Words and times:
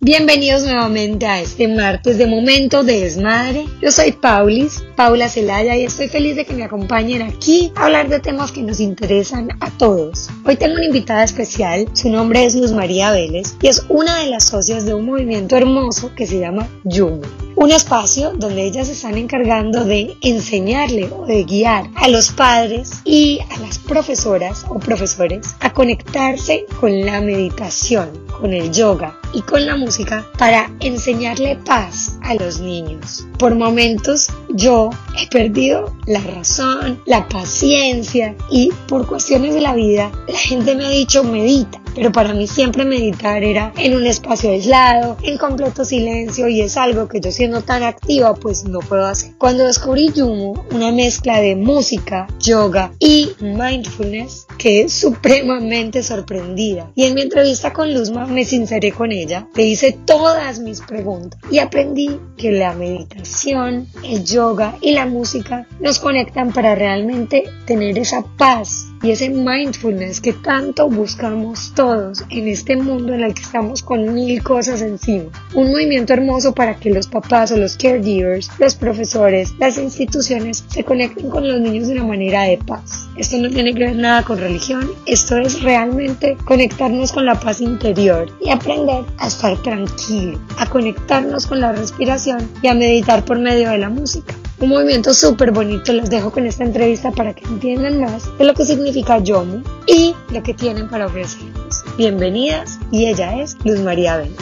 Bienvenidos 0.00 0.62
nuevamente 0.62 1.26
a 1.26 1.40
este 1.40 1.66
martes 1.66 2.18
de 2.18 2.28
Momento 2.28 2.84
de 2.84 3.00
Desmadre. 3.00 3.66
Yo 3.82 3.90
soy 3.90 4.12
Paulis, 4.12 4.84
Paula 4.94 5.28
Celaya, 5.28 5.76
y 5.76 5.82
estoy 5.82 6.06
feliz 6.06 6.36
de 6.36 6.44
que 6.44 6.54
me 6.54 6.62
acompañen 6.62 7.20
aquí 7.20 7.72
a 7.74 7.86
hablar 7.86 8.08
de 8.08 8.20
temas 8.20 8.52
que 8.52 8.62
nos 8.62 8.78
interesan 8.78 9.48
a 9.58 9.72
todos. 9.72 10.30
Hoy 10.44 10.54
tengo 10.54 10.76
una 10.76 10.84
invitada 10.84 11.24
especial, 11.24 11.88
su 11.94 12.10
nombre 12.10 12.44
es 12.44 12.54
Luz 12.54 12.70
María 12.70 13.10
Vélez 13.10 13.56
y 13.60 13.66
es 13.66 13.86
una 13.88 14.20
de 14.20 14.28
las 14.28 14.44
socias 14.44 14.86
de 14.86 14.94
un 14.94 15.04
movimiento 15.04 15.56
hermoso 15.56 16.14
que 16.14 16.28
se 16.28 16.38
llama 16.38 16.68
Yumo. 16.84 17.22
Un 17.56 17.72
espacio 17.72 18.34
donde 18.36 18.62
ellas 18.62 18.86
se 18.86 18.92
están 18.92 19.18
encargando 19.18 19.84
de 19.84 20.16
enseñarle 20.20 21.10
o 21.10 21.26
de 21.26 21.42
guiar 21.42 21.90
a 21.96 22.06
los 22.06 22.30
padres 22.30 23.00
y 23.04 23.40
a 23.50 23.58
las 23.58 23.80
profesoras 23.80 24.64
o 24.68 24.78
profesores 24.78 25.56
a 25.58 25.72
conectarse 25.72 26.66
con 26.78 27.04
la 27.04 27.20
meditación, 27.20 28.27
con 28.40 28.52
el 28.52 28.70
yoga 28.70 29.18
y 29.32 29.42
con 29.42 29.66
la 29.66 29.76
música 29.76 30.24
para 30.38 30.70
enseñarle 30.80 31.56
paz 31.64 32.18
a 32.22 32.34
los 32.34 32.60
niños. 32.60 33.26
Por 33.38 33.54
momentos 33.54 34.28
yo 34.48 34.90
he 35.18 35.26
perdido 35.28 35.94
la 36.06 36.20
razón, 36.20 37.00
la 37.06 37.28
paciencia 37.28 38.34
y 38.50 38.72
por 38.86 39.06
cuestiones 39.06 39.54
de 39.54 39.60
la 39.60 39.74
vida 39.74 40.10
la 40.26 40.38
gente 40.38 40.74
me 40.74 40.86
ha 40.86 40.90
dicho 40.90 41.24
medita 41.24 41.80
pero 41.98 42.12
para 42.12 42.32
mí 42.32 42.46
siempre 42.46 42.84
meditar 42.84 43.42
era 43.42 43.72
en 43.76 43.96
un 43.96 44.06
espacio 44.06 44.50
aislado, 44.50 45.16
en 45.24 45.36
completo 45.36 45.84
silencio 45.84 46.46
y 46.46 46.60
es 46.60 46.76
algo 46.76 47.08
que 47.08 47.20
yo 47.20 47.32
siendo 47.32 47.62
tan 47.62 47.82
activa 47.82 48.36
pues 48.36 48.62
no 48.62 48.78
puedo 48.78 49.04
hacer. 49.04 49.32
Cuando 49.36 49.64
descubrí 49.64 50.12
Yumo, 50.12 50.64
una 50.70 50.92
mezcla 50.92 51.40
de 51.40 51.56
música, 51.56 52.28
yoga 52.38 52.92
y 53.00 53.32
mindfulness, 53.40 54.46
quedé 54.58 54.88
supremamente 54.88 56.04
sorprendida 56.04 56.88
y 56.94 57.02
en 57.02 57.14
mi 57.14 57.22
entrevista 57.22 57.72
con 57.72 57.92
Luzma 57.92 58.26
me 58.26 58.44
sinceré 58.44 58.92
con 58.92 59.10
ella, 59.10 59.48
le 59.56 59.64
hice 59.64 59.98
todas 60.06 60.60
mis 60.60 60.80
preguntas 60.80 61.40
y 61.50 61.58
aprendí 61.58 62.20
que 62.36 62.52
la 62.52 62.74
meditación, 62.74 63.88
el 64.04 64.24
yoga 64.24 64.76
y 64.80 64.92
la 64.92 65.06
música 65.06 65.66
nos 65.80 65.98
conectan 65.98 66.52
para 66.52 66.76
realmente 66.76 67.42
tener 67.66 67.98
esa 67.98 68.24
paz 68.36 68.86
y 69.02 69.10
ese 69.10 69.30
mindfulness 69.30 70.20
que 70.20 70.32
tanto 70.32 70.88
buscamos 70.88 71.72
todos 71.74 72.24
en 72.30 72.48
este 72.48 72.76
mundo 72.76 73.14
en 73.14 73.22
el 73.22 73.34
que 73.34 73.42
estamos 73.42 73.82
con 73.82 74.12
mil 74.12 74.42
cosas 74.42 74.82
encima. 74.82 75.26
Un 75.54 75.70
movimiento 75.70 76.12
hermoso 76.12 76.54
para 76.54 76.76
que 76.76 76.90
los 76.90 77.06
papás 77.06 77.52
o 77.52 77.56
los 77.56 77.76
caregivers, 77.76 78.50
los 78.58 78.74
profesores, 78.74 79.54
las 79.58 79.78
instituciones 79.78 80.64
se 80.68 80.84
conecten 80.84 81.30
con 81.30 81.46
los 81.46 81.60
niños 81.60 81.88
de 81.88 81.94
una 81.94 82.04
manera 82.04 82.42
de 82.42 82.58
paz. 82.58 83.08
Esto 83.16 83.38
no 83.38 83.48
tiene 83.50 83.74
que 83.74 83.84
ver 83.84 83.96
nada 83.96 84.22
con 84.22 84.38
religión, 84.38 84.90
esto 85.06 85.36
es 85.38 85.62
realmente 85.62 86.36
conectarnos 86.44 87.12
con 87.12 87.26
la 87.26 87.38
paz 87.38 87.60
interior 87.60 88.30
y 88.44 88.50
aprender 88.50 89.04
a 89.18 89.28
estar 89.28 89.60
tranquilo, 89.62 90.40
a 90.58 90.66
conectarnos 90.66 91.46
con 91.46 91.60
la 91.60 91.72
respiración 91.72 92.48
y 92.62 92.68
a 92.68 92.74
meditar 92.74 93.24
por 93.24 93.38
medio 93.38 93.70
de 93.70 93.78
la 93.78 93.88
música 93.88 94.34
un 94.60 94.68
movimiento 94.70 95.14
súper 95.14 95.52
bonito. 95.52 95.92
Los 95.92 96.10
dejo 96.10 96.30
con 96.30 96.46
esta 96.46 96.64
entrevista 96.64 97.10
para 97.12 97.34
que 97.34 97.44
entiendan 97.44 98.00
más 98.00 98.36
de 98.38 98.44
lo 98.44 98.54
que 98.54 98.64
significa 98.64 99.18
Yomu 99.18 99.62
y 99.86 100.14
lo 100.30 100.42
que 100.42 100.54
tienen 100.54 100.88
para 100.88 101.06
ofrecernos. 101.06 101.84
Bienvenidas 101.96 102.78
y 102.90 103.06
ella 103.06 103.40
es 103.40 103.56
Luz 103.64 103.80
María 103.80 104.16
Vélez. 104.16 104.36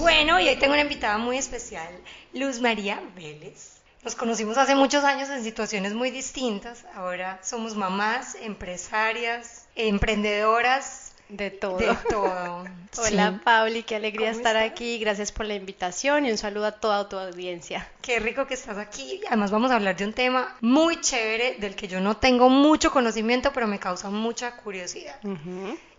Bueno, 0.00 0.40
y 0.40 0.48
hoy 0.48 0.56
tengo 0.56 0.72
una 0.72 0.82
invitada 0.82 1.18
muy 1.18 1.38
especial, 1.38 1.88
Luz 2.34 2.60
María 2.60 3.02
Vélez. 3.16 3.72
Nos 4.04 4.16
conocimos 4.16 4.58
hace 4.58 4.74
muchos 4.74 5.04
años 5.04 5.30
en 5.30 5.44
situaciones 5.44 5.94
muy 5.94 6.10
distintas. 6.10 6.84
Ahora 6.96 7.38
somos 7.42 7.76
mamás, 7.76 8.36
empresarias, 8.42 9.68
emprendedoras, 9.76 11.01
de 11.32 11.50
todo. 11.50 11.78
De 11.78 11.96
todo. 12.08 12.64
Hola 12.98 13.40
Pauli, 13.42 13.82
qué 13.82 13.96
alegría 13.96 14.30
estar 14.30 14.56
aquí. 14.56 14.98
Gracias 14.98 15.32
por 15.32 15.46
la 15.46 15.54
invitación 15.54 16.26
y 16.26 16.30
un 16.30 16.36
saludo 16.36 16.66
a 16.66 16.72
toda 16.72 17.08
tu 17.08 17.16
audiencia. 17.16 17.88
Qué 18.02 18.18
rico 18.18 18.46
que 18.46 18.54
estás 18.54 18.76
aquí. 18.76 19.20
Además 19.28 19.50
vamos 19.50 19.70
a 19.70 19.76
hablar 19.76 19.96
de 19.96 20.04
un 20.04 20.12
tema 20.12 20.56
muy 20.60 21.00
chévere 21.00 21.56
del 21.58 21.74
que 21.74 21.88
yo 21.88 22.00
no 22.00 22.18
tengo 22.18 22.50
mucho 22.50 22.90
conocimiento, 22.90 23.50
pero 23.54 23.66
me 23.66 23.78
causa 23.78 24.10
mucha 24.10 24.56
curiosidad. 24.56 25.18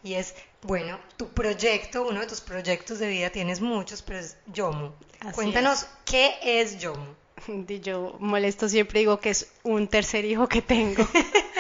Y 0.03 0.13
es, 0.13 0.35
bueno, 0.61 0.99
tu 1.17 1.29
proyecto, 1.29 2.05
uno 2.07 2.19
de 2.19 2.27
tus 2.27 2.41
proyectos 2.41 2.99
de 2.99 3.07
vida, 3.07 3.29
tienes 3.31 3.59
muchos, 3.59 4.01
pero 4.03 4.19
es 4.19 4.37
Yomu. 4.53 4.91
Cuéntanos, 5.33 5.87
¿qué 6.05 6.35
es 6.43 6.77
Yomu? 6.77 7.15
Yo 7.81 8.17
molesto 8.19 8.69
siempre 8.69 8.99
digo 8.99 9.19
que 9.19 9.31
es 9.31 9.51
un 9.63 9.87
tercer 9.87 10.25
hijo 10.25 10.47
que 10.47 10.61
tengo. 10.61 11.07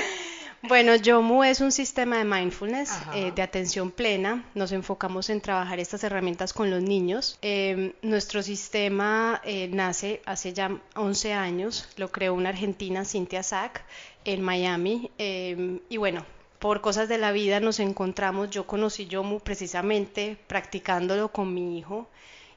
Bueno, 0.65 0.95
Yomu 0.95 1.43
es 1.43 1.59
un 1.59 1.73
sistema 1.73 2.19
de 2.19 2.23
mindfulness, 2.23 2.97
eh, 3.13 3.33
de 3.35 3.41
atención 3.41 3.91
plena. 3.91 4.45
Nos 4.55 4.71
enfocamos 4.71 5.29
en 5.29 5.41
trabajar 5.41 5.77
estas 5.81 6.05
herramientas 6.05 6.53
con 6.53 6.71
los 6.71 6.81
niños. 6.81 7.37
Em, 7.41 7.91
nuestro 8.01 8.41
sistema 8.41 9.41
eh, 9.43 9.67
nace 9.67 10.21
hace 10.25 10.53
ya 10.53 10.79
11 10.95 11.33
años, 11.33 11.89
lo 11.97 12.13
creó 12.13 12.33
una 12.33 12.49
argentina, 12.49 13.03
Cynthia 13.03 13.43
Sack, 13.43 13.83
en 14.23 14.41
Miami. 14.41 15.11
Em, 15.17 15.81
y 15.89 15.97
bueno, 15.97 16.25
por 16.59 16.79
cosas 16.79 17.09
de 17.09 17.17
la 17.17 17.33
vida 17.33 17.59
nos 17.59 17.81
encontramos, 17.81 18.49
yo 18.49 18.65
conocí 18.65 19.05
Yomu 19.05 19.41
precisamente 19.41 20.37
practicándolo 20.47 21.33
con 21.33 21.53
mi 21.53 21.77
hijo 21.77 22.07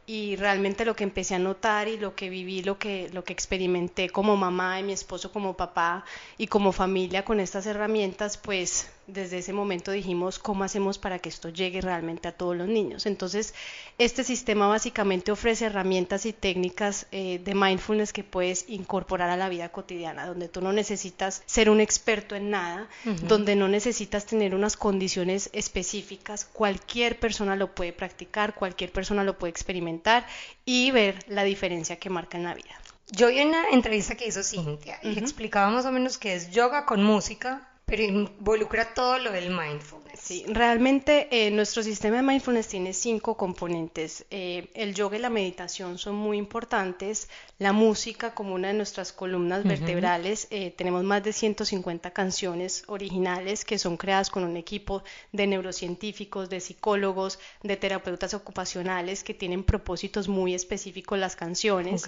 y 0.06 0.36
realmente 0.36 0.84
lo 0.84 0.94
que 0.94 1.04
empecé 1.04 1.34
a 1.34 1.38
notar 1.38 1.88
y 1.88 1.98
lo 1.98 2.14
que 2.14 2.30
viví, 2.30 2.62
lo 2.62 2.78
que, 2.78 3.10
lo 3.12 3.24
que 3.24 3.32
experimenté 3.32 4.08
como 4.08 4.36
mamá 4.36 4.78
y 4.78 4.84
mi 4.84 4.92
esposo 4.92 5.32
como 5.32 5.56
papá 5.56 6.04
y 6.38 6.46
como 6.46 6.72
familia 6.72 7.24
con 7.24 7.40
estas 7.40 7.66
herramientas, 7.66 8.36
pues 8.36 8.88
desde 9.06 9.38
ese 9.38 9.52
momento 9.52 9.92
dijimos 9.92 10.38
cómo 10.38 10.64
hacemos 10.64 10.98
para 10.98 11.18
que 11.18 11.28
esto 11.28 11.48
llegue 11.48 11.80
realmente 11.80 12.28
a 12.28 12.32
todos 12.32 12.56
los 12.56 12.68
niños. 12.68 13.06
Entonces, 13.06 13.54
este 13.98 14.24
sistema 14.24 14.66
básicamente 14.66 15.32
ofrece 15.32 15.66
herramientas 15.66 16.26
y 16.26 16.32
técnicas 16.32 17.06
eh, 17.12 17.40
de 17.44 17.54
mindfulness 17.54 18.12
que 18.12 18.24
puedes 18.24 18.68
incorporar 18.68 19.30
a 19.30 19.36
la 19.36 19.48
vida 19.48 19.70
cotidiana, 19.70 20.26
donde 20.26 20.48
tú 20.48 20.60
no 20.60 20.72
necesitas 20.72 21.42
ser 21.46 21.70
un 21.70 21.80
experto 21.80 22.34
en 22.34 22.50
nada, 22.50 22.88
donde 23.22 23.56
no 23.56 23.68
necesitas 23.68 24.26
tener 24.26 24.54
unas 24.54 24.76
condiciones 24.76 25.50
específicas, 25.52 26.44
cualquier 26.44 27.18
persona 27.18 27.56
lo 27.56 27.74
puede 27.74 27.92
practicar, 27.92 28.54
cualquier 28.54 28.92
persona 28.92 29.24
lo 29.24 29.38
puede 29.38 29.50
experimentar 29.50 30.26
y 30.64 30.90
ver 30.90 31.24
la 31.28 31.44
diferencia 31.44 31.96
que 31.96 32.10
marca 32.10 32.36
en 32.36 32.44
la 32.44 32.54
vida. 32.54 32.80
Yo 33.12 33.28
vi 33.28 33.40
una 33.40 33.68
entrevista 33.70 34.16
que 34.16 34.26
hizo 34.26 34.42
Cintia 34.42 34.98
y 35.02 35.16
explicaba 35.18 35.70
más 35.70 35.86
o 35.86 35.92
menos 35.92 36.18
que 36.18 36.34
es 36.34 36.50
yoga 36.50 36.86
con 36.86 37.04
música 37.04 37.68
pero 37.86 38.02
involucra 38.02 38.92
todo 38.94 39.16
lo 39.18 39.30
del 39.30 39.48
mindfulness. 39.48 40.18
Sí, 40.18 40.44
realmente 40.48 41.28
eh, 41.30 41.52
nuestro 41.52 41.84
sistema 41.84 42.16
de 42.16 42.22
mindfulness 42.22 42.66
tiene 42.66 42.92
cinco 42.92 43.36
componentes. 43.36 44.26
Eh, 44.30 44.68
el 44.74 44.92
yoga 44.92 45.16
y 45.16 45.20
la 45.20 45.30
meditación 45.30 45.96
son 45.96 46.16
muy 46.16 46.36
importantes. 46.36 47.28
La 47.58 47.72
música 47.72 48.34
como 48.34 48.54
una 48.54 48.68
de 48.68 48.74
nuestras 48.74 49.12
columnas 49.12 49.62
vertebrales. 49.62 50.48
Eh, 50.50 50.72
tenemos 50.76 51.04
más 51.04 51.22
de 51.22 51.32
150 51.32 52.10
canciones 52.10 52.82
originales 52.88 53.64
que 53.64 53.78
son 53.78 53.96
creadas 53.96 54.30
con 54.30 54.42
un 54.42 54.56
equipo 54.56 55.04
de 55.30 55.46
neurocientíficos, 55.46 56.50
de 56.50 56.58
psicólogos, 56.58 57.38
de 57.62 57.76
terapeutas 57.76 58.34
ocupacionales 58.34 59.22
que 59.22 59.32
tienen 59.32 59.62
propósitos 59.62 60.26
muy 60.26 60.54
específicos 60.54 61.20
las 61.20 61.36
canciones. 61.36 62.02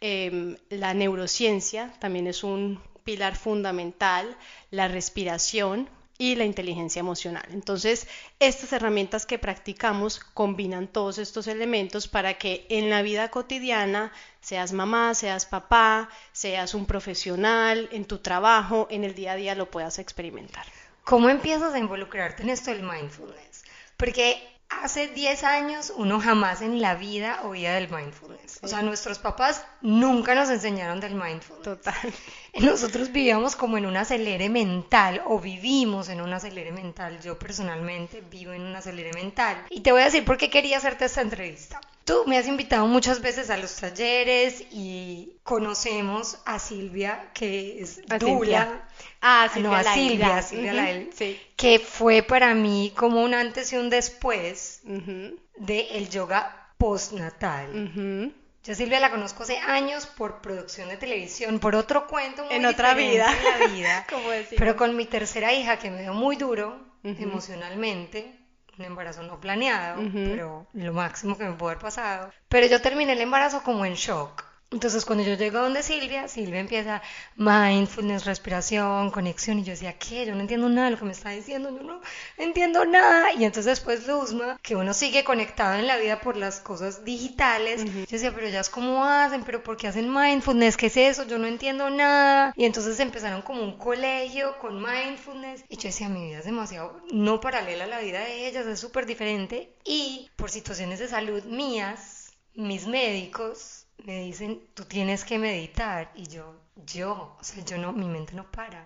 Em, 0.00 0.56
la 0.70 0.94
neurociencia 0.94 1.92
también 1.98 2.28
es 2.28 2.44
un 2.44 2.78
pilar 3.06 3.36
fundamental, 3.36 4.36
la 4.70 4.88
respiración 4.88 5.88
y 6.18 6.34
la 6.34 6.44
inteligencia 6.44 7.00
emocional. 7.00 7.46
Entonces, 7.50 8.08
estas 8.40 8.72
herramientas 8.72 9.26
que 9.26 9.38
practicamos 9.38 10.18
combinan 10.18 10.88
todos 10.88 11.18
estos 11.18 11.46
elementos 11.46 12.08
para 12.08 12.34
que 12.34 12.66
en 12.68 12.90
la 12.90 13.02
vida 13.02 13.30
cotidiana, 13.30 14.12
seas 14.40 14.72
mamá, 14.72 15.14
seas 15.14 15.46
papá, 15.46 16.08
seas 16.32 16.74
un 16.74 16.86
profesional, 16.86 17.88
en 17.92 18.04
tu 18.06 18.18
trabajo, 18.18 18.88
en 18.90 19.04
el 19.04 19.14
día 19.14 19.32
a 19.32 19.36
día 19.36 19.54
lo 19.54 19.70
puedas 19.70 19.98
experimentar. 19.98 20.66
¿Cómo 21.04 21.28
empiezas 21.28 21.74
a 21.74 21.78
involucrarte 21.78 22.42
en 22.42 22.50
esto 22.50 22.72
del 22.72 22.82
mindfulness? 22.82 23.64
Porque 23.96 24.55
hace 24.68 25.08
10 25.08 25.44
años 25.44 25.92
uno 25.96 26.20
jamás 26.20 26.62
en 26.62 26.80
la 26.80 26.94
vida 26.94 27.42
oía 27.44 27.74
del 27.74 27.88
mindfulness. 27.90 28.60
O 28.62 28.68
sea, 28.68 28.82
nuestros 28.82 29.18
papás 29.18 29.64
nunca 29.80 30.34
nos 30.34 30.50
enseñaron 30.50 31.00
del 31.00 31.14
mindfulness. 31.14 31.62
Total. 31.64 31.94
Nosotros 32.60 33.12
vivíamos 33.12 33.56
como 33.56 33.78
en 33.78 33.86
un 33.86 33.96
acelere 33.96 34.48
mental 34.48 35.22
o 35.26 35.40
vivimos 35.40 36.08
en 36.08 36.20
un 36.20 36.32
acelere 36.32 36.72
mental. 36.72 37.20
Yo 37.20 37.38
personalmente 37.38 38.22
vivo 38.30 38.52
en 38.52 38.62
un 38.62 38.76
acelere 38.76 39.12
mental. 39.12 39.56
Y 39.70 39.80
te 39.80 39.92
voy 39.92 40.02
a 40.02 40.06
decir 40.06 40.24
por 40.24 40.38
qué 40.38 40.50
quería 40.50 40.78
hacerte 40.78 41.04
esta 41.04 41.22
entrevista. 41.22 41.80
Tú 42.06 42.22
me 42.24 42.38
has 42.38 42.46
invitado 42.46 42.86
muchas 42.86 43.20
veces 43.20 43.50
a 43.50 43.56
los 43.56 43.74
talleres 43.74 44.62
y 44.70 45.38
conocemos 45.42 46.38
a 46.44 46.60
Silvia, 46.60 47.32
que 47.34 47.82
es 47.82 48.00
Dula. 48.20 48.88
Ah, 49.20 49.50
Silvia 49.52 49.70
no, 49.70 49.74
a 49.76 49.82
Silvia, 49.82 50.42
Silvia 50.42 51.06
sí. 51.12 51.36
que 51.56 51.80
fue 51.80 52.22
para 52.22 52.54
mí 52.54 52.92
como 52.96 53.24
un 53.24 53.34
antes 53.34 53.72
y 53.72 53.76
un 53.76 53.90
después 53.90 54.82
de 54.84 55.80
el 55.90 56.08
yoga 56.08 56.70
postnatal. 56.78 58.32
Yo 58.62 58.72
a 58.72 58.76
Silvia 58.76 59.00
la 59.00 59.10
conozco 59.10 59.42
hace 59.42 59.58
años 59.58 60.06
por 60.06 60.40
producción 60.40 60.88
de 60.88 60.98
televisión, 60.98 61.58
por 61.58 61.74
otro 61.74 62.06
cuento 62.06 62.44
muy 62.44 62.54
en 62.54 62.66
otra 62.66 62.94
vida, 62.94 63.34
en 63.36 63.60
la 63.60 63.66
vida. 63.66 64.06
pero 64.56 64.76
con 64.76 64.94
mi 64.94 65.06
tercera 65.06 65.52
hija 65.52 65.80
que 65.80 65.90
me 65.90 66.02
dio 66.02 66.14
muy 66.14 66.36
duro, 66.36 66.80
emocionalmente, 67.02 68.45
un 68.78 68.84
embarazo 68.84 69.22
no 69.22 69.40
planeado, 69.40 70.02
pero 70.12 70.66
lo 70.72 70.92
máximo 70.92 71.36
que 71.36 71.44
me 71.44 71.52
pudo 71.52 71.70
haber 71.70 71.82
pasado. 71.82 72.30
Pero 72.48 72.66
yo 72.66 72.80
terminé 72.80 73.12
el 73.12 73.20
embarazo 73.20 73.62
como 73.62 73.84
en 73.84 73.94
shock. 73.94 74.45
Entonces 74.72 75.04
cuando 75.04 75.22
yo 75.22 75.34
llego 75.34 75.60
donde 75.60 75.84
Silvia, 75.84 76.26
Silvia 76.26 76.58
empieza 76.58 77.00
mindfulness, 77.36 78.24
respiración, 78.24 79.12
conexión 79.12 79.60
y 79.60 79.64
yo 79.64 79.70
decía, 79.70 79.96
¿qué? 79.96 80.26
Yo 80.26 80.34
no 80.34 80.40
entiendo 80.40 80.68
nada 80.68 80.86
de 80.86 80.90
lo 80.92 80.98
que 80.98 81.04
me 81.04 81.12
está 81.12 81.30
diciendo, 81.30 81.70
yo 81.70 81.84
no 81.84 82.00
entiendo 82.36 82.84
nada. 82.84 83.32
Y 83.32 83.44
entonces 83.44 83.66
después 83.66 84.08
Luzma, 84.08 84.58
que 84.62 84.74
uno 84.74 84.92
sigue 84.92 85.22
conectado 85.22 85.78
en 85.78 85.86
la 85.86 85.96
vida 85.98 86.20
por 86.20 86.36
las 86.36 86.58
cosas 86.58 87.04
digitales, 87.04 87.84
yo 87.84 88.06
decía, 88.10 88.34
pero 88.34 88.48
ya 88.48 88.58
es 88.58 88.68
como 88.68 89.04
hacen, 89.04 89.44
pero 89.44 89.62
¿por 89.62 89.76
qué 89.76 89.86
hacen 89.86 90.12
mindfulness? 90.12 90.76
¿Qué 90.76 90.86
es 90.86 90.96
eso? 90.96 91.24
Yo 91.24 91.38
no 91.38 91.46
entiendo 91.46 91.88
nada. 91.88 92.52
Y 92.56 92.64
entonces 92.64 92.98
empezaron 92.98 93.42
como 93.42 93.62
un 93.62 93.78
colegio 93.78 94.58
con 94.58 94.82
mindfulness 94.82 95.64
y 95.68 95.76
yo 95.76 95.84
decía, 95.84 96.08
mi 96.08 96.26
vida 96.26 96.40
es 96.40 96.44
demasiado 96.44 97.00
no 97.12 97.40
paralela 97.40 97.84
a 97.84 97.88
la 97.88 98.00
vida 98.00 98.18
de 98.20 98.48
ellas, 98.48 98.66
es 98.66 98.80
súper 98.80 99.06
diferente. 99.06 99.76
Y 99.84 100.28
por 100.34 100.50
situaciones 100.50 100.98
de 100.98 101.06
salud 101.06 101.44
mías, 101.44 102.32
mis 102.54 102.88
médicos 102.88 103.85
me 104.04 104.20
dicen, 104.20 104.60
tú 104.74 104.84
tienes 104.84 105.24
que 105.24 105.38
meditar 105.38 106.10
y 106.14 106.26
yo, 106.28 106.54
yo, 106.84 107.36
o 107.40 107.44
sea, 107.44 107.64
yo 107.64 107.78
no, 107.78 107.92
mi 107.92 108.06
mente 108.06 108.34
no 108.34 108.50
para. 108.50 108.84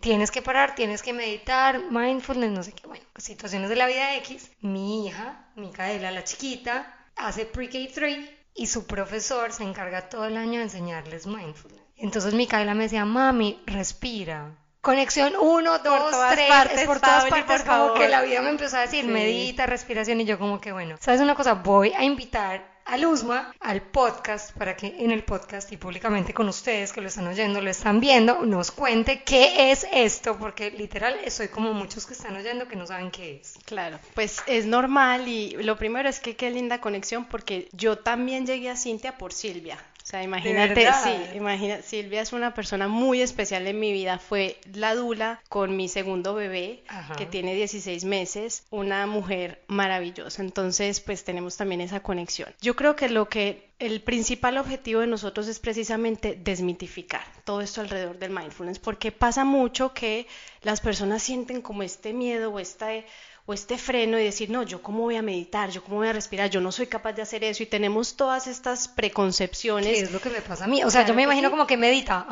Tienes 0.00 0.30
que 0.30 0.42
parar, 0.42 0.74
tienes 0.74 1.02
que 1.02 1.12
meditar, 1.12 1.90
mindfulness, 1.90 2.50
no 2.50 2.62
sé 2.62 2.72
qué, 2.72 2.86
bueno, 2.86 3.04
situaciones 3.16 3.68
de 3.68 3.76
la 3.76 3.86
vida 3.86 4.16
X. 4.16 4.50
Mi 4.60 5.06
hija, 5.06 5.46
Micaela, 5.56 6.10
la 6.10 6.24
chiquita, 6.24 6.94
hace 7.16 7.46
pre-K3 7.46 8.30
y 8.54 8.66
su 8.66 8.86
profesor 8.86 9.52
se 9.52 9.64
encarga 9.64 10.08
todo 10.08 10.26
el 10.26 10.36
año 10.36 10.58
de 10.58 10.64
enseñarles 10.64 11.26
mindfulness. 11.26 11.82
Entonces 11.96 12.34
Micaela 12.34 12.74
me 12.74 12.84
decía, 12.84 13.04
mami, 13.04 13.60
respira. 13.66 14.56
Conexión 14.80 15.34
1, 15.40 15.78
2, 15.78 16.14
3, 16.32 16.50
es 16.74 16.86
por 16.86 16.98
todas 16.98 17.26
partes, 17.26 17.62
como 17.62 17.94
que 17.94 18.08
la 18.08 18.22
vida 18.22 18.42
me 18.42 18.50
empezó 18.50 18.78
a 18.78 18.80
decir, 18.80 19.04
medita, 19.04 19.64
respiración, 19.66 20.20
y 20.20 20.24
yo 20.24 20.40
como 20.40 20.60
que 20.60 20.72
bueno, 20.72 20.96
¿sabes 20.98 21.20
una 21.20 21.36
cosa? 21.36 21.54
Voy 21.54 21.92
a 21.92 22.02
invitar 22.02 22.71
a 22.92 22.98
Luzma 22.98 23.54
al 23.60 23.80
podcast 23.80 24.52
para 24.52 24.76
que 24.76 24.94
en 24.98 25.12
el 25.12 25.24
podcast 25.24 25.72
y 25.72 25.78
públicamente 25.78 26.34
con 26.34 26.46
ustedes 26.46 26.92
que 26.92 27.00
lo 27.00 27.08
están 27.08 27.26
oyendo, 27.26 27.62
lo 27.62 27.70
están 27.70 28.00
viendo, 28.00 28.44
nos 28.44 28.70
cuente 28.70 29.22
qué 29.22 29.70
es 29.70 29.86
esto, 29.90 30.36
porque 30.38 30.70
literal 30.70 31.18
soy 31.30 31.48
como 31.48 31.72
muchos 31.72 32.04
que 32.04 32.12
están 32.12 32.36
oyendo 32.36 32.68
que 32.68 32.76
no 32.76 32.86
saben 32.86 33.10
qué 33.10 33.40
es. 33.40 33.54
Claro, 33.64 33.98
pues 34.12 34.42
es 34.46 34.66
normal 34.66 35.26
y 35.26 35.52
lo 35.62 35.78
primero 35.78 36.06
es 36.06 36.20
que 36.20 36.36
qué 36.36 36.50
linda 36.50 36.82
conexión 36.82 37.24
porque 37.24 37.70
yo 37.72 37.96
también 37.96 38.44
llegué 38.44 38.68
a 38.68 38.76
Cintia 38.76 39.16
por 39.16 39.32
Silvia. 39.32 39.78
O 40.12 40.14
sea, 40.14 40.22
imagínate, 40.24 40.86
sí, 41.02 41.38
imagina, 41.38 41.80
Silvia 41.80 42.20
es 42.20 42.34
una 42.34 42.52
persona 42.52 42.86
muy 42.86 43.22
especial 43.22 43.66
en 43.66 43.80
mi 43.80 43.92
vida. 43.92 44.18
Fue 44.18 44.58
la 44.74 44.94
dula 44.94 45.40
con 45.48 45.74
mi 45.74 45.88
segundo 45.88 46.34
bebé, 46.34 46.82
que 47.16 47.24
tiene 47.24 47.54
16 47.54 48.04
meses, 48.04 48.66
una 48.68 49.06
mujer 49.06 49.62
maravillosa. 49.68 50.42
Entonces, 50.42 51.00
pues 51.00 51.24
tenemos 51.24 51.56
también 51.56 51.80
esa 51.80 52.00
conexión. 52.00 52.50
Yo 52.60 52.76
creo 52.76 52.94
que 52.94 53.08
lo 53.08 53.30
que 53.30 53.70
el 53.78 54.02
principal 54.02 54.58
objetivo 54.58 55.00
de 55.00 55.06
nosotros 55.06 55.48
es 55.48 55.58
precisamente 55.58 56.38
desmitificar 56.38 57.24
todo 57.44 57.62
esto 57.62 57.80
alrededor 57.80 58.18
del 58.18 58.32
mindfulness, 58.32 58.78
porque 58.78 59.12
pasa 59.12 59.44
mucho 59.44 59.94
que 59.94 60.26
las 60.60 60.82
personas 60.82 61.22
sienten 61.22 61.62
como 61.62 61.82
este 61.82 62.12
miedo 62.12 62.52
o 62.52 62.60
esta 62.60 62.90
o 63.44 63.52
este 63.52 63.76
freno 63.76 64.18
y 64.18 64.24
decir, 64.24 64.50
no, 64.50 64.62
yo 64.62 64.82
cómo 64.82 65.00
voy 65.00 65.16
a 65.16 65.22
meditar, 65.22 65.70
yo 65.70 65.82
cómo 65.82 65.96
voy 65.96 66.08
a 66.08 66.12
respirar, 66.12 66.48
yo 66.48 66.60
no 66.60 66.70
soy 66.70 66.86
capaz 66.86 67.12
de 67.14 67.22
hacer 67.22 67.42
eso 67.42 67.62
y 67.62 67.66
tenemos 67.66 68.16
todas 68.16 68.46
estas 68.46 68.86
preconcepciones. 68.86 69.92
¿Qué 69.92 70.00
es 70.00 70.12
lo 70.12 70.20
que 70.20 70.30
me 70.30 70.40
pasa 70.40 70.64
a 70.64 70.68
mí? 70.68 70.84
O 70.84 70.90
sea, 70.90 71.04
yo 71.04 71.14
me 71.14 71.22
imagino 71.22 71.50
como 71.50 71.66
que 71.66 71.76
medita. 71.76 72.26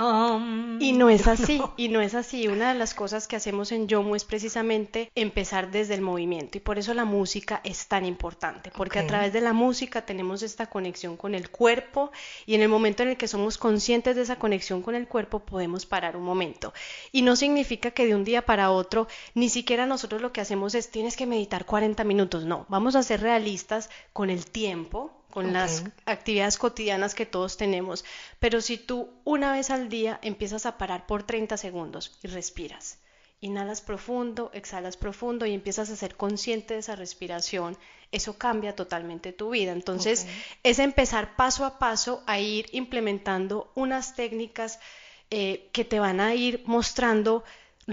y 0.78 0.92
no 0.92 1.10
es 1.10 1.26
así, 1.26 1.60
y 1.76 1.88
no 1.88 2.00
es 2.00 2.14
así. 2.14 2.46
Una 2.46 2.72
de 2.72 2.78
las 2.78 2.94
cosas 2.94 3.26
que 3.26 3.36
hacemos 3.36 3.72
en 3.72 3.88
Yomu 3.88 4.14
es 4.14 4.24
precisamente 4.24 5.10
empezar 5.14 5.70
desde 5.70 5.94
el 5.94 6.00
movimiento 6.00 6.58
y 6.58 6.60
por 6.60 6.78
eso 6.78 6.94
la 6.94 7.04
música 7.04 7.60
es 7.64 7.88
tan 7.88 8.04
importante, 8.04 8.70
porque 8.76 9.00
a 9.00 9.06
través 9.06 9.32
de 9.32 9.40
la 9.40 9.52
música 9.52 10.02
tenemos 10.02 10.42
esta 10.42 10.66
conexión 10.66 11.16
con 11.16 11.34
el 11.34 11.50
cuerpo 11.50 12.12
y 12.46 12.54
en 12.54 12.62
el 12.62 12.68
momento 12.68 13.02
en 13.02 13.10
el 13.10 13.16
que 13.16 13.26
somos 13.26 13.58
conscientes 13.58 14.14
de 14.14 14.22
esa 14.22 14.36
conexión 14.36 14.82
con 14.82 14.94
el 14.94 15.08
cuerpo 15.08 15.40
podemos 15.40 15.86
parar 15.86 16.16
un 16.16 16.22
momento. 16.22 16.72
Y 17.10 17.22
no 17.22 17.34
significa 17.34 17.90
que 17.90 18.06
de 18.06 18.14
un 18.14 18.24
día 18.24 18.42
para 18.42 18.70
otro 18.70 19.08
ni 19.34 19.48
siquiera 19.48 19.86
nosotros 19.86 20.22
lo 20.22 20.32
que 20.32 20.40
hacemos 20.40 20.74
es 20.74 20.90
tienes 20.90 21.09
que 21.16 21.26
meditar 21.26 21.66
40 21.66 22.04
minutos, 22.04 22.44
no, 22.44 22.66
vamos 22.68 22.96
a 22.96 23.02
ser 23.02 23.20
realistas 23.20 23.90
con 24.12 24.30
el 24.30 24.46
tiempo, 24.46 25.12
con 25.30 25.52
las 25.52 25.84
actividades 26.06 26.58
cotidianas 26.58 27.14
que 27.14 27.26
todos 27.26 27.56
tenemos, 27.56 28.04
pero 28.38 28.60
si 28.60 28.78
tú 28.78 29.10
una 29.24 29.52
vez 29.52 29.70
al 29.70 29.88
día 29.88 30.18
empiezas 30.22 30.66
a 30.66 30.76
parar 30.76 31.06
por 31.06 31.22
30 31.22 31.56
segundos 31.56 32.18
y 32.22 32.28
respiras, 32.28 32.98
inhalas 33.40 33.80
profundo, 33.80 34.50
exhalas 34.52 34.96
profundo 34.96 35.46
y 35.46 35.54
empiezas 35.54 35.90
a 35.90 35.96
ser 35.96 36.16
consciente 36.16 36.74
de 36.74 36.80
esa 36.80 36.96
respiración, 36.96 37.76
eso 38.12 38.36
cambia 38.36 38.74
totalmente 38.74 39.32
tu 39.32 39.50
vida. 39.50 39.72
Entonces, 39.72 40.26
es 40.62 40.78
empezar 40.78 41.36
paso 41.36 41.64
a 41.64 41.78
paso 41.78 42.22
a 42.26 42.38
ir 42.38 42.66
implementando 42.72 43.70
unas 43.74 44.14
técnicas 44.14 44.80
eh, 45.30 45.68
que 45.72 45.84
te 45.84 46.00
van 46.00 46.20
a 46.20 46.34
ir 46.34 46.62
mostrando 46.66 47.44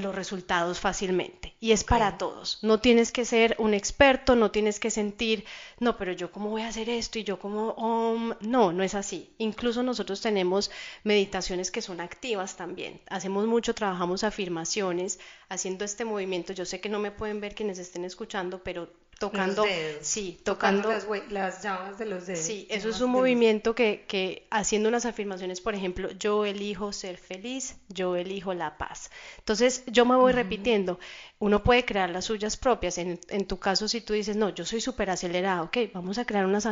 los 0.01 0.15
resultados 0.15 0.79
fácilmente 0.79 1.55
y 1.59 1.71
es 1.71 1.83
para 1.83 2.17
todos. 2.17 2.59
No 2.61 2.79
tienes 2.79 3.11
que 3.11 3.25
ser 3.25 3.55
un 3.59 3.73
experto, 3.73 4.35
no 4.35 4.51
tienes 4.51 4.79
que 4.79 4.91
sentir, 4.91 5.45
no, 5.79 5.97
pero 5.97 6.11
yo 6.11 6.31
cómo 6.31 6.49
voy 6.49 6.61
a 6.61 6.67
hacer 6.67 6.89
esto 6.89 7.19
y 7.19 7.23
yo 7.23 7.39
cómo, 7.39 8.35
no, 8.41 8.71
no 8.71 8.83
es 8.83 8.95
así. 8.95 9.29
Incluso 9.38 9.83
nosotros 9.83 10.21
tenemos 10.21 10.71
meditaciones 11.03 11.71
que 11.71 11.81
son 11.81 12.01
activas 12.01 12.55
también. 12.55 13.01
Hacemos 13.09 13.45
mucho, 13.47 13.73
trabajamos 13.73 14.23
afirmaciones, 14.23 15.19
haciendo 15.49 15.85
este 15.85 16.05
movimiento. 16.05 16.53
Yo 16.53 16.65
sé 16.65 16.79
que 16.79 16.89
no 16.89 16.99
me 16.99 17.11
pueden 17.11 17.41
ver 17.41 17.55
quienes 17.55 17.79
estén 17.79 18.05
escuchando, 18.05 18.63
pero 18.63 18.89
tocando, 19.19 19.65
sí, 20.01 20.39
tocando, 20.44 20.91
las, 21.29 21.63
llamas 21.63 21.97
de 21.97 22.05
los 22.05 22.27
dedos. 22.27 22.39
Sí, 22.39 22.67
eso 22.69 22.89
es 22.89 23.01
un 23.01 23.11
movimiento 23.11 23.73
que, 23.73 24.05
que 24.07 24.45
haciendo 24.51 24.89
unas 24.89 25.05
afirmaciones, 25.05 25.59
por 25.59 25.73
ejemplo, 25.73 26.11
yo 26.11 26.45
elijo 26.45 26.94
ser 26.94 27.17
feliz, 27.17 27.77
yo 27.89 28.15
elijo 28.15 28.53
la 28.53 28.77
paz. 28.77 29.09
Entonces 29.39 29.83
yo 29.88 30.05
me 30.05 30.15
voy 30.15 30.33
repitiendo, 30.33 30.99
uno 31.39 31.63
puede 31.63 31.85
crear 31.85 32.09
las 32.09 32.25
suyas 32.25 32.57
propias. 32.57 32.97
En, 32.97 33.19
en, 33.29 33.45
tu 33.47 33.57
caso, 33.57 33.88
si 33.88 34.01
tú 34.01 34.13
dices, 34.13 34.35
no, 34.35 34.50
yo 34.50 34.65
soy 34.65 34.81
súper 34.81 35.09
acelerado, 35.09 35.65
ok, 35.65 35.77
vamos 35.93 36.17
a 36.17 36.25
crear 36.25 36.45
unas, 36.45 36.67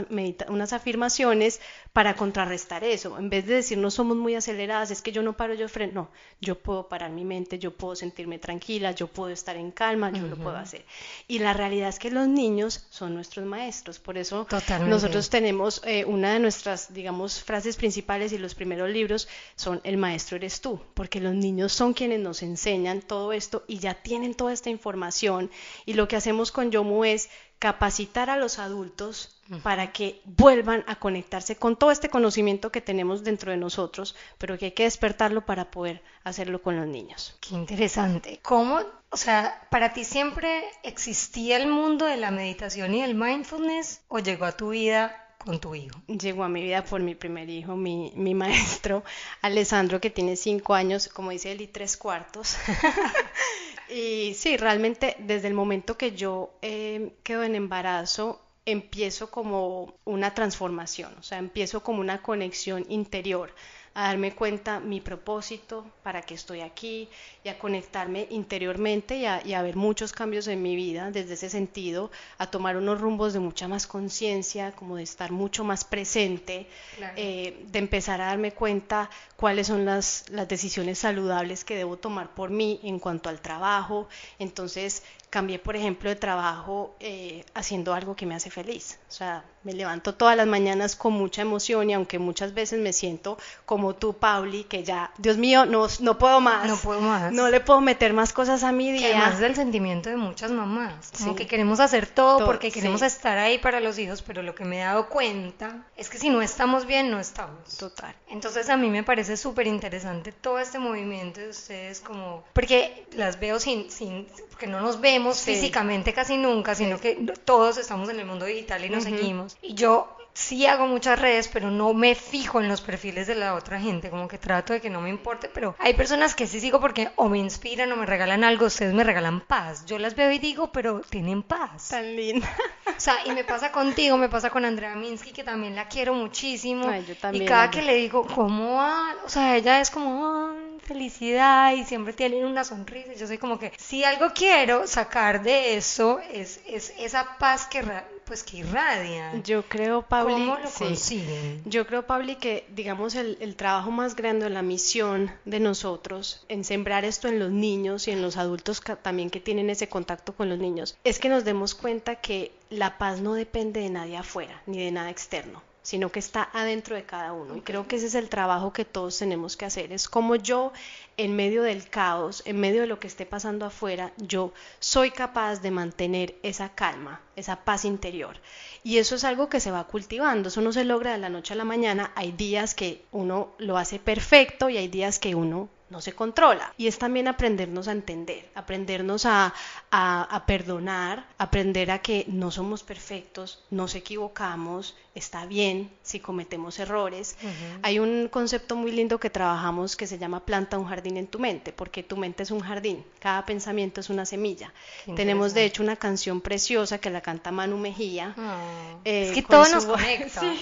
unas 0.48 0.74
afirmaciones 0.74 1.62
para 1.94 2.16
contrarrestar 2.16 2.84
eso. 2.84 3.18
En 3.18 3.30
vez 3.30 3.46
de 3.48 3.56
decir, 3.56 3.78
no 3.78 3.90
somos 3.90 4.18
muy 4.18 4.36
aceleradas, 4.36 4.92
es 4.92 5.02
que 5.02 5.12
yo 5.12 5.24
no 5.24 5.36
paro, 5.36 5.54
yo 5.54 5.68
freno. 5.68 5.94
No, 5.96 6.12
yo 6.42 6.60
puedo 6.60 6.90
parar 6.90 7.12
mi 7.12 7.24
mente, 7.24 7.58
yo 7.58 7.72
puedo 7.72 7.96
sentirme 7.96 8.38
tranquila, 8.38 8.65
yo 8.68 9.08
puedo 9.08 9.32
estar 9.32 9.56
en 9.56 9.72
calma, 9.72 10.12
yo 10.12 10.28
lo 10.28 10.36
puedo 10.36 10.58
hacer. 10.58 10.86
Y 11.28 11.40
la 11.40 11.54
realidad 11.54 11.90
es 11.90 12.00
que 12.00 12.10
los 12.10 12.28
niños 12.28 12.86
son 12.90 13.14
nuestros 13.14 13.46
maestros. 13.46 14.00
Por 14.00 14.18
eso 14.18 14.48
nosotros 14.88 15.30
tenemos 15.30 15.82
eh, 15.86 16.06
una 16.06 16.34
de 16.34 16.40
nuestras, 16.40 16.94
digamos, 16.94 17.42
frases 17.42 17.76
principales 17.76 18.34
y 18.34 18.38
los 18.38 18.56
primeros 18.56 18.90
libros 18.90 19.28
son, 19.56 19.82
el 19.84 19.98
maestro 19.98 20.38
eres 20.38 20.62
tú, 20.62 20.80
porque 20.94 21.20
los 21.20 21.34
niños 21.34 21.74
son 21.74 21.94
quienes 21.94 22.20
nos 22.20 22.42
enseñan 22.42 23.02
todo 23.02 23.34
esto 23.34 23.64
y 23.68 23.80
ya 23.80 23.94
tienen 23.94 24.34
todo 24.34 24.50
esta 24.50 24.70
información 24.70 25.52
y 25.86 25.94
lo 25.94 26.08
que 26.08 26.16
hacemos 26.16 26.52
con 26.52 26.72
Yomu 26.72 27.04
es 27.04 27.30
capacitar 27.60 28.30
a 28.30 28.38
los 28.38 28.60
adultos 28.60 29.36
para 29.62 29.92
que 29.92 30.22
vuelvan 30.26 30.84
a 30.88 30.96
conectarse 30.96 31.56
con 31.56 31.76
todo 31.76 31.92
este 31.92 32.10
conocimiento 32.10 32.72
que 32.72 32.82
tenemos 32.82 33.24
dentro 33.24 33.52
de 33.52 33.58
nosotros, 33.58 34.16
pero 34.38 34.58
que 34.58 34.66
hay 34.66 34.72
que 34.72 34.84
despertarlo 34.84 35.46
para 35.46 35.70
poder 35.70 36.02
hacerlo 36.24 36.62
con 36.62 36.76
los 36.76 36.88
niños. 36.88 37.38
Qué 37.42 37.54
interesante. 37.54 38.40
¿Cómo, 38.42 38.82
o 39.10 39.18
sea, 39.18 39.68
para 39.70 39.94
ti 39.94 40.04
siempre 40.04 40.64
existía 40.84 41.58
el 41.58 41.68
mundo 41.68 42.06
de 42.06 42.18
la 42.18 42.32
meditación 42.32 42.96
y 42.96 43.04
el 43.04 43.14
mindfulness 43.14 44.02
o 44.08 44.20
llegó 44.20 44.46
a 44.46 44.58
tu 44.58 44.70
vida 44.70 45.16
con 45.38 45.60
tu 45.60 45.76
hijo? 45.76 46.02
Llegó 46.08 46.44
a 46.44 46.50
mi 46.50 46.64
vida 46.64 46.84
por 46.84 47.02
mi 47.02 47.14
primer 47.14 47.48
hijo, 47.50 47.76
mi, 47.76 48.12
mi 48.16 48.34
maestro 48.34 49.04
Alessandro, 49.44 50.02
que 50.02 50.10
tiene 50.10 50.36
cinco 50.36 50.74
años, 50.74 51.08
como 51.08 51.30
dice 51.30 51.52
él, 51.52 51.62
y 51.62 51.68
tres 51.68 51.98
cuartos. 51.98 52.58
Y 53.90 54.34
sí, 54.36 54.58
realmente 54.58 55.16
desde 55.20 55.48
el 55.48 55.54
momento 55.54 55.98
que 55.98 56.12
yo 56.14 56.54
eh, 56.62 57.14
quedo 57.24 57.44
en 57.44 57.56
embarazo, 57.56 58.42
empiezo 58.66 59.30
como 59.30 59.94
una 60.06 60.34
transformación, 60.34 61.16
o 61.20 61.24
sea, 61.24 61.38
empiezo 61.38 61.84
como 61.84 62.00
una 62.00 62.22
conexión 62.24 62.86
interior 62.90 63.54
a 63.96 64.08
darme 64.08 64.36
cuenta 64.36 64.82
mi 64.82 65.00
propósito, 65.00 65.86
para 66.04 66.22
qué 66.22 66.34
estoy 66.34 66.60
aquí, 66.60 67.10
y 67.46 67.50
a 67.50 67.58
conectarme 67.58 68.28
interiormente 68.30 69.16
y 69.18 69.54
a, 69.54 69.62
ver 69.62 69.78
muchos 69.78 70.12
cambios 70.12 70.48
en 70.48 70.62
mi 70.62 70.76
vida 70.76 71.12
desde 71.12 71.36
ese 71.36 71.50
sentido, 71.50 72.12
a 72.38 72.48
tomar 72.48 72.76
unos 72.76 73.00
rumbos 73.00 73.32
de 73.32 73.40
mucha 73.40 73.70
más 73.70 73.88
conciencia, 73.88 74.74
como 74.74 74.98
de 74.98 75.04
estar 75.04 75.32
mucho 75.32 75.64
más 75.64 75.86
presente, 75.86 76.68
eh, 77.16 77.66
de 77.72 77.80
empezar 77.80 78.20
a 78.20 78.28
darme 78.28 78.52
cuenta 78.52 79.10
cuáles 79.38 79.68
son 79.68 79.86
las, 79.86 80.26
las 80.30 80.48
decisiones 80.50 81.00
saludables 81.00 81.64
que 81.64 81.78
debo 81.78 81.96
tomar 81.96 82.36
por 82.36 82.50
mí 82.50 82.82
en 82.84 83.00
cuanto 83.00 83.30
al 83.30 83.40
trabajo. 83.40 84.10
Entonces, 84.40 85.04
cambié, 85.30 85.58
por 85.58 85.78
ejemplo, 85.78 86.10
de 86.10 86.18
trabajo 86.18 86.98
eh, 87.00 87.46
haciendo 87.54 87.94
algo 87.94 88.14
que 88.18 88.26
me 88.26 88.36
hace 88.36 88.50
feliz. 88.50 89.00
O 89.08 89.12
sea, 89.12 89.46
me 89.66 89.74
levanto 89.74 90.14
todas 90.14 90.38
las 90.38 90.46
mañanas 90.46 90.96
con 90.96 91.14
mucha 91.14 91.42
emoción 91.42 91.90
y 91.90 91.94
aunque 91.94 92.20
muchas 92.20 92.54
veces 92.54 92.80
me 92.80 92.94
siento 92.94 93.38
como 93.66 93.96
tú, 93.96 94.14
Pauli, 94.14 94.64
que 94.64 94.84
ya, 94.84 95.12
Dios 95.18 95.38
mío, 95.38 95.66
no, 95.66 95.88
no 96.00 96.18
puedo 96.20 96.40
más. 96.40 96.68
No 96.68 96.78
puedo 96.78 97.02
más. 97.02 97.34
No 97.34 97.50
le 97.50 97.60
puedo 97.60 97.82
meter 97.82 98.14
más 98.14 98.32
cosas 98.32 98.64
a 98.64 98.72
mi 98.72 98.92
día. 98.92 99.10
Que 99.10 99.16
además 99.16 99.40
del 99.40 99.56
sentimiento 99.56 100.10
de 100.10 100.18
muchas 100.18 100.52
mamás. 100.52 101.12
Como 101.18 101.36
que 101.36 101.48
queremos 101.48 101.80
hacer 101.80 102.06
todo, 102.06 102.46
porque 102.46 102.72
queremos 102.72 103.02
estar 103.02 103.38
ahí 103.40 103.58
para 103.58 103.80
los 103.80 103.98
hijos, 103.98 104.22
pero 104.22 104.44
lo 104.44 104.54
que 104.54 104.66
me 104.66 104.78
he 104.78 104.84
dado 104.84 105.10
cuenta 105.10 105.88
es 105.98 106.10
que 106.10 106.20
si 106.20 106.30
no 106.30 106.44
estamos 106.44 106.86
bien, 106.86 107.10
no 107.10 107.20
estamos. 107.20 107.78
Total. 107.78 108.16
Entonces 108.30 108.70
a 108.70 108.78
mí 108.78 108.90
me 108.90 109.04
parece 109.04 109.36
súper 109.36 109.66
interesante 109.66 110.32
todo 110.32 110.60
este 110.60 110.78
movimiento 110.78 111.42
de 111.42 111.50
ustedes 111.50 112.00
como... 112.02 112.44
Porque 112.54 113.08
las 113.16 113.40
veo 113.40 113.60
sin... 113.60 113.90
sin 113.90 114.28
porque 114.56 114.68
no 114.68 114.80
nos 114.80 115.02
vemos 115.02 115.42
físicamente 115.42 116.14
casi 116.14 116.38
nunca, 116.38 116.76
sino 116.76 116.98
que 116.98 117.16
todos 117.44 117.78
estamos 117.78 118.08
en 118.08 118.22
el 118.22 118.26
mundo 118.26 118.46
digital 118.46 118.86
y 118.86 118.90
nos 118.90 119.04
seguimos. 119.04 119.55
Y 119.62 119.74
yo 119.74 120.16
sí 120.36 120.66
hago 120.66 120.86
muchas 120.86 121.18
redes, 121.18 121.48
pero 121.48 121.72
no 121.72 121.94
me 121.94 122.14
fijo 122.14 122.60
en 122.60 122.68
los 122.68 122.82
perfiles 122.82 123.26
de 123.26 123.36
la 123.36 123.56
otra 123.56 123.80
gente, 123.80 124.10
como 124.10 124.28
que 124.28 124.38
trato 124.38 124.74
de 124.74 124.82
que 124.82 124.90
no 124.90 125.00
me 125.00 125.10
importe, 125.10 125.50
pero 125.52 125.76
hay 125.80 125.94
personas 125.94 126.36
que 126.36 126.46
sí 126.46 126.60
sigo 126.60 126.82
porque 126.82 127.10
o 127.16 127.30
me 127.30 127.40
inspiran 127.40 127.92
o 127.94 127.96
me 127.96 128.06
regalan 128.06 128.44
algo, 128.44 128.66
ustedes 128.66 128.94
me 128.94 129.06
regalan 129.06 129.40
paz. 129.40 129.86
Yo 129.86 129.98
las 129.98 130.16
veo 130.16 130.30
y 130.32 130.40
digo, 130.40 130.72
pero 130.72 131.02
tienen 131.10 131.42
paz. 131.42 131.90
Tan 131.90 132.16
linda. 132.16 132.48
O 132.96 133.00
sea, 133.00 133.16
y 133.26 133.32
me 133.32 133.44
pasa 133.44 133.72
contigo, 133.72 134.18
me 134.18 134.30
pasa 134.30 134.50
con 134.50 134.66
Andrea 134.66 134.96
Minsky, 134.96 135.32
que 135.32 135.44
también 135.44 135.76
la 135.76 135.88
quiero 135.88 136.14
muchísimo. 136.14 136.88
Ay, 136.88 137.06
yo 137.08 137.16
también, 137.16 137.44
y 137.44 137.48
cada 137.48 137.72
que 137.72 137.82
le 137.82 137.96
digo, 137.96 138.28
¿cómo 138.28 138.76
va? 138.76 139.16
O 139.26 139.30
sea, 139.30 139.56
ella 139.56 139.80
es 139.80 139.90
como, 139.90 140.54
felicidad 140.86 141.74
y 141.74 141.84
siempre 141.84 142.14
tiene 142.14 142.46
una 142.46 142.64
sonrisa. 142.64 143.14
Yo 143.14 143.28
soy 143.28 143.38
como 143.38 143.60
que, 143.60 143.74
si 143.78 144.04
algo 144.04 144.28
quiero 144.34 144.88
sacar 144.88 145.42
de 145.42 145.76
eso, 145.78 146.20
es, 146.32 146.62
es 146.68 146.94
esa 146.98 147.38
paz 147.38 147.68
que 147.68 147.84
pues 148.26 148.44
que 148.44 148.58
irradia. 148.58 149.42
Yo 149.44 149.64
creo, 149.64 150.02
Pauli, 150.02 150.34
¿Cómo 150.34 150.58
lo 150.58 150.70
consiguen? 150.70 151.62
Yo 151.66 151.86
creo, 151.88 152.06
Pauli, 152.06 152.36
que 152.36 152.66
digamos 152.76 153.16
el, 153.16 153.38
el, 153.40 153.56
trabajo 153.56 153.92
más 153.92 154.16
grande, 154.16 154.50
la 154.50 154.62
misión 154.62 155.32
de 155.46 155.60
nosotros 155.60 156.44
en 156.50 156.64
sembrar 156.64 157.06
esto 157.06 157.28
en 157.28 157.40
los 157.40 157.52
niños 157.52 158.08
y 158.08 158.12
en 158.12 158.22
los 158.22 158.38
adultos 158.38 158.82
también 159.02 159.30
que 159.30 159.40
tienen 159.40 159.70
ese 159.70 159.88
contacto 159.88 160.36
con 160.36 160.50
los 160.50 160.60
niños, 160.60 160.98
es 161.04 161.20
que 161.20 161.30
nos 161.30 161.46
demos 161.46 161.76
cuenta 161.76 162.16
que 162.16 162.52
la 162.70 162.98
paz 162.98 163.22
no 163.22 163.34
depende 163.34 163.80
de 163.80 163.90
nadie 163.90 164.18
afuera 164.18 164.62
ni 164.66 164.84
de 164.84 164.92
nada 164.92 165.10
externo 165.10 165.62
sino 165.86 166.12
que 166.12 166.18
está 166.18 166.50
adentro 166.52 166.96
de 166.96 167.04
cada 167.04 167.32
uno. 167.32 167.56
Y 167.56 167.62
creo 167.62 167.88
que 167.88 167.98
ese 167.98 168.08
es 168.08 168.16
el 168.16 168.28
trabajo 168.28 168.74
que 168.74 168.86
todos 168.86 169.20
tenemos 169.20 169.56
que 169.56 169.66
hacer. 169.66 169.94
Es 169.94 170.10
como 170.10 170.36
yo, 170.36 170.74
en 171.16 171.36
medio 171.36 171.62
del 171.62 171.88
caos, 171.88 172.42
en 172.48 172.60
medio 172.60 172.82
de 172.82 172.88
lo 172.88 173.00
que 173.00 173.06
esté 173.06 173.28
pasando 173.28 173.68
afuera, 173.68 174.12
yo 174.18 174.52
soy 174.80 175.12
capaz 175.12 175.62
de 175.62 175.70
mantener 175.70 176.38
esa 176.42 176.70
calma, 176.70 177.22
esa 177.36 177.58
paz 177.58 177.86
interior. 177.86 178.36
Y 178.84 178.98
eso 178.98 179.14
es 179.14 179.24
algo 179.24 179.48
que 179.48 179.60
se 179.60 179.70
va 179.70 179.84
cultivando, 179.84 180.50
eso 180.50 180.60
no 180.62 180.74
se 180.74 180.86
logra 180.86 181.12
de 181.12 181.20
la 181.20 181.30
noche 181.30 181.54
a 181.54 181.58
la 181.58 181.66
mañana. 181.66 182.12
Hay 182.16 182.32
días 182.32 182.74
que 182.74 183.06
uno 183.12 183.52
lo 183.60 183.78
hace 183.78 184.00
perfecto 184.00 184.72
y 184.72 184.78
hay 184.78 184.88
días 184.88 185.20
que 185.20 185.36
uno 185.36 185.70
no 185.90 186.02
se 186.02 186.14
controla. 186.14 186.74
Y 186.78 186.88
es 186.88 186.98
también 186.98 187.28
aprendernos 187.28 187.88
a 187.88 187.92
entender, 187.92 188.50
aprendernos 188.56 189.26
a, 189.26 189.54
a, 189.92 190.44
perdonar, 190.46 191.28
aprender 191.38 191.92
a 191.92 192.00
que 192.00 192.26
no 192.28 192.52
somos 192.52 192.84
perfectos, 192.84 193.64
nos 193.70 193.96
equivocamos, 193.96 194.96
está 195.16 195.46
bien 195.46 195.90
si 196.04 196.20
cometemos 196.20 196.78
errores. 196.78 197.38
Hay 197.82 198.00
un 198.00 198.28
concepto 198.28 198.76
muy 198.76 198.92
lindo 198.92 199.18
que 199.18 199.30
trabajamos 199.30 199.96
que 199.96 200.08
se 200.08 200.18
llama 200.18 200.46
planta 200.46 200.78
un 200.78 200.86
jardín 200.86 201.16
en 201.16 201.28
tu 201.28 201.40
mente, 201.40 201.72
porque 201.72 202.04
tu 202.04 202.18
mente 202.18 202.44
es 202.44 202.52
un 202.52 202.60
jardín, 202.60 203.04
cada 203.20 203.46
pensamiento 203.46 204.02
es 204.02 204.10
una 204.10 204.26
semilla. 204.26 204.74
Tenemos 205.16 205.54
de 205.54 205.64
hecho 205.64 205.82
una 205.82 205.96
canción 205.96 206.42
preciosa 206.42 206.98
que 206.98 207.10
la 207.10 207.22
canta 207.22 207.52
Manu 207.52 207.78
Mejía. 207.78 208.36
Ah. 208.38 208.60
Eh, 209.06 209.30
es 209.30 209.34
que 209.34 209.42
todo 209.42 209.68
nos 209.70 209.86
conecta. 209.86 210.42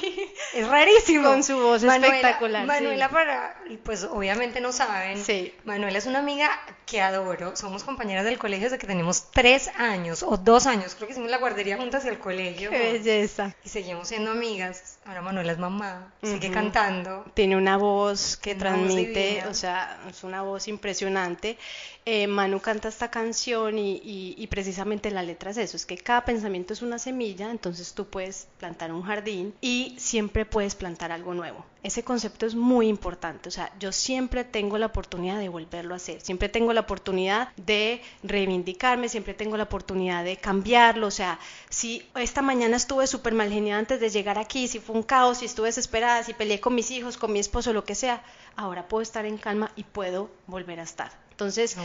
Es 0.54 0.68
rarísimo. 0.68 1.30
Con 1.30 1.44
su 1.44 1.58
voz 1.58 1.82
espectacular. 1.82 2.68
Manuela 2.68 3.10
para, 3.10 3.56
pues 3.84 4.04
obviamente 4.04 4.62
no 4.62 4.72
saben, 4.72 5.24
Sí. 5.24 5.52
Manuela 5.64 5.98
es 5.98 6.06
una 6.06 6.20
amiga 6.20 6.50
que 6.86 7.02
adoro. 7.02 7.56
Somos 7.56 7.84
compañeras 7.84 8.24
del 8.24 8.38
colegio 8.38 8.66
desde 8.66 8.78
que 8.78 8.86
tenemos 8.86 9.32
tres 9.32 9.70
años 9.78 10.22
o 10.22 10.38
dos 10.38 10.68
años. 10.68 10.94
Creo 10.94 11.08
que 11.08 11.14
hicimos 11.14 11.32
la 11.32 11.38
guardería 11.38 11.78
juntas 11.78 12.06
y 12.06 12.10
el 12.10 12.20
colegio. 12.20 12.70
Qué 12.70 12.94
belleza. 12.94 13.56
Y 13.66 13.70
seguimos 13.70 14.10
siendo 14.10 14.30
amigas 14.30 14.43
amigas. 14.44 14.93
Ahora 15.06 15.22
Manuela 15.22 15.52
es 15.52 15.60
mamá, 15.60 16.14
sigue 16.22 16.50
cantando. 16.50 17.26
Tiene 17.34 17.58
una 17.58 17.76
voz 17.76 18.38
que 18.38 18.56
transmite, 18.56 19.44
o 19.50 19.54
sea, 19.54 20.00
es 20.10 20.24
una 20.24 20.44
voz 20.44 20.70
impresionante. 20.70 21.58
Eh, 22.06 22.28
Manu 22.28 22.60
canta 22.60 22.90
esta 22.90 23.10
canción 23.10 23.78
y, 23.78 24.02
y, 24.04 24.48
precisamente 24.48 25.10
la 25.10 25.24
letra 25.24 25.52
es 25.52 25.58
eso, 25.58 25.78
es 25.78 25.86
que 25.86 25.98
cada 25.98 26.26
pensamiento 26.26 26.74
es 26.74 26.82
una 26.82 27.00
semilla, 27.00 27.50
entonces 27.50 27.94
tú 27.94 28.08
puedes 28.08 28.50
plantar 28.60 28.92
un 28.92 29.04
jardín 29.04 29.54
y 29.62 29.96
siempre 29.98 30.46
puedes 30.46 30.76
plantar 30.76 31.14
algo 31.14 31.34
nuevo. 31.34 31.66
Ese 31.82 32.04
concepto 32.04 32.46
es 32.46 32.56
muy 32.56 32.88
importante, 32.88 33.48
o 33.48 33.52
sea, 33.52 33.72
yo 33.80 33.94
siempre 33.94 34.44
tengo 34.44 34.78
la 34.78 34.88
oportunidad 34.88 35.40
de 35.40 35.48
volverlo 35.48 35.94
a 35.94 35.98
hacer, 35.98 36.20
siempre 36.20 36.50
tengo 36.50 36.74
la 36.74 36.82
oportunidad 36.82 37.50
de 37.56 38.02
reivindicarme, 38.22 39.08
siempre 39.08 39.34
tengo 39.34 39.56
la 39.56 39.64
oportunidad 39.64 40.26
de 40.26 40.36
cambiarlo, 40.36 41.08
o 41.08 41.12
sea, 41.12 41.40
si 41.70 42.06
esta 42.16 42.42
mañana 42.42 42.76
estuve 42.76 43.08
súper 43.08 43.34
mal 43.34 43.50
genial 43.50 43.80
antes 43.80 44.02
de 44.02 44.10
llegar 44.10 44.38
aquí, 44.38 44.68
si 44.68 44.80
fue 44.80 44.93
un 44.94 45.02
caos, 45.02 45.40
si 45.40 45.46
estuve 45.46 45.70
desesperada, 45.70 46.24
si 46.24 46.34
peleé 46.34 46.60
con 46.60 46.76
mis 46.76 46.92
hijos, 46.92 47.18
con 47.18 47.34
mi 47.34 47.40
esposo, 47.40 47.74
lo 47.74 47.84
que 47.84 47.96
sea, 47.96 48.24
ahora 48.56 48.88
puedo 48.88 49.02
estar 49.02 49.26
en 49.26 49.40
calma 49.40 49.72
y 49.76 49.84
puedo 49.84 50.30
volver 50.46 50.80
a 50.80 50.84
estar. 50.84 51.23
Entonces, 51.34 51.76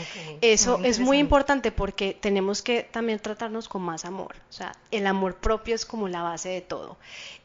eso 0.41 0.79
es 0.83 0.99
muy 0.99 1.17
importante 1.17 1.71
porque 1.71 2.15
tenemos 2.19 2.61
que 2.61 2.83
también 2.83 3.17
tratarnos 3.17 3.67
con 3.67 3.81
más 3.81 4.05
amor. 4.05 4.35
O 4.47 4.53
sea, 4.53 4.73
el 4.91 5.07
amor 5.07 5.37
propio 5.37 5.73
es 5.73 5.87
como 5.87 6.07
la 6.07 6.21
base 6.21 6.49
de 6.49 6.61
todo. 6.61 6.97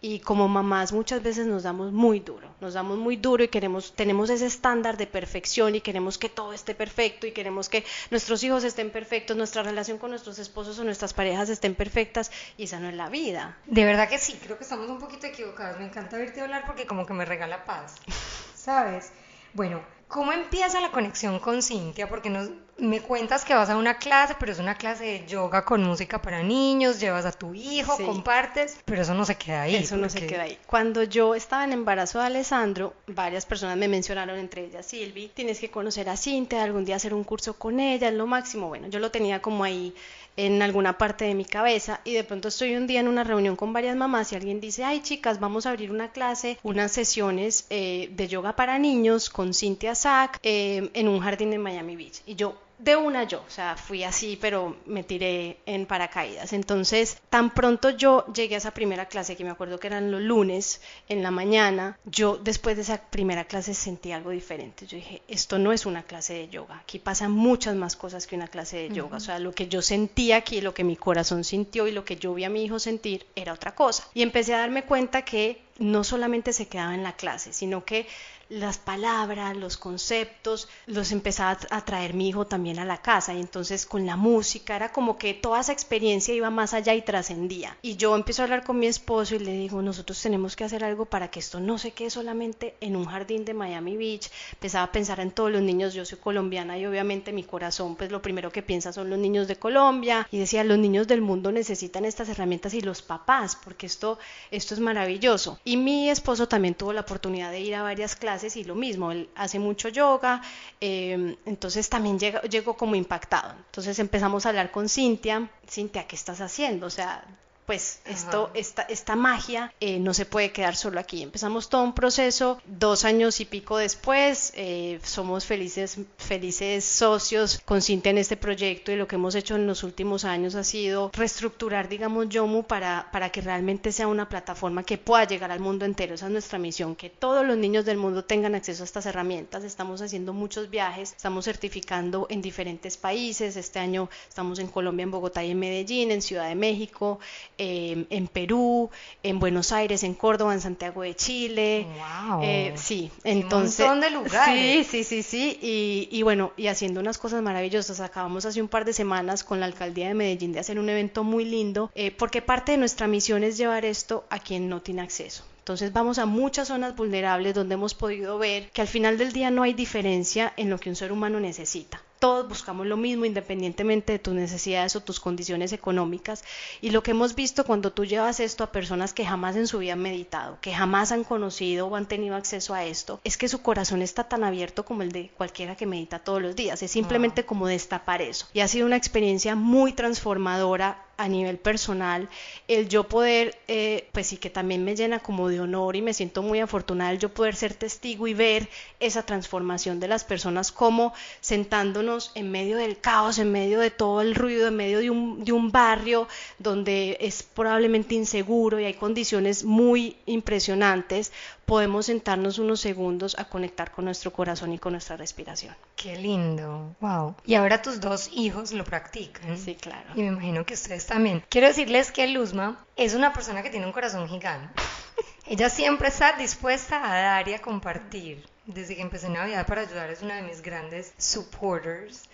Y 0.02 0.20
como 0.20 0.46
mamás 0.46 0.92
muchas 0.92 1.23
veces 1.23 1.46
nos 1.46 1.62
damos 1.62 1.92
muy 1.92 2.20
duro, 2.20 2.50
nos 2.61 2.75
damos 2.75 2.99
muy 2.99 3.16
duro 3.16 3.42
y 3.42 3.49
queremos, 3.49 3.94
tenemos 3.94 4.28
ese 4.28 4.44
estándar 4.44 4.99
de 4.99 5.06
perfección 5.06 5.76
y 5.76 5.80
queremos 5.80 6.18
que 6.18 6.28
todo 6.28 6.52
esté 6.52 6.75
perfecto 6.75 7.26
y 7.26 7.32
queremos 7.32 7.70
que 7.70 7.87
nuestros 8.11 8.44
hijos 8.44 8.64
estén 8.64 8.90
perfectos, 8.90 9.34
nuestra 9.34 9.62
relación 9.62 9.96
con 9.96 10.11
nuestros 10.11 10.38
esposos 10.38 10.78
o 10.78 10.84
nuestras 10.84 11.14
parejas 11.14 11.49
estén 11.49 11.75
perfectas 11.75 12.30
y 12.58 12.64
esa 12.64 12.80
no 12.80 12.90
es 12.90 12.96
la 12.96 13.08
vida. 13.08 13.56
De 13.64 13.87
verdad 13.87 14.11
que 14.11 14.18
sí, 14.18 14.38
creo 14.42 14.58
que 14.58 14.64
estamos 14.64 14.90
un 14.90 14.99
poquito 14.99 15.26
equivocados. 15.26 15.78
Me 15.78 15.87
encanta 15.87 16.18
verte 16.18 16.42
hablar 16.42 16.66
porque 16.66 16.84
como 16.84 17.06
que 17.06 17.14
me 17.14 17.25
regala 17.25 17.64
paz, 17.64 17.94
¿sabes? 18.54 19.11
Bueno, 19.54 19.80
¿Cómo 20.08 20.32
empieza 20.32 20.80
la 20.80 20.90
conexión 20.90 21.38
con 21.38 21.62
Cintia? 21.62 22.08
Porque 22.08 22.30
nos, 22.30 22.50
me 22.78 23.00
cuentas 23.00 23.44
que 23.44 23.54
vas 23.54 23.70
a 23.70 23.76
una 23.76 23.99
clase, 23.99 24.34
pero 24.38 24.52
es 24.52 24.58
una 24.58 24.75
clase 24.75 25.04
de 25.04 25.26
yoga 25.26 25.64
con 25.64 25.82
música 25.82 26.20
para 26.20 26.42
niños, 26.42 27.00
llevas 27.00 27.25
a 27.25 27.32
tu 27.32 27.54
hijo, 27.54 27.96
compartes, 27.99 28.78
pero 28.84 29.02
eso 29.02 29.14
no 29.14 29.25
se 29.25 29.37
queda 29.37 29.62
ahí. 29.62 29.76
Eso 29.76 29.96
no 29.96 30.08
se 30.08 30.26
queda 30.26 30.42
ahí. 30.42 30.58
Cuando 30.66 31.02
yo 31.02 31.34
estaba 31.34 31.64
en 31.64 31.73
embarazo 31.73 32.18
de 32.18 32.26
Alessandro, 32.26 32.94
varias 33.06 33.46
personas 33.46 33.76
me 33.76 33.88
mencionaron, 33.88 34.38
entre 34.38 34.64
ellas 34.64 34.87
Silvi, 34.87 35.28
tienes 35.28 35.61
que 35.61 35.70
conocer 35.70 36.08
a 36.08 36.16
Cintia, 36.16 36.62
algún 36.62 36.84
día 36.84 36.96
hacer 36.96 37.14
un 37.14 37.25
curso 37.25 37.54
con 37.54 37.80
ella, 37.80 38.08
es 38.08 38.14
lo 38.14 38.26
máximo. 38.26 38.68
Bueno, 38.68 38.88
yo 38.88 38.99
lo 38.99 39.11
tenía 39.11 39.40
como 39.40 39.64
ahí 39.64 39.94
en 40.37 40.62
alguna 40.62 40.99
parte 40.99 41.25
de 41.25 41.35
mi 41.35 41.45
cabeza 41.45 42.00
y 42.05 42.14
de 42.14 42.25
pronto 42.25 42.49
estoy 42.49 42.76
un 42.76 42.87
día 42.87 43.00
en 43.00 43.09
una 43.09 43.25
reunión 43.25 43.57
con 43.57 43.73
varias 43.73 43.97
mamás 43.97 44.33
y 44.33 44.37
alguien 44.37 44.61
dice, 44.61 44.85
ay 44.85 45.00
chicas, 45.03 45.41
vamos 45.41 45.67
a 45.67 45.71
abrir 45.71 45.91
una 45.91 46.11
clase, 46.12 46.59
unas 46.62 46.93
sesiones 46.93 47.67
eh, 47.71 48.11
de 48.12 48.29
yoga 48.29 48.57
para 48.57 48.79
niños 48.79 49.31
con 49.31 49.55
Cintia 49.55 49.95
Sack 49.95 50.38
eh, 50.43 50.91
en 50.95 51.09
un 51.09 51.21
jardín 51.21 51.53
en 51.53 51.62
Miami 51.62 51.97
Beach. 51.97 52.23
Y 52.26 52.35
yo, 52.35 52.57
de 52.78 52.97
una 52.97 53.25
yo, 53.25 53.43
o 53.47 53.50
sea, 53.50 53.76
fui 53.76 54.04
así, 54.04 54.38
pero 54.40 54.76
me 54.87 55.02
tiré 55.04 55.59
en 55.66 55.87
paracaídas. 55.87 56.52
Entonces, 56.52 57.19
tan 57.31 57.54
pronto 57.54 57.90
yo 57.90 58.26
llegué 58.33 58.57
a 58.57 58.59
esa 58.59 58.73
primera 58.73 59.07
clase, 59.07 59.37
que 59.37 59.45
me 59.45 59.50
acuerdo 59.50 59.78
que 59.78 59.87
eran 59.87 60.11
los 60.11 60.21
lunes 60.21 60.81
en 61.09 61.23
la 61.23 61.31
mañana, 61.31 61.99
yo 62.04 62.37
después 62.37 62.76
de 62.76 62.83
esa 62.83 63.00
primera 63.00 63.45
clase 63.45 63.75
sentí 63.75 64.12
algo 64.12 64.31
diferente. 64.31 64.87
Yo 64.87 64.97
dije, 64.97 65.23
esto 65.28 65.59
no 65.59 65.73
es 65.73 65.87
una 65.87 66.02
clase 66.02 66.35
de 66.35 66.49
yoga, 66.49 66.78
aquí 66.78 66.99
pasan 66.99 67.33
muchas 67.33 67.75
más 67.76 67.97
cosas 67.97 68.26
que 68.26 68.37
una 68.37 68.49
clase 68.49 68.76
de 68.76 68.95
yoga. 68.95 69.16
O 69.16 69.21
sea, 69.21 69.38
lo 69.38 69.52
que 69.52 69.69
yo 69.69 69.83
sentí 69.83 70.33
aquí, 70.33 70.61
lo 70.61 70.75
que 70.75 70.85
mi 70.85 70.97
corazón 70.97 71.45
sintió 71.45 71.87
y 71.87 71.93
lo 71.93 72.04
que 72.04 72.16
yo 72.16 72.35
vi 72.35 72.45
a 72.45 72.50
mi 72.50 72.64
hijo 72.64 72.78
sentir 72.78 73.26
era 73.37 73.52
otra 73.52 73.75
cosa. 73.75 74.09
Y 74.14 74.23
empecé 74.23 74.54
a 74.54 74.59
darme 74.59 74.85
cuenta 74.85 75.23
que 75.23 75.62
no 75.78 76.04
solamente 76.04 76.52
se 76.52 76.69
quedaba 76.69 76.95
en 76.95 77.02
la 77.02 77.14
clase, 77.14 77.52
sino 77.52 77.85
que 77.85 78.07
las 78.48 78.78
palabras, 78.78 79.56
los 79.56 79.76
conceptos, 79.76 80.68
los 80.86 81.12
empezaba 81.12 81.58
a 81.70 81.84
traer 81.84 82.14
mi 82.14 82.28
hijo 82.28 82.46
también 82.46 82.78
a 82.78 82.84
la 82.84 82.98
casa 82.98 83.34
y 83.34 83.40
entonces 83.40 83.86
con 83.86 84.06
la 84.06 84.16
música 84.16 84.76
era 84.76 84.92
como 84.92 85.18
que 85.18 85.34
toda 85.34 85.60
esa 85.60 85.72
experiencia 85.72 86.34
iba 86.34 86.50
más 86.50 86.74
allá 86.74 86.94
y 86.94 87.02
trascendía. 87.02 87.76
Y 87.82 87.96
yo 87.96 88.14
empiezo 88.14 88.42
a 88.42 88.44
hablar 88.44 88.64
con 88.64 88.78
mi 88.78 88.86
esposo 88.86 89.34
y 89.34 89.38
le 89.38 89.52
digo, 89.52 89.82
nosotros 89.82 90.20
tenemos 90.20 90.56
que 90.56 90.64
hacer 90.64 90.84
algo 90.84 91.06
para 91.06 91.30
que 91.30 91.40
esto 91.40 91.60
no 91.60 91.78
se 91.78 91.92
quede 91.92 92.10
solamente 92.10 92.74
en 92.80 92.96
un 92.96 93.06
jardín 93.06 93.44
de 93.44 93.54
Miami 93.54 93.96
Beach. 93.96 94.30
Empezaba 94.52 94.84
a 94.84 94.92
pensar 94.92 95.20
en 95.20 95.30
todos 95.30 95.50
los 95.50 95.62
niños, 95.62 95.94
yo 95.94 96.04
soy 96.04 96.18
colombiana 96.18 96.78
y 96.78 96.86
obviamente 96.86 97.32
mi 97.32 97.44
corazón 97.44 97.96
pues 97.96 98.10
lo 98.10 98.22
primero 98.22 98.50
que 98.50 98.62
piensa 98.62 98.92
son 98.92 99.10
los 99.10 99.18
niños 99.18 99.48
de 99.48 99.56
Colombia 99.56 100.28
y 100.30 100.38
decía, 100.38 100.64
los 100.64 100.78
niños 100.78 101.06
del 101.06 101.20
mundo 101.20 101.52
necesitan 101.52 102.04
estas 102.04 102.28
herramientas 102.28 102.74
y 102.74 102.80
los 102.80 103.02
papás 103.02 103.56
porque 103.62 103.86
esto, 103.86 104.18
esto 104.50 104.74
es 104.74 104.80
maravilloso. 104.80 105.58
Y 105.64 105.76
mi 105.76 106.10
esposo 106.10 106.48
también 106.48 106.74
tuvo 106.74 106.92
la 106.92 107.02
oportunidad 107.02 107.50
de 107.50 107.60
ir 107.60 107.74
a 107.74 107.82
varias 107.82 108.16
clases 108.16 108.34
clases 108.35 108.57
y 108.57 108.64
lo 108.64 108.75
mismo, 108.75 109.12
él 109.12 109.29
hace 109.37 109.61
mucho 109.61 109.88
yoga, 109.88 110.43
em, 110.81 111.37
entonces 111.47 111.88
también 111.88 112.19
llegó 112.19 112.76
como 112.76 112.97
impactado. 112.97 113.55
Entonces 113.67 113.99
empezamos 114.00 114.45
a 114.45 114.49
hablar 114.49 114.73
con 114.73 114.88
Cintia, 114.88 115.49
Cintia, 115.69 116.07
¿qué 116.09 116.17
estás 116.17 116.41
haciendo? 116.41 116.87
O 116.87 116.91
sea, 116.91 117.25
pues 117.66 118.00
esto, 118.04 118.50
esta, 118.54 118.83
esta 118.83 119.16
magia 119.16 119.73
eh, 119.80 119.99
no 119.99 120.12
se 120.12 120.26
puede 120.26 120.52
quedar 120.52 120.76
solo 120.76 121.00
aquí. 121.00 121.23
Empezamos 121.23 121.68
todo 121.68 121.83
un 121.83 121.94
proceso, 121.94 122.61
dos 122.66 123.04
años 123.04 123.40
y 123.40 123.44
pico 123.44 123.78
después, 123.78 124.52
eh, 124.54 125.00
somos 125.02 125.47
felices, 125.47 125.99
felices 126.18 126.85
socios 126.85 127.61
con 127.64 127.80
Cintia 127.80 128.11
en 128.11 128.18
este 128.18 128.37
proyecto 128.37 128.92
y 128.92 128.97
lo 128.97 129.09
que 129.09 129.16
hemos 129.16 129.35
hecho 129.35 129.54
en 129.56 129.66
los 129.66 129.83
últimos 129.83 130.25
años 130.25 130.54
ha 130.54 130.64
sido 130.64 131.11
reestructurar, 131.14 131.88
digamos, 131.88 132.28
Yomu 132.28 132.64
para, 132.64 133.09
para 133.12 133.30
que 133.30 133.40
realmente 133.40 133.92
sea 133.92 134.09
una 134.09 134.28
plataforma 134.28 134.83
que 134.83 134.99
pueda 134.99 135.25
llegar 135.25 135.50
al 135.50 135.61
mundo 135.61 135.85
entero. 135.85 136.14
Esa 136.14 136.26
es 136.26 136.33
nuestra 136.33 136.59
misión, 136.59 136.94
que 136.94 137.11
todos 137.11 137.47
los 137.47 137.56
niños 137.56 137.85
del 137.85 137.97
mundo 137.97 138.25
tengan 138.25 138.54
acceso 138.54 138.83
a 138.83 138.87
estas 138.87 139.06
herramientas. 139.06 139.64
Estamos 139.64 140.02
haciendo 140.02 140.33
muchos 140.33 140.71
viajes, 140.71 141.12
estamos 141.12 141.44
certificando 141.44 142.26
en 142.28 142.42
diferentes 142.42 142.97
países. 142.97 143.56
Este 143.56 143.78
año 143.78 144.11
estamos 144.28 144.59
en 144.59 144.68
Colombia, 144.68 145.04
en 145.04 145.11
Bogotá 145.11 145.44
y 145.44 145.50
en 145.50 145.59
Medellín, 145.59 146.11
en 146.11 146.23
Ciudad 146.23 146.49
de 146.49 146.54
México. 146.54 147.18
Em, 147.56 148.06
en 148.11 148.26
Perú, 148.26 148.90
en 149.23 149.38
Buenos 149.38 149.70
Aires, 149.70 150.02
en 150.02 150.14
Córdoba, 150.14 150.54
en 150.54 150.61
Santiago 150.61 151.02
de 151.02 151.14
Chile. 151.14 151.87
Wow. 152.28 152.40
Eh, 152.42 152.73
sí, 152.75 153.12
entonces. 153.23 153.80
Un 153.80 153.87
montón 153.87 154.00
de 154.00 154.11
lugares. 154.11 154.87
Sí, 154.88 155.04
sí, 155.04 155.23
sí, 155.23 155.23
sí. 155.23 155.58
Y, 155.62 156.08
y, 156.11 156.23
bueno, 156.23 156.52
y 156.56 156.66
haciendo 156.66 157.00
unas 157.00 157.16
cosas 157.18 157.42
maravillosas. 157.42 158.00
Acabamos 158.00 158.44
hace 158.44 158.61
un 158.61 158.68
par 158.68 158.84
de 158.84 158.92
semanas 158.92 159.44
con 159.44 159.61
la 159.61 159.66
alcaldía 159.66 160.08
de 160.08 160.14
Medellín 160.14 160.52
de 160.52 160.61
hacer 160.61 160.80
un 160.80 160.88
evento 160.88 161.23
muy 161.23 161.44
lindo, 161.44 161.92
eh, 161.94 162.11
porque 162.11 162.42
parte 162.42 162.73
de 162.73 162.78
nuestra 162.78 163.06
misión 163.06 163.44
es 163.44 163.56
llevar 163.56 163.84
esto 163.84 164.25
a 164.30 164.40
quien 164.40 164.68
no 164.68 164.82
tiene 164.82 165.02
acceso. 165.02 165.44
Entonces 165.58 165.92
vamos 165.92 166.18
a 166.18 166.26
muchas 166.26 166.68
zonas 166.68 166.94
vulnerables 166.96 167.54
donde 167.54 167.75
hemos 167.75 167.94
podido 167.94 168.37
ver 168.37 168.68
que 168.70 168.82
al 168.82 168.88
final 168.88 169.16
del 169.16 169.32
día 169.32 169.50
no 169.50 169.62
hay 169.62 169.75
diferencia 169.75 170.52
en 170.56 170.68
lo 170.68 170.78
que 170.78 170.90
un 170.90 170.96
ser 170.96 171.11
humano 171.11 171.40
necesita 171.40 172.02
todos 172.25 172.49
buscamos 172.49 172.87
lo 172.87 172.97
mismo 172.97 173.26
independientemente 173.26 174.12
de 174.12 174.19
tus 174.19 174.33
necesidades 174.33 174.97
o 174.97 175.02
tus 175.02 175.21
condiciones 175.21 175.75
económicas. 175.75 176.43
Y 176.81 176.88
lo 176.88 177.02
que 177.02 177.11
hemos 177.11 177.35
visto 177.35 177.66
cuando 177.66 177.93
tú 177.93 178.07
llevas 178.07 178.40
esto 178.40 178.64
a 178.64 178.73
personas 178.73 179.12
que 179.12 179.26
jamás 179.26 179.57
en 179.57 179.66
su 179.66 179.81
vida 179.81 179.93
han 179.93 180.00
meditado, 180.00 180.57
que 180.62 180.73
jamás 180.73 181.12
han 181.12 181.25
conocido 181.25 181.87
o 181.87 181.97
han 181.97 182.09
tenido 182.09 182.35
acceso 182.35 182.73
a 182.73 182.87
esto, 182.87 183.21
es 183.25 183.37
que 183.37 183.47
su 183.47 183.61
corazón 183.61 184.00
está 184.00 184.25
tan 184.25 184.43
abierto 184.43 184.87
como 184.87 185.02
el 185.02 185.12
de 185.12 185.33
cualquiera 185.37 185.76
que 185.76 185.85
medita 185.85 186.19
todos 186.19 186.40
los 186.40 186.57
días. 186.57 186.83
Es 186.83 186.93
simplemente 186.93 187.43
ah. 187.43 187.47
como 187.47 187.66
destapar 187.66 188.23
eso. 188.23 188.47
Y 188.54 188.61
ha 188.61 188.69
sido 188.69 188.87
una 188.87 188.97
experiencia 188.97 189.54
muy 189.54 189.93
transformadora 189.93 191.03
a 191.16 191.28
nivel 191.28 191.59
personal, 191.59 192.28
el 192.68 192.88
yo 192.88 193.04
poder, 193.04 193.56
eh, 193.68 194.09
pues 194.12 194.26
sí 194.28 194.37
que 194.37 194.50
también 194.50 194.85
me 194.85 194.97
llena 194.97 195.21
como 195.21 195.49
de 195.49 195.61
honor 195.61 195.97
y 195.97 196.02
me 196.02 196.14
siento 196.14 196.42
muy 196.42 196.61
afortunada 196.61 197.12
el 197.12 197.18
yo 197.18 197.33
poder 197.33 197.54
ser 197.54 197.75
testigo 197.75 198.26
y 198.26 198.35
ver 198.35 198.68
esa 199.00 199.25
transformación 199.25 200.00
de 200.00 200.09
las 200.09 200.25
personas 200.25 200.73
como 200.73 201.12
sentándonos 201.40 202.33
en 202.35 202.50
medio 202.50 202.76
del 202.76 202.99
caos, 202.99 203.38
en 203.38 203.52
medio 203.52 203.80
de 203.80 203.90
todo 203.90 204.21
el 204.21 204.35
ruido, 204.35 204.68
en 204.68 204.76
medio 204.76 204.99
de 205.00 205.11
un, 205.11 205.44
de 205.44 205.52
un 205.52 205.71
barrio 205.71 206.28
donde 206.59 207.16
es 207.21 207.42
probablemente 207.42 208.14
inseguro 208.14 208.80
y 208.80 208.85
hay 208.85 208.94
condiciones 208.94 209.64
muy 209.64 210.16
impresionantes, 210.26 211.33
podemos 211.64 212.06
sentarnos 212.06 212.59
unos 212.59 212.80
segundos 212.80 213.37
a 213.38 213.47
conectar 213.47 213.90
con 213.90 214.04
nuestro 214.04 214.33
corazón 214.33 214.73
y 214.73 214.78
con 214.78 214.92
nuestra 214.92 215.16
respiración. 215.16 215.75
Qué 215.97 216.16
lindo, 216.16 216.94
wow. 217.00 217.35
Y 217.44 217.54
ahora 217.54 217.83
tus 217.83 218.00
dos 218.00 218.30
hijos 218.33 218.73
lo 218.73 218.85
practican. 218.85 219.56
Sí, 219.56 219.75
claro. 219.75 220.09
Y 220.14 220.23
me 220.23 220.28
imagino 220.28 220.64
que 220.64 220.75
ustedes 220.75 221.06
también. 221.06 221.42
Quiero 221.49 221.66
decirles 221.66 222.12
que 222.12 222.26
Luzma 222.26 222.85
es 222.97 223.14
una 223.14 223.33
persona 223.33 223.62
que 223.62 223.71
tiene 223.71 223.87
un 223.87 223.92
corazón 223.92 224.28
gigante. 224.28 224.75
Ella 225.47 225.68
siempre 225.68 226.09
está 226.09 226.37
dispuesta 226.37 227.04
a 227.04 227.21
dar 227.21 227.49
y 227.49 227.54
a 227.54 227.61
compartir. 227.61 228.44
Desde 228.66 228.97
que 228.97 229.02
empecé 229.02 229.28
Navidad 229.28 229.66
para 229.66 229.83
ayudar 229.83 230.09
es 230.11 230.23
una 230.23 230.37
de 230.37 230.42
mis 230.42 230.62
grandes 230.62 231.12
supporters. 231.18 232.28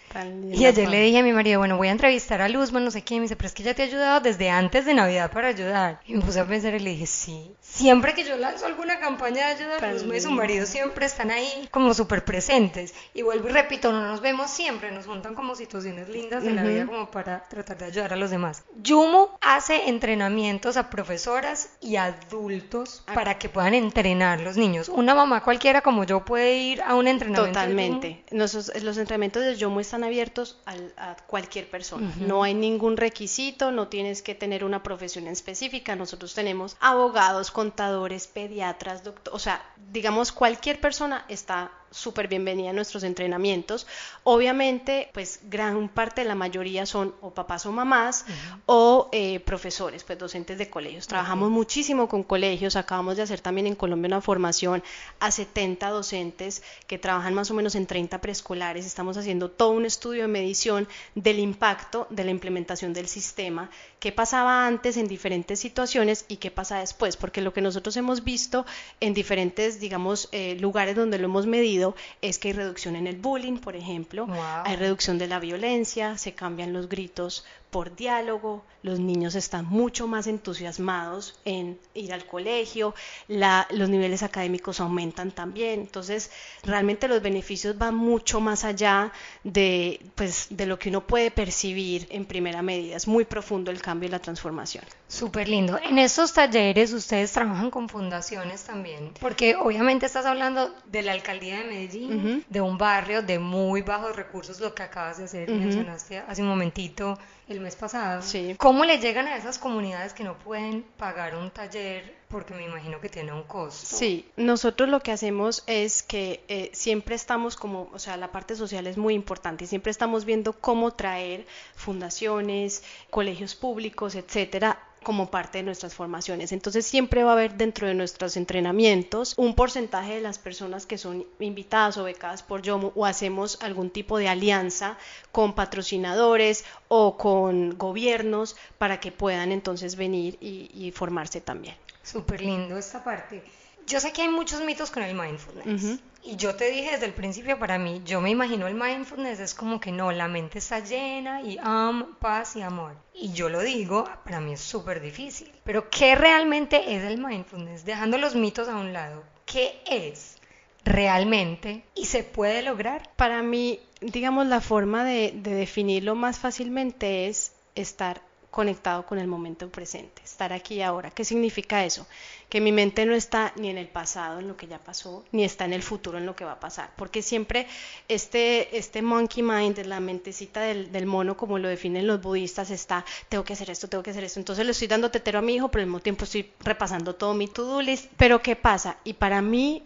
Y 0.53 0.67
ayer 0.67 0.89
le 0.89 1.01
dije 1.01 1.19
a 1.19 1.23
mi 1.23 1.33
marido, 1.33 1.61
bueno, 1.61 1.77
voy 1.77 1.89
a 1.89 1.93
entrevistar 1.93 2.43
a 2.43 2.49
Luzma, 2.49 2.81
no 2.81 2.91
sé 2.91 3.03
quién, 3.03 3.21
me 3.21 3.25
dice, 3.25 3.37
pero 3.37 3.47
es 3.47 3.55
que 3.55 3.63
ya 3.63 3.75
te 3.75 3.83
ha 3.83 3.85
ayudado 3.85 4.21
desde 4.21 4.51
antes 4.51 4.85
de 4.85 4.95
Navidad 4.95 5.31
para 5.31 5.49
ayudar. 5.49 6.01
Y 6.05 6.15
me 6.15 6.23
puse 6.23 6.41
a 6.41 6.47
pensar 6.47 6.75
y 6.75 6.81
le 6.81 6.91
dije, 6.91 7.07
sí, 7.07 7.55
siempre 7.61 8.15
que 8.15 8.25
yo 8.25 8.37
lanzo 8.37 8.67
alguna 8.67 8.99
campaña 8.99 9.47
de 9.47 9.53
ayuda, 9.53 9.93
Luzma 9.93 10.17
y 10.17 10.21
su 10.21 10.31
marido 10.33 10.67
siempre 10.67 11.07
están 11.07 11.31
ahí 11.31 11.69
como 11.71 11.95
súper 11.95 12.25
presentes. 12.25 12.93
Y 13.15 13.23
vuelvo 13.23 13.49
y 13.49 13.53
repito, 13.53 13.93
no 13.93 14.03
nos 14.03 14.21
vemos 14.21 14.51
siempre, 14.51 14.91
nos 14.91 15.07
juntan 15.07 15.35
como 15.35 15.55
situaciones 15.55 16.09
lindas 16.09 16.43
de 16.43 16.51
la 16.51 16.65
vida 16.65 16.87
como 16.87 17.11
para 17.11 17.45
tratar 17.45 17.79
de 17.79 17.85
ayudar 17.87 18.13
a 18.13 18.17
los 18.17 18.31
demás. 18.31 18.65
Yumo 18.83 19.39
hace 19.41 19.89
entrenamientos 19.89 20.77
a 20.77 20.91
profesoras 20.91 21.71
y 21.81 21.97
adultos 21.97 23.05
ah. 23.07 23.15
para 23.15 23.39
que 23.39 23.49
puedan 23.49 23.75
entrenar 23.75 24.41
los 24.41 24.57
niños. 24.57 24.89
Una 24.89 25.15
mamá 25.15 25.43
cualquiera 25.43 25.83
como 25.83 26.03
yo 26.03 26.25
puede 26.25 26.57
ir 26.57 26.83
a 26.83 26.97
un 26.97 27.07
entrenamiento. 27.07 27.61
Totalmente. 27.61 28.25
Los, 28.31 28.55
los 28.83 28.99
entrenamientos 28.99 29.45
de 29.45 29.55
Yomo 29.57 29.79
están 29.81 30.00
abiertos 30.05 30.59
a 30.67 31.17
cualquier 31.27 31.69
persona. 31.69 32.13
No 32.19 32.43
hay 32.43 32.55
ningún 32.55 32.97
requisito, 32.97 33.71
no 33.73 33.89
tienes 33.89 34.23
que 34.23 34.35
tener 34.35 34.65
una 34.65 34.83
profesión 34.83 35.27
específica. 35.27 35.97
Nosotros 35.97 36.35
tenemos 36.35 36.77
abogados, 36.81 37.51
contadores, 37.51 38.27
pediatras, 38.27 39.05
doctores, 39.05 39.35
o 39.35 39.39
sea, 39.39 39.63
digamos, 39.91 40.33
cualquier 40.33 40.81
persona 40.81 41.25
está 41.29 41.73
súper 41.91 42.29
bienvenida 42.29 42.71
a 42.71 42.73
nuestros 42.73 43.03
entrenamientos. 43.03 43.87
Obviamente, 44.25 45.11
pues 45.13 45.41
gran 45.45 45.89
parte 45.89 46.23
de 46.23 46.29
la 46.29 46.35
mayoría 46.35 46.87
son 46.87 47.15
o 47.21 47.31
papás 47.35 47.67
o 47.67 47.73
mamás 47.73 48.25
o 48.67 49.09
eh, 49.13 49.41
profesores, 49.41 50.05
pues 50.05 50.19
docentes 50.19 50.59
de 50.59 50.71
colegios. 50.71 51.07
Trabajamos 51.07 51.51
muchísimo 51.51 52.09
con 52.09 52.23
colegios, 52.23 52.77
acabamos 52.77 53.17
de 53.17 53.23
hacer 53.23 53.41
también 53.41 53.67
en 53.67 53.75
Colombia 53.75 54.09
una 54.09 54.21
formación 54.21 54.83
a 55.19 55.31
70 55.31 55.89
docentes 55.91 56.63
que 56.87 56.99
trabajan 56.99 57.35
más 57.35 57.51
o 57.51 57.55
menos 57.55 57.75
en 57.75 57.87
30 57.87 58.21
preescolares. 58.21 58.87
Estamos 58.87 59.17
haciendo 59.17 59.51
todo 59.51 59.71
un 59.71 59.85
estudio 59.85 60.23
de 60.23 60.29
medición 60.29 60.89
del 61.15 61.39
impacto 61.39 62.07
de 62.11 62.25
la 62.25 62.31
implementación 62.31 62.93
del 62.93 63.09
sistema, 63.09 63.71
qué 63.99 64.13
pasaba 64.13 64.67
antes 64.67 64.97
en 64.97 65.09
diferentes 65.09 65.59
situaciones 65.61 66.25
y 66.29 66.37
qué 66.37 66.51
pasa 66.51 66.79
después, 66.79 67.17
porque 67.17 67.41
lo 67.41 67.53
que 67.53 67.61
nosotros 67.61 67.97
hemos 67.97 68.25
visto 68.25 68.67
en 69.01 69.15
diferentes, 69.15 69.81
digamos, 69.81 70.29
eh, 70.33 70.57
lugares 70.61 70.97
donde 70.97 71.19
lo 71.19 71.27
hemos 71.27 71.47
medido, 71.47 71.80
es 72.23 72.39
que 72.39 72.49
hay 72.49 72.55
reducción 72.55 72.97
en 72.97 73.07
el 73.07 73.17
bullying, 73.17 73.59
por 73.59 73.77
ejemplo, 73.77 74.27
hay 74.65 74.77
reducción 74.77 75.19
de 75.19 75.27
la 75.27 75.39
violencia, 75.39 76.19
se 76.19 76.35
cambian 76.35 76.73
los 76.73 76.89
gritos 76.89 77.45
por 77.71 77.95
diálogo, 77.95 78.65
los 78.83 78.99
niños 78.99 79.35
están 79.35 79.67
mucho 79.67 80.07
más 80.07 80.27
entusiasmados 80.27 81.39
en 81.45 81.79
ir 81.95 82.13
al 82.13 82.27
colegio, 82.27 82.95
los 83.29 83.89
niveles 83.89 84.23
académicos 84.23 84.81
aumentan 84.81 85.31
también, 85.31 85.81
entonces 85.81 86.31
realmente 86.65 87.07
los 87.07 87.23
beneficios 87.23 87.79
van 87.79 87.95
mucho 87.95 88.41
más 88.41 88.65
allá 88.65 89.13
de, 89.45 90.01
pues, 90.15 90.49
de 90.51 90.67
lo 90.67 90.79
que 90.79 90.89
uno 90.89 91.07
puede 91.07 91.31
percibir 91.31 92.07
en 92.11 92.25
primera 92.25 92.63
medida, 92.63 92.97
es 92.97 93.07
muy 93.07 93.25
profundo 93.25 93.71
el 93.71 93.81
cambio 93.81 94.09
y 94.09 94.11
la 94.11 94.19
transformación. 94.19 94.85
Súper 95.07 95.49
lindo. 95.49 95.79
En 95.83 95.99
estos 95.99 96.33
talleres 96.33 96.93
ustedes 96.93 97.33
trabajan 97.33 97.71
con 97.71 97.89
fundaciones 97.89 98.65
también, 98.65 99.13
porque 99.21 99.57
obviamente 99.57 100.07
estás 100.07 100.27
hablando 100.27 100.75
de 100.87 101.03
la 101.03 101.13
alcaldía 101.13 101.59
de 101.59 101.65
Medellín, 101.65 102.45
de 102.49 102.61
un 102.61 102.79
barrio 102.79 103.23
de 103.23 103.39
muy 103.39 103.83
bajos 103.83 104.17
recursos, 104.17 104.59
lo 104.61 104.75
que 104.75 104.83
acabas 104.83 105.19
de 105.19 105.25
hacer, 105.25 105.51
mencionaste 105.51 106.19
hace 106.19 106.43
un 106.43 106.49
momentito 106.49 107.19
el 107.51 107.61
mes 107.61 107.77
pasado. 107.77 108.23
Sí. 108.23 108.55
¿Cómo 108.59 108.85
le 108.85 108.99
llegan 108.99 109.27
a 109.27 109.37
esas 109.37 109.59
comunidades 109.59 110.13
que 110.13 110.25
no 110.25 110.39
pueden 110.39 110.83
pagar 110.97 111.37
un 111.37 111.51
taller 111.51 112.21
porque 112.31 112.55
me 112.55 112.65
imagino 112.65 113.01
que 113.01 113.09
tiene 113.09 113.33
un 113.33 113.43
costo. 113.43 113.97
Sí, 113.97 114.31
nosotros 114.37 114.89
lo 114.89 115.01
que 115.01 115.11
hacemos 115.11 115.65
es 115.67 116.05
que 116.05 116.45
eh, 116.47 116.71
siempre 116.73 117.17
estamos 117.17 117.57
como, 117.57 117.91
o 117.93 117.99
sea, 117.99 118.17
la 118.17 118.31
parte 118.31 118.55
social 118.55 118.87
es 118.87 118.97
muy 118.97 119.15
importante 119.15 119.65
y 119.65 119.67
siempre 119.67 119.91
estamos 119.91 120.25
viendo 120.25 120.53
cómo 120.53 120.93
traer 120.93 121.45
fundaciones, 121.75 122.85
colegios 123.11 123.57
públicos, 123.57 124.15
etcétera, 124.15 124.79
como 125.03 125.31
parte 125.31 125.59
de 125.59 125.65
nuestras 125.65 125.95
formaciones. 125.95 126.53
Entonces 126.53 126.87
siempre 126.87 127.25
va 127.25 127.31
a 127.31 127.33
haber 127.35 127.55
dentro 127.55 127.87
de 127.87 127.95
nuestros 127.95 128.37
entrenamientos 128.37 129.35
un 129.37 129.55
porcentaje 129.55 130.15
de 130.15 130.21
las 130.21 130.39
personas 130.39 130.87
que 130.87 130.99
son 130.99 131.27
invitadas 131.39 131.97
o 131.99 132.05
becadas 132.05 132.43
por 132.43 132.63
YOMO 132.63 132.93
o 132.95 133.07
hacemos 133.07 133.59
algún 133.63 133.91
tipo 133.91 134.19
de 134.19 134.29
alianza 134.29 134.99
con 135.33 135.55
patrocinadores 135.55 136.65
o 136.89 137.17
con 137.17 137.77
gobiernos 137.79 138.57
para 138.79 139.01
que 139.01 139.13
puedan 139.13 139.53
entonces 139.53 139.97
venir 139.97 140.37
y, 140.41 140.93
formarse 140.95 141.41
también. 141.41 141.77
Súper 142.03 142.41
lindo 142.41 142.77
esta 142.77 143.05
parte. 143.05 143.43
Yo 143.87 144.01
sé 144.01 144.13
que 144.13 144.23
hay 144.23 144.29
muchos 144.29 144.61
mitos 144.63 144.91
con 144.91 145.03
el 145.03 145.15
mindfulness. 145.15 146.01
Y 146.23 146.37
yo 146.37 146.55
te 146.55 146.71
dije 146.71 146.93
desde 146.93 147.07
el 147.07 147.15
principio, 147.15 147.59
para 147.59 147.79
mí, 147.79 148.03
yo 148.05 148.21
me 148.21 148.31
imagino 148.31 148.67
el 148.67 148.75
mindfulness 148.75 149.41
es 149.41 149.55
como 149.55 149.81
que 149.81 149.91
no, 149.91 150.13
la 150.13 150.29
mente 150.29 150.59
está 150.59 150.81
llena 150.81 151.41
y 151.43 151.59
am, 151.63 152.17
paz 152.17 152.57
y 152.57 152.63
amor. 152.63 152.95
Y 153.15 153.33
yo 153.33 153.49
lo 153.49 153.61
digo, 153.61 154.05
para 154.25 154.41
mí 154.41 154.53
es 154.53 154.61
súper 154.61 155.01
difícil. 155.01 155.51
Pero 155.65 155.89
¿qué 155.89 156.15
realmente 156.15 156.95
es 156.95 157.05
el 157.05 157.19
mindfulness? 157.19 157.85
Dejando 157.85 158.19
los 158.19 158.35
mitos 158.35 158.69
a 158.69 158.77
un 158.77 158.93
lado, 158.93 159.25
¿qué 159.47 159.81
es 159.87 160.37
realmente 160.85 161.85
y 161.95 162.07
se 162.07 162.23
puede 162.23 162.63
lograr? 162.63 163.11
Para 163.17 163.43
mí, 163.43 163.81
digamos, 164.01 164.47
la 164.47 164.61
forma 164.61 165.05
de, 165.05 165.33
de 165.35 165.55
definirlo 165.55 166.15
más 166.15 166.39
fácilmente 166.39 167.29
es 167.29 167.53
estar 167.75 168.21
conectado 168.51 169.07
con 169.07 169.19
el 169.19 169.29
momento 169.29 169.69
presente, 169.69 170.23
estar 170.25 170.53
aquí 170.53 170.83
ahora. 170.83 171.11
¿Qué 171.11 171.25
significa 171.25 171.85
eso? 171.85 172.07
Que 172.49 172.61
mi 172.61 172.73
mente 172.73 173.07
no 173.07 173.15
está 173.15 173.53
ni 173.57 173.71
en 173.71 173.79
el 173.79 173.87
pasado, 173.87 174.41
en 174.41 174.49
lo 174.49 174.57
que 174.57 174.67
ya 174.67 174.79
pasó, 174.79 175.25
ni 175.31 175.45
está 175.45 175.65
en 175.65 175.73
el 175.73 175.83
futuro, 175.83 176.19
en 176.19 176.27
lo 176.27 176.35
que 176.35 176.45
va 176.45 176.53
a 176.53 176.61
pasar. 176.61 176.91
Porque 176.97 177.23
siempre 177.23 177.69
este, 178.09 178.77
este 178.77 179.03
monkey 179.03 179.43
mind, 179.45 179.79
la 179.87 180.01
mentecita 180.01 180.63
del, 180.63 180.91
del 180.91 181.07
mono, 181.07 181.37
como 181.37 181.59
lo 181.59 181.69
definen 181.69 182.09
los 182.09 182.21
budistas, 182.21 182.71
está, 182.71 183.05
tengo 183.29 183.45
que 183.45 183.53
hacer 183.53 183.71
esto, 183.71 183.89
tengo 183.89 184.03
que 184.03 184.11
hacer 184.11 184.25
esto. 184.25 184.41
Entonces 184.41 184.65
le 184.65 184.73
estoy 184.73 184.89
dando 184.89 185.13
tetero 185.13 185.39
a 185.39 185.43
mi 185.43 185.55
hijo, 185.55 185.69
pero 185.69 185.83
al 185.83 185.87
mismo 185.87 186.01
tiempo 186.01 186.25
estoy 186.25 186.53
repasando 186.61 187.15
todo 187.15 187.35
mi 187.35 187.47
to-do 187.47 187.81
list. 187.81 188.11
Pero 188.17 188.43
¿qué 188.43 188.57
pasa? 188.57 188.97
Y 189.05 189.13
para 189.13 189.41
mí, 189.43 189.85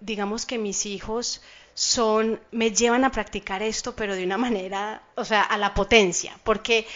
digamos 0.00 0.46
que 0.46 0.56
mis 0.56 0.86
hijos 0.86 1.42
son, 1.74 2.40
me 2.52 2.70
llevan 2.70 3.04
a 3.04 3.12
practicar 3.12 3.62
esto, 3.62 3.94
pero 3.94 4.14
de 4.14 4.24
una 4.24 4.38
manera, 4.38 5.02
o 5.14 5.26
sea, 5.26 5.42
a 5.42 5.58
la 5.58 5.74
potencia, 5.74 6.38
porque 6.42 6.86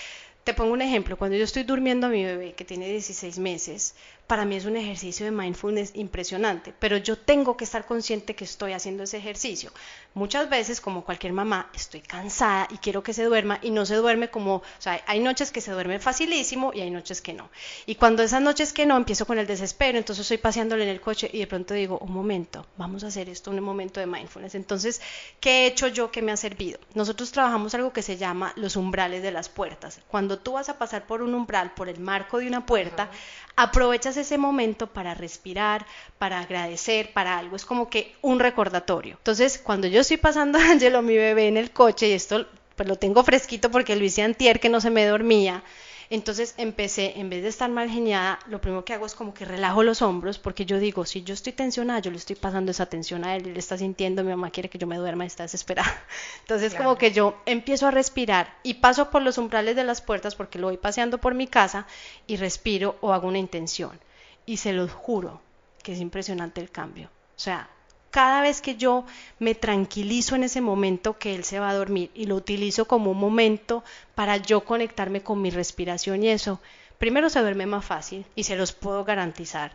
te 0.51 0.55
pongo 0.55 0.73
un 0.73 0.83
ejemplo, 0.83 1.17
cuando 1.17 1.37
yo 1.37 1.45
estoy 1.45 1.63
durmiendo 1.63 2.09
a 2.09 2.11
mi 2.11 2.25
bebé 2.25 2.55
que 2.55 2.65
tiene 2.65 2.89
16 2.89 3.39
meses, 3.39 3.95
para 4.31 4.45
mí 4.45 4.55
es 4.55 4.65
un 4.65 4.77
ejercicio 4.77 5.27
de 5.27 5.33
mindfulness 5.33 5.91
impresionante, 5.95 6.73
pero 6.79 6.97
yo 6.97 7.19
tengo 7.19 7.57
que 7.57 7.65
estar 7.65 7.85
consciente 7.85 8.37
que 8.37 8.45
estoy 8.45 8.75
haciendo 8.75 9.03
ese 9.03 9.17
ejercicio. 9.17 9.73
Muchas 10.15 10.49
veces, 10.49 10.81
como 10.81 11.05
cualquier 11.05 11.33
mamá, 11.33 11.69
estoy 11.75 12.01
cansada 12.01 12.69
y 12.71 12.79
quiero 12.79 13.03
que 13.03 13.13
se 13.13 13.25
duerma 13.25 13.59
y 13.61 13.73
no 13.73 13.85
se 13.87 13.97
duerme 13.97 14.31
como, 14.31 14.57
o 14.57 14.63
sea, 14.79 15.03
hay 15.09 15.19
noches 15.19 15.51
que 15.51 15.61
se 15.61 15.73
duerme 15.73 15.99
facilísimo 15.99 16.71
y 16.73 16.81
hay 16.81 16.93
noches 16.93 17.21
que 17.21 17.33
no. 17.33 17.51
Y 17.87 17.97
cuando 17.97 18.23
esas 18.23 18.41
noches 18.41 18.73
que 18.73 18.87
no, 18.87 18.97
empiezo 18.97 19.27
con 19.27 19.41
el 19.41 19.49
desespero, 19.49 19.99
entonces 19.99 20.23
estoy 20.23 20.39
paseándole 20.39 20.85
en 20.85 20.91
el 20.91 21.01
coche 21.01 21.29
y 21.33 21.41
de 21.41 21.49
pronto 21.49 21.75
digo, 21.75 21.99
un 21.99 22.13
momento, 22.13 22.65
vamos 22.77 23.03
a 23.03 23.09
hacer 23.09 23.29
esto, 23.29 23.51
un 23.51 23.61
momento 23.61 23.99
de 23.99 24.07
mindfulness. 24.07 24.55
Entonces, 24.55 25.01
¿qué 25.41 25.65
he 25.65 25.67
hecho 25.67 25.89
yo 25.89 26.13
que 26.13 26.23
me 26.23 26.31
ha 26.31 26.37
servido? 26.37 26.79
Nosotros 26.95 27.33
trabajamos 27.33 27.75
algo 27.75 27.93
que 27.93 28.03
se 28.03 28.17
llama 28.17 28.53
los 28.55 28.77
umbrales 28.77 29.25
de 29.25 29.33
las 29.33 29.49
puertas. 29.49 30.01
Cuando 30.07 30.39
tú 30.39 30.53
vas 30.53 30.69
a 30.69 30.79
pasar 30.79 31.09
por 31.09 31.21
un 31.21 31.35
umbral, 31.35 31.73
por 31.75 31.89
el 31.89 31.99
marco 31.99 32.39
de 32.39 32.47
una 32.47 32.65
puerta, 32.65 33.11
aprovechas 33.57 34.17
ese 34.17 34.39
momento 34.39 34.87
para 34.87 35.15
respirar, 35.15 35.87
para 36.19 36.41
agradecer, 36.41 37.13
para 37.13 37.39
algo. 37.39 37.57
Es 37.57 37.65
como 37.65 37.91
que 37.91 38.15
un 38.23 38.41
recordatorio. 38.41 39.17
Entonces, 39.19 39.59
cuando 39.59 39.87
yo 39.87 40.01
estoy 40.01 40.17
pasando 40.17 40.59
a 40.61 40.71
Angelo, 40.71 41.03
mi 41.03 41.17
bebé, 41.17 41.49
en 41.49 41.57
el 41.57 41.71
coche, 41.71 42.09
y 42.09 42.13
esto 42.13 42.47
pues 42.77 42.89
lo 42.89 42.97
tengo 42.97 43.23
fresquito 43.23 43.71
porque 43.71 43.95
lo 43.95 44.05
hice 44.05 44.23
antier 44.23 44.59
que 44.59 44.71
no 44.71 44.81
se 44.81 44.89
me 44.89 45.05
dormía, 45.05 45.63
entonces 46.11 46.55
empecé, 46.57 47.21
en 47.21 47.31
vez 47.31 47.45
de 47.45 47.49
estar 47.49 47.71
mal 47.71 47.89
geniada, 47.89 48.41
lo 48.49 48.61
primero 48.61 48.85
que 48.85 48.93
hago 48.93 49.07
es 49.07 49.15
como 49.15 49.33
que 49.33 49.45
relajo 49.45 49.85
los 49.85 50.03
hombros 50.03 50.41
porque 50.41 50.67
yo 50.67 50.81
digo, 50.81 51.05
si 51.05 51.23
yo 51.23 51.35
estoy 51.35 51.53
tensionada, 51.53 52.01
yo 52.01 52.11
le 52.11 52.17
estoy 52.17 52.35
pasando 52.35 52.73
esa 52.73 52.87
tensión 52.87 53.25
a 53.25 53.37
él, 53.37 53.47
él 53.47 53.57
está 53.57 53.79
sintiendo, 53.79 54.25
mi 54.25 54.31
mamá 54.31 54.51
quiere 54.51 54.69
que 54.69 54.77
yo 54.77 54.89
me 54.89 54.97
duerma, 54.97 55.25
está 55.25 55.45
desesperada. 55.45 56.05
Entonces 56.41 56.75
como 56.75 56.99
que 56.99 57.13
yo 57.13 57.41
empiezo 57.47 57.87
a 57.87 57.93
respirar 57.93 58.59
y 58.65 58.75
paso 58.75 59.11
por 59.11 59.23
los 59.23 59.39
umbrales 59.39 59.77
de 59.77 59.85
las 59.85 60.03
puertas 60.03 60.35
porque 60.35 60.59
lo 60.59 60.67
voy 60.67 60.79
paseando 60.79 61.19
por 61.19 61.35
mi 61.35 61.47
casa 61.47 61.87
y 62.27 62.37
respiro 62.37 62.97
o 63.01 63.13
hago 63.13 63.29
una 63.29 63.39
intención. 63.39 64.01
Y 64.47 64.57
se 64.57 64.73
los 64.73 64.91
juro 64.91 65.41
que 65.85 65.93
es 65.93 66.01
impresionante 66.01 66.61
el 66.61 66.73
cambio. 66.73 67.09
O 67.37 67.41
sea, 67.41 67.71
cada 68.11 68.43
vez 68.43 68.61
que 68.61 68.77
yo 68.77 69.05
me 69.39 69.55
tranquilizo 69.55 70.35
en 70.35 70.45
ese 70.45 70.61
momento 70.61 71.19
que 71.19 71.35
él 71.35 71.45
se 71.45 71.61
va 71.61 71.71
a 71.71 71.75
dormir 71.75 72.11
y 72.15 72.27
lo 72.27 72.37
utilizo 72.37 72.87
como 72.87 73.11
un 73.13 73.19
momento 73.19 73.85
para 74.15 74.37
yo 74.37 74.63
conectarme 74.65 75.23
con 75.23 75.41
mi 75.41 75.51
respiración 75.51 76.23
y 76.23 76.29
eso, 76.29 76.61
primero 76.99 77.31
se 77.31 77.41
duerme 77.41 77.67
más 77.67 77.85
fácil 77.85 78.27
y 78.35 78.45
se 78.45 78.57
los 78.57 78.73
puedo 78.73 79.05
garantizar. 79.05 79.73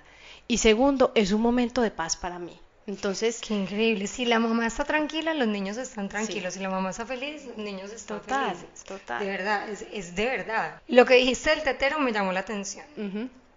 Y 0.47 0.57
segundo, 0.57 1.11
es 1.15 1.31
un 1.31 1.41
momento 1.41 1.81
de 1.81 1.91
paz 1.91 2.15
para 2.15 2.37
mí. 2.37 2.59
Entonces, 2.87 3.41
qué 3.41 3.55
increíble. 3.55 4.05
Si 4.05 4.25
la 4.25 4.37
mamá 4.37 4.67
está 4.67 4.83
tranquila, 4.83 5.33
los 5.33 5.47
niños 5.47 5.77
están 5.77 6.07
tranquilos. 6.07 6.53
Si 6.53 6.59
la 6.59 6.69
mamá 6.69 6.91
está 6.91 7.03
feliz, 7.05 7.43
los 7.45 7.57
niños 7.57 7.91
están 7.91 8.19
total, 8.19 8.55
felices. 8.55 8.83
Total. 8.83 9.19
De 9.19 9.25
verdad, 9.25 9.67
es, 9.69 10.15
de 10.15 10.25
verdad. 10.25 10.81
Lo 10.87 11.05
que 11.05 11.15
dijiste 11.15 11.49
del 11.49 11.63
tetero 11.63 11.97
me 11.97 12.11
llamó 12.11 12.31
la 12.31 12.41
atención 12.41 12.85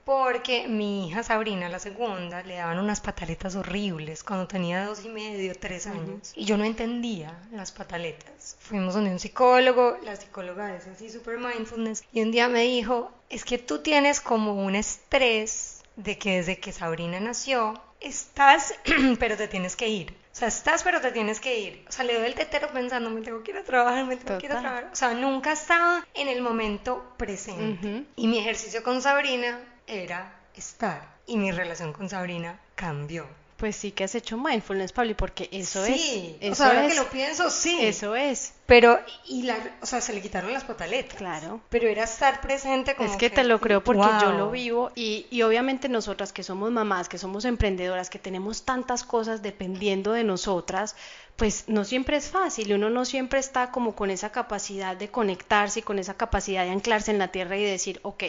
porque 0.08 0.66
mi 0.68 1.06
hija 1.06 1.22
Sabrina, 1.22 1.68
la 1.68 1.78
segunda, 1.78 2.42
le 2.42 2.54
daban 2.54 2.78
unas 2.78 3.02
pataletas 3.02 3.56
horribles 3.56 4.24
cuando 4.24 4.48
tenía 4.48 4.86
dos 4.86 5.04
y 5.04 5.10
medio, 5.10 5.54
tres 5.54 5.86
años. 5.86 6.32
Y 6.34 6.46
yo 6.46 6.56
no 6.56 6.64
entendía 6.64 7.38
las 7.52 7.72
pataletas. 7.72 8.56
Fuimos 8.58 8.94
donde 8.94 9.10
un 9.10 9.18
psicólogo, 9.18 9.98
la 10.04 10.16
psicóloga 10.16 10.74
es 10.74 10.86
así, 10.86 11.10
super 11.10 11.36
mindfulness, 11.36 12.04
y 12.10 12.22
un 12.22 12.30
día 12.30 12.48
me 12.48 12.62
dijo, 12.62 13.12
es 13.28 13.44
que 13.44 13.58
tú 13.58 13.80
tienes 13.80 14.22
como 14.22 14.54
un 14.54 14.76
estrés 14.76 15.82
de 15.96 16.16
que 16.16 16.36
desde 16.36 16.58
que 16.58 16.72
Sabrina 16.72 17.20
nació, 17.20 17.74
estás, 18.00 18.76
pero 19.20 19.36
te 19.36 19.46
tienes 19.46 19.76
que 19.76 19.88
ir. 19.88 20.12
O 20.32 20.36
sea, 20.38 20.48
estás, 20.48 20.84
pero 20.84 21.02
te 21.02 21.12
tienes 21.12 21.38
que 21.38 21.60
ir. 21.60 21.84
O 21.86 21.92
sea, 21.92 22.06
le 22.06 22.14
doy 22.14 22.24
el 22.24 22.34
tetero 22.34 22.68
pensando, 22.72 23.10
me 23.10 23.20
tengo 23.20 23.42
que 23.42 23.50
ir 23.50 23.58
a 23.58 23.62
trabajar, 23.64 24.06
me 24.06 24.16
tengo 24.16 24.40
que 24.40 24.46
ir 24.46 24.52
a 24.52 24.60
trabajar. 24.60 24.88
O 24.90 24.96
sea, 24.96 25.12
nunca 25.12 25.52
estaba 25.52 26.06
en 26.14 26.28
el 26.28 26.40
momento 26.40 27.12
presente. 27.18 28.06
Y 28.16 28.26
mi 28.26 28.38
ejercicio 28.38 28.82
con 28.82 29.02
Sabrina 29.02 29.60
era 29.88 30.40
estar. 30.54 31.16
Y 31.26 31.36
mi 31.36 31.50
relación 31.52 31.92
con 31.92 32.08
Sabrina 32.08 32.60
cambió. 32.74 33.26
Pues 33.58 33.74
sí 33.74 33.90
que 33.90 34.04
has 34.04 34.14
hecho 34.14 34.36
mindfulness, 34.36 34.92
Pablo, 34.92 35.16
porque 35.16 35.48
eso 35.50 35.84
es. 35.84 36.00
Sí, 36.00 36.36
eso 36.40 36.52
o 36.52 36.54
sea, 36.54 36.66
ahora 36.68 36.86
que 36.86 36.94
lo 36.94 37.10
pienso, 37.10 37.50
sí. 37.50 37.76
Eso 37.80 38.14
es. 38.14 38.52
Pero, 38.66 39.00
y 39.26 39.42
la, 39.42 39.56
o 39.82 39.86
sea, 39.86 40.00
se 40.00 40.12
le 40.12 40.22
quitaron 40.22 40.52
las 40.52 40.62
pataletas. 40.62 41.16
Claro. 41.16 41.60
Pero 41.68 41.88
era 41.88 42.04
estar 42.04 42.40
presente 42.40 42.94
como 42.94 43.10
Es 43.10 43.16
que, 43.16 43.30
te 43.30 43.42
lo 43.42 43.60
creo 43.60 43.82
porque 43.82 44.06
yo 44.20 44.30
lo 44.30 44.52
vivo 44.52 44.92
y, 44.94 45.26
y 45.30 45.42
obviamente 45.42 45.88
nosotras 45.88 46.32
que 46.32 46.44
somos 46.44 46.70
mamás, 46.70 47.08
que 47.08 47.18
somos 47.18 47.44
emprendedoras, 47.44 48.10
que 48.10 48.20
tenemos 48.20 48.62
tantas 48.62 49.02
cosas 49.02 49.42
dependiendo 49.42 50.12
de 50.12 50.22
nosotras, 50.22 50.94
pues 51.34 51.64
no 51.66 51.84
siempre 51.84 52.16
es 52.16 52.28
fácil 52.28 52.70
y 52.70 52.74
uno 52.74 52.90
no 52.90 53.04
siempre 53.04 53.40
está 53.40 53.72
como 53.72 53.96
con 53.96 54.10
esa 54.10 54.30
capacidad 54.30 54.96
de 54.96 55.08
conectarse 55.08 55.80
y 55.80 55.82
con 55.82 55.98
esa 55.98 56.14
capacidad 56.14 56.64
de 56.64 56.70
anclarse 56.70 57.10
en 57.10 57.18
la 57.18 57.32
tierra 57.32 57.56
y 57.56 57.64
decir, 57.64 57.98
ok, 58.04 58.22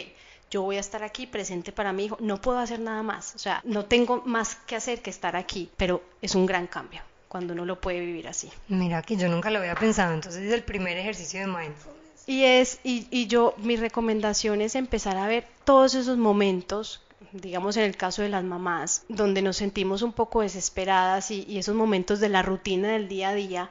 yo 0.50 0.62
voy 0.62 0.76
a 0.76 0.80
estar 0.80 1.02
aquí 1.04 1.26
presente 1.26 1.72
para 1.72 1.92
mi 1.92 2.06
hijo, 2.06 2.16
no 2.20 2.40
puedo 2.40 2.58
hacer 2.58 2.80
nada 2.80 3.02
más, 3.02 3.34
o 3.34 3.38
sea, 3.38 3.60
no 3.64 3.84
tengo 3.84 4.22
más 4.26 4.56
que 4.56 4.76
hacer 4.76 5.00
que 5.00 5.10
estar 5.10 5.36
aquí, 5.36 5.70
pero 5.76 6.02
es 6.20 6.34
un 6.34 6.46
gran 6.46 6.66
cambio 6.66 7.02
cuando 7.28 7.52
uno 7.52 7.64
lo 7.64 7.80
puede 7.80 8.00
vivir 8.00 8.26
así. 8.26 8.50
Mira 8.66 9.02
que 9.02 9.16
yo 9.16 9.28
nunca 9.28 9.50
lo 9.50 9.60
había 9.60 9.76
pensado, 9.76 10.12
entonces 10.12 10.42
es 10.42 10.52
el 10.52 10.64
primer 10.64 10.98
ejercicio 10.98 11.40
de 11.40 11.46
mindfulness. 11.46 12.24
Y 12.26 12.44
es, 12.44 12.80
y, 12.82 13.06
y 13.10 13.28
yo, 13.28 13.54
mi 13.58 13.76
recomendación 13.76 14.60
es 14.60 14.74
empezar 14.74 15.16
a 15.16 15.28
ver 15.28 15.46
todos 15.64 15.94
esos 15.94 16.18
momentos 16.18 17.02
digamos 17.32 17.76
en 17.76 17.84
el 17.84 17.96
caso 17.96 18.22
de 18.22 18.28
las 18.28 18.42
mamás, 18.42 19.04
donde 19.08 19.42
nos 19.42 19.58
sentimos 19.58 20.02
un 20.02 20.12
poco 20.12 20.40
desesperadas 20.40 21.30
y, 21.30 21.44
y, 21.48 21.58
esos 21.58 21.76
momentos 21.76 22.18
de 22.18 22.28
la 22.28 22.42
rutina 22.42 22.88
del 22.88 23.08
día 23.08 23.28
a 23.28 23.34
día, 23.34 23.70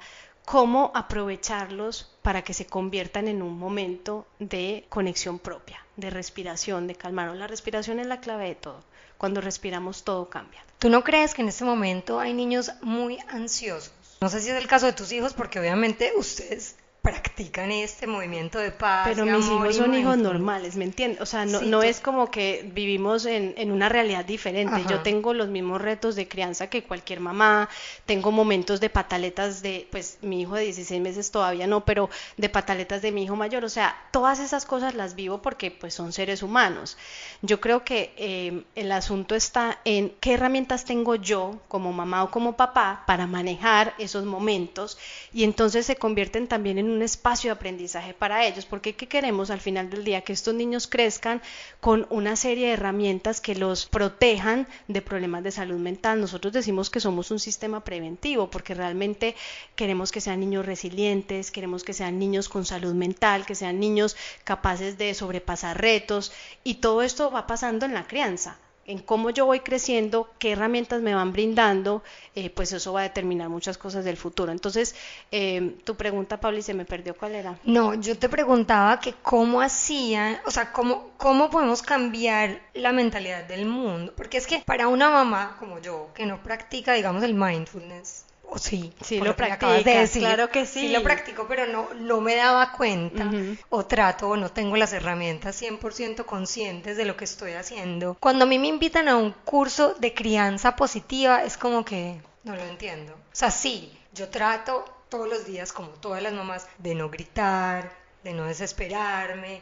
cómo 0.49 0.91
aprovecharlos 0.95 2.09
para 2.23 2.41
que 2.41 2.55
se 2.55 2.65
conviertan 2.65 3.27
en 3.27 3.43
un 3.43 3.59
momento 3.59 4.25
de 4.39 4.83
conexión 4.89 5.37
propia, 5.37 5.85
de 5.95 6.09
respiración, 6.09 6.87
de 6.87 6.95
calmarnos. 6.95 7.37
La 7.37 7.45
respiración 7.45 7.99
es 7.99 8.07
la 8.07 8.19
clave 8.19 8.47
de 8.47 8.55
todo. 8.55 8.83
Cuando 9.19 9.41
respiramos 9.41 10.03
todo 10.03 10.27
cambia. 10.27 10.65
¿Tú 10.79 10.89
no 10.89 11.03
crees 11.03 11.35
que 11.35 11.43
en 11.43 11.49
este 11.49 11.65
momento 11.65 12.19
hay 12.19 12.33
niños 12.33 12.71
muy 12.81 13.19
ansiosos? 13.27 13.93
No 14.21 14.29
sé 14.29 14.41
si 14.41 14.49
es 14.49 14.55
el 14.55 14.65
caso 14.65 14.87
de 14.87 14.93
tus 14.93 15.11
hijos, 15.11 15.35
porque 15.35 15.59
obviamente 15.59 16.13
ustedes 16.17 16.77
practican 17.09 17.71
este 17.71 18.05
movimiento 18.05 18.59
de 18.59 18.71
paz. 18.71 19.07
Pero 19.07 19.25
mis 19.25 19.45
hijos 19.45 19.75
son 19.75 19.95
hijos 19.95 20.17
normales, 20.17 20.75
¿me 20.75 20.85
entiendes? 20.85 21.21
O 21.21 21.25
sea, 21.25 21.45
no, 21.45 21.61
no 21.61 21.81
es 21.81 21.99
como 21.99 22.29
que 22.29 22.69
vivimos 22.73 23.25
en, 23.25 23.53
en 23.57 23.71
una 23.71 23.89
realidad 23.89 24.25
diferente. 24.25 24.83
Yo 24.87 25.01
tengo 25.01 25.33
los 25.33 25.49
mismos 25.49 25.81
retos 25.81 26.15
de 26.15 26.27
crianza 26.27 26.69
que 26.69 26.83
cualquier 26.83 27.19
mamá, 27.19 27.67
tengo 28.05 28.31
momentos 28.31 28.79
de 28.79 28.89
pataletas 28.89 29.61
de, 29.61 29.87
pues 29.91 30.19
mi 30.21 30.41
hijo 30.41 30.55
de 30.55 30.63
16 30.63 31.01
meses 31.01 31.31
todavía 31.31 31.65
no, 31.65 31.83
pero 31.83 32.09
de 32.37 32.49
pataletas 32.49 33.01
de 33.01 33.11
mi 33.11 33.23
hijo 33.23 33.35
mayor. 33.35 33.65
O 33.65 33.69
sea, 33.69 33.95
todas 34.11 34.39
esas 34.39 34.65
cosas 34.65 34.93
las 34.93 35.15
vivo 35.15 35.41
porque 35.41 35.71
pues 35.71 35.93
son 35.93 36.13
seres 36.13 36.43
humanos. 36.43 36.97
Yo 37.41 37.59
creo 37.59 37.83
que 37.83 38.13
eh, 38.17 38.63
el 38.75 38.91
asunto 38.91 39.35
está 39.35 39.79
en 39.85 40.13
qué 40.19 40.33
herramientas 40.33 40.85
tengo 40.85 41.15
yo 41.15 41.59
como 41.67 41.91
mamá 41.91 42.23
o 42.23 42.31
como 42.31 42.55
papá 42.55 43.03
para 43.07 43.25
manejar 43.25 43.95
esos 43.97 44.25
momentos 44.25 44.97
y 45.33 45.43
entonces 45.43 45.85
se 45.85 45.95
convierten 45.95 46.47
también 46.47 46.77
en 46.77 46.89
un 46.89 46.98
espacio 47.01 47.49
de 47.49 47.53
aprendizaje 47.53 48.13
para 48.13 48.45
ellos, 48.45 48.65
porque 48.65 48.95
¿qué 48.95 49.07
queremos 49.07 49.49
al 49.49 49.59
final 49.59 49.89
del 49.89 50.03
día? 50.03 50.21
Que 50.21 50.33
estos 50.33 50.53
niños 50.53 50.87
crezcan 50.87 51.41
con 51.79 52.07
una 52.09 52.35
serie 52.35 52.67
de 52.67 52.73
herramientas 52.73 53.41
que 53.41 53.55
los 53.55 53.85
protejan 53.85 54.67
de 54.87 55.01
problemas 55.01 55.43
de 55.43 55.51
salud 55.51 55.77
mental. 55.77 56.21
Nosotros 56.21 56.53
decimos 56.53 56.89
que 56.89 56.99
somos 56.99 57.31
un 57.31 57.39
sistema 57.39 57.83
preventivo, 57.83 58.49
porque 58.49 58.73
realmente 58.73 59.35
queremos 59.75 60.11
que 60.11 60.21
sean 60.21 60.39
niños 60.39 60.65
resilientes, 60.65 61.51
queremos 61.51 61.83
que 61.83 61.93
sean 61.93 62.19
niños 62.19 62.49
con 62.49 62.65
salud 62.65 62.93
mental, 62.93 63.45
que 63.45 63.55
sean 63.55 63.79
niños 63.79 64.15
capaces 64.43 64.97
de 64.97 65.13
sobrepasar 65.13 65.79
retos, 65.79 66.31
y 66.63 66.75
todo 66.75 67.01
esto 67.01 67.31
va 67.31 67.47
pasando 67.47 67.85
en 67.85 67.93
la 67.93 68.07
crianza 68.07 68.57
en 68.89 68.97
cómo 68.97 69.29
yo 69.29 69.45
voy 69.45 69.59
creciendo, 69.59 70.31
qué 70.39 70.53
herramientas 70.53 71.03
me 71.03 71.13
van 71.13 71.31
brindando, 71.31 72.01
eh, 72.33 72.49
pues 72.49 72.73
eso 72.73 72.91
va 72.91 73.01
a 73.01 73.03
determinar 73.03 73.47
muchas 73.47 73.77
cosas 73.77 74.03
del 74.03 74.17
futuro. 74.17 74.51
Entonces, 74.51 74.95
eh, 75.31 75.75
tu 75.83 75.95
pregunta, 75.95 76.39
Pablo, 76.39 76.57
y 76.57 76.63
se 76.63 76.73
me 76.73 76.85
perdió 76.85 77.15
cuál 77.15 77.35
era. 77.35 77.59
No, 77.65 77.93
yo 77.93 78.17
te 78.17 78.27
preguntaba 78.27 78.99
que 78.99 79.13
cómo 79.21 79.61
hacían, 79.61 80.39
o 80.47 80.49
sea, 80.49 80.71
cómo, 80.71 81.11
cómo 81.17 81.51
podemos 81.51 81.83
cambiar 81.83 82.61
la 82.73 82.91
mentalidad 82.91 83.43
del 83.43 83.67
mundo, 83.67 84.11
porque 84.17 84.37
es 84.37 84.47
que 84.47 84.63
para 84.65 84.87
una 84.87 85.11
mamá 85.11 85.57
como 85.59 85.79
yo, 85.79 86.09
que 86.15 86.25
no 86.25 86.41
practica, 86.41 86.93
digamos, 86.93 87.21
el 87.21 87.35
mindfulness, 87.35 88.25
sí, 88.57 88.93
sí 89.01 89.19
lo, 89.19 89.35
practicas, 89.35 90.11
claro 90.11 90.49
que 90.49 90.65
sí. 90.65 90.81
Sí 90.81 90.89
lo 90.89 91.03
practico, 91.03 91.45
pero 91.47 91.65
no, 91.67 91.93
no 91.93 92.21
me 92.21 92.35
daba 92.35 92.71
cuenta 92.71 93.29
o 93.69 93.85
trato 93.85 94.29
o 94.29 94.37
no 94.37 94.51
tengo 94.51 94.77
las 94.77 94.93
herramientas 94.93 95.61
100% 95.61 96.25
conscientes 96.25 96.97
de 96.97 97.05
lo 97.05 97.15
que 97.15 97.25
estoy 97.25 97.53
haciendo. 97.53 98.17
Cuando 98.19 98.45
a 98.45 98.47
mí 98.47 98.59
me 98.59 98.67
invitan 98.67 99.07
a 99.07 99.17
un 99.17 99.31
curso 99.31 99.93
de 99.95 100.13
crianza 100.13 100.75
positiva, 100.75 101.43
es 101.43 101.57
como 101.57 101.85
que 101.85 102.21
no 102.43 102.55
lo 102.55 102.63
entiendo. 102.63 103.13
O 103.13 103.35
sea, 103.35 103.51
sí, 103.51 103.91
yo 104.13 104.29
trato 104.29 104.85
todos 105.09 105.27
los 105.27 105.45
días, 105.45 105.73
como 105.73 105.89
todas 105.89 106.21
las 106.21 106.33
mamás, 106.33 106.67
de 106.77 106.95
no 106.95 107.09
gritar, 107.09 107.91
de 108.23 108.33
no 108.33 108.45
desesperarme. 108.45 109.61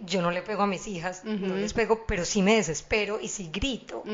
Yo 0.00 0.20
no 0.20 0.30
le 0.30 0.42
pego 0.42 0.62
a 0.64 0.66
mis 0.66 0.86
hijas, 0.86 1.24
no 1.24 1.54
les 1.54 1.72
pego, 1.72 2.04
pero 2.06 2.24
sí 2.24 2.42
me 2.42 2.56
desespero 2.56 3.20
y 3.20 3.28
sí 3.28 3.50
grito. 3.52 4.04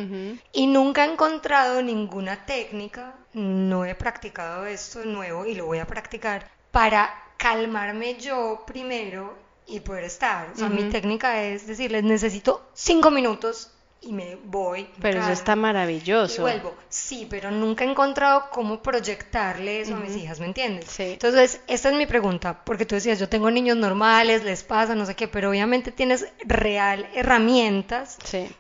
Y 0.53 0.67
nunca 0.67 1.05
he 1.05 1.13
encontrado 1.13 1.83
ninguna 1.83 2.45
técnica, 2.47 3.15
no 3.35 3.85
he 3.85 3.95
practicado 3.95 4.67
esto 4.67 5.05
nuevo 5.05 5.47
y 5.47 5.55
lo 5.55 5.67
voy 5.67 5.79
a 5.79 5.87
practicar 5.87 6.49
para 6.71 7.13
calmarme 7.37 8.17
yo 8.17 8.65
primero 8.67 9.35
y 9.67 9.81
poder 9.81 10.05
estar. 10.05 10.51
O 10.51 10.57
sea, 10.57 10.69
mi 10.69 10.85
técnica 10.85 11.43
es 11.43 11.67
decirles, 11.67 12.05
necesito 12.05 12.69
cinco 12.75 13.11
minutos 13.11 13.73
y 14.01 14.13
me 14.13 14.37
voy. 14.45 14.89
Pero 15.01 15.21
eso 15.21 15.33
está 15.33 15.57
maravilloso. 15.57 16.41
Y 16.41 16.43
vuelvo. 16.43 16.75
Sí, 16.89 17.27
pero 17.29 17.51
nunca 17.51 17.85
he 17.85 17.91
encontrado 17.91 18.45
cómo 18.51 18.83
proyectarle 18.83 19.81
eso 19.81 19.95
a 19.95 19.99
mis 19.99 20.17
hijas, 20.17 20.41
¿me 20.41 20.47
entiendes? 20.47 20.87
Sí. 20.89 21.03
Entonces, 21.13 21.61
esta 21.67 21.91
es 21.91 21.95
mi 21.97 22.07
pregunta, 22.07 22.65
porque 22.65 22.87
tú 22.87 22.95
decías, 22.95 23.19
yo 23.19 23.29
tengo 23.29 23.51
niños 23.51 23.77
normales, 23.77 24.45
les 24.45 24.63
pasa, 24.63 24.95
no 24.95 25.07
sé 25.07 25.15
qué, 25.15 25.29
pero 25.29 25.51
obviamente 25.51 25.93
tienes 25.93 26.27
real 26.45 27.09
herramientas 27.15 28.19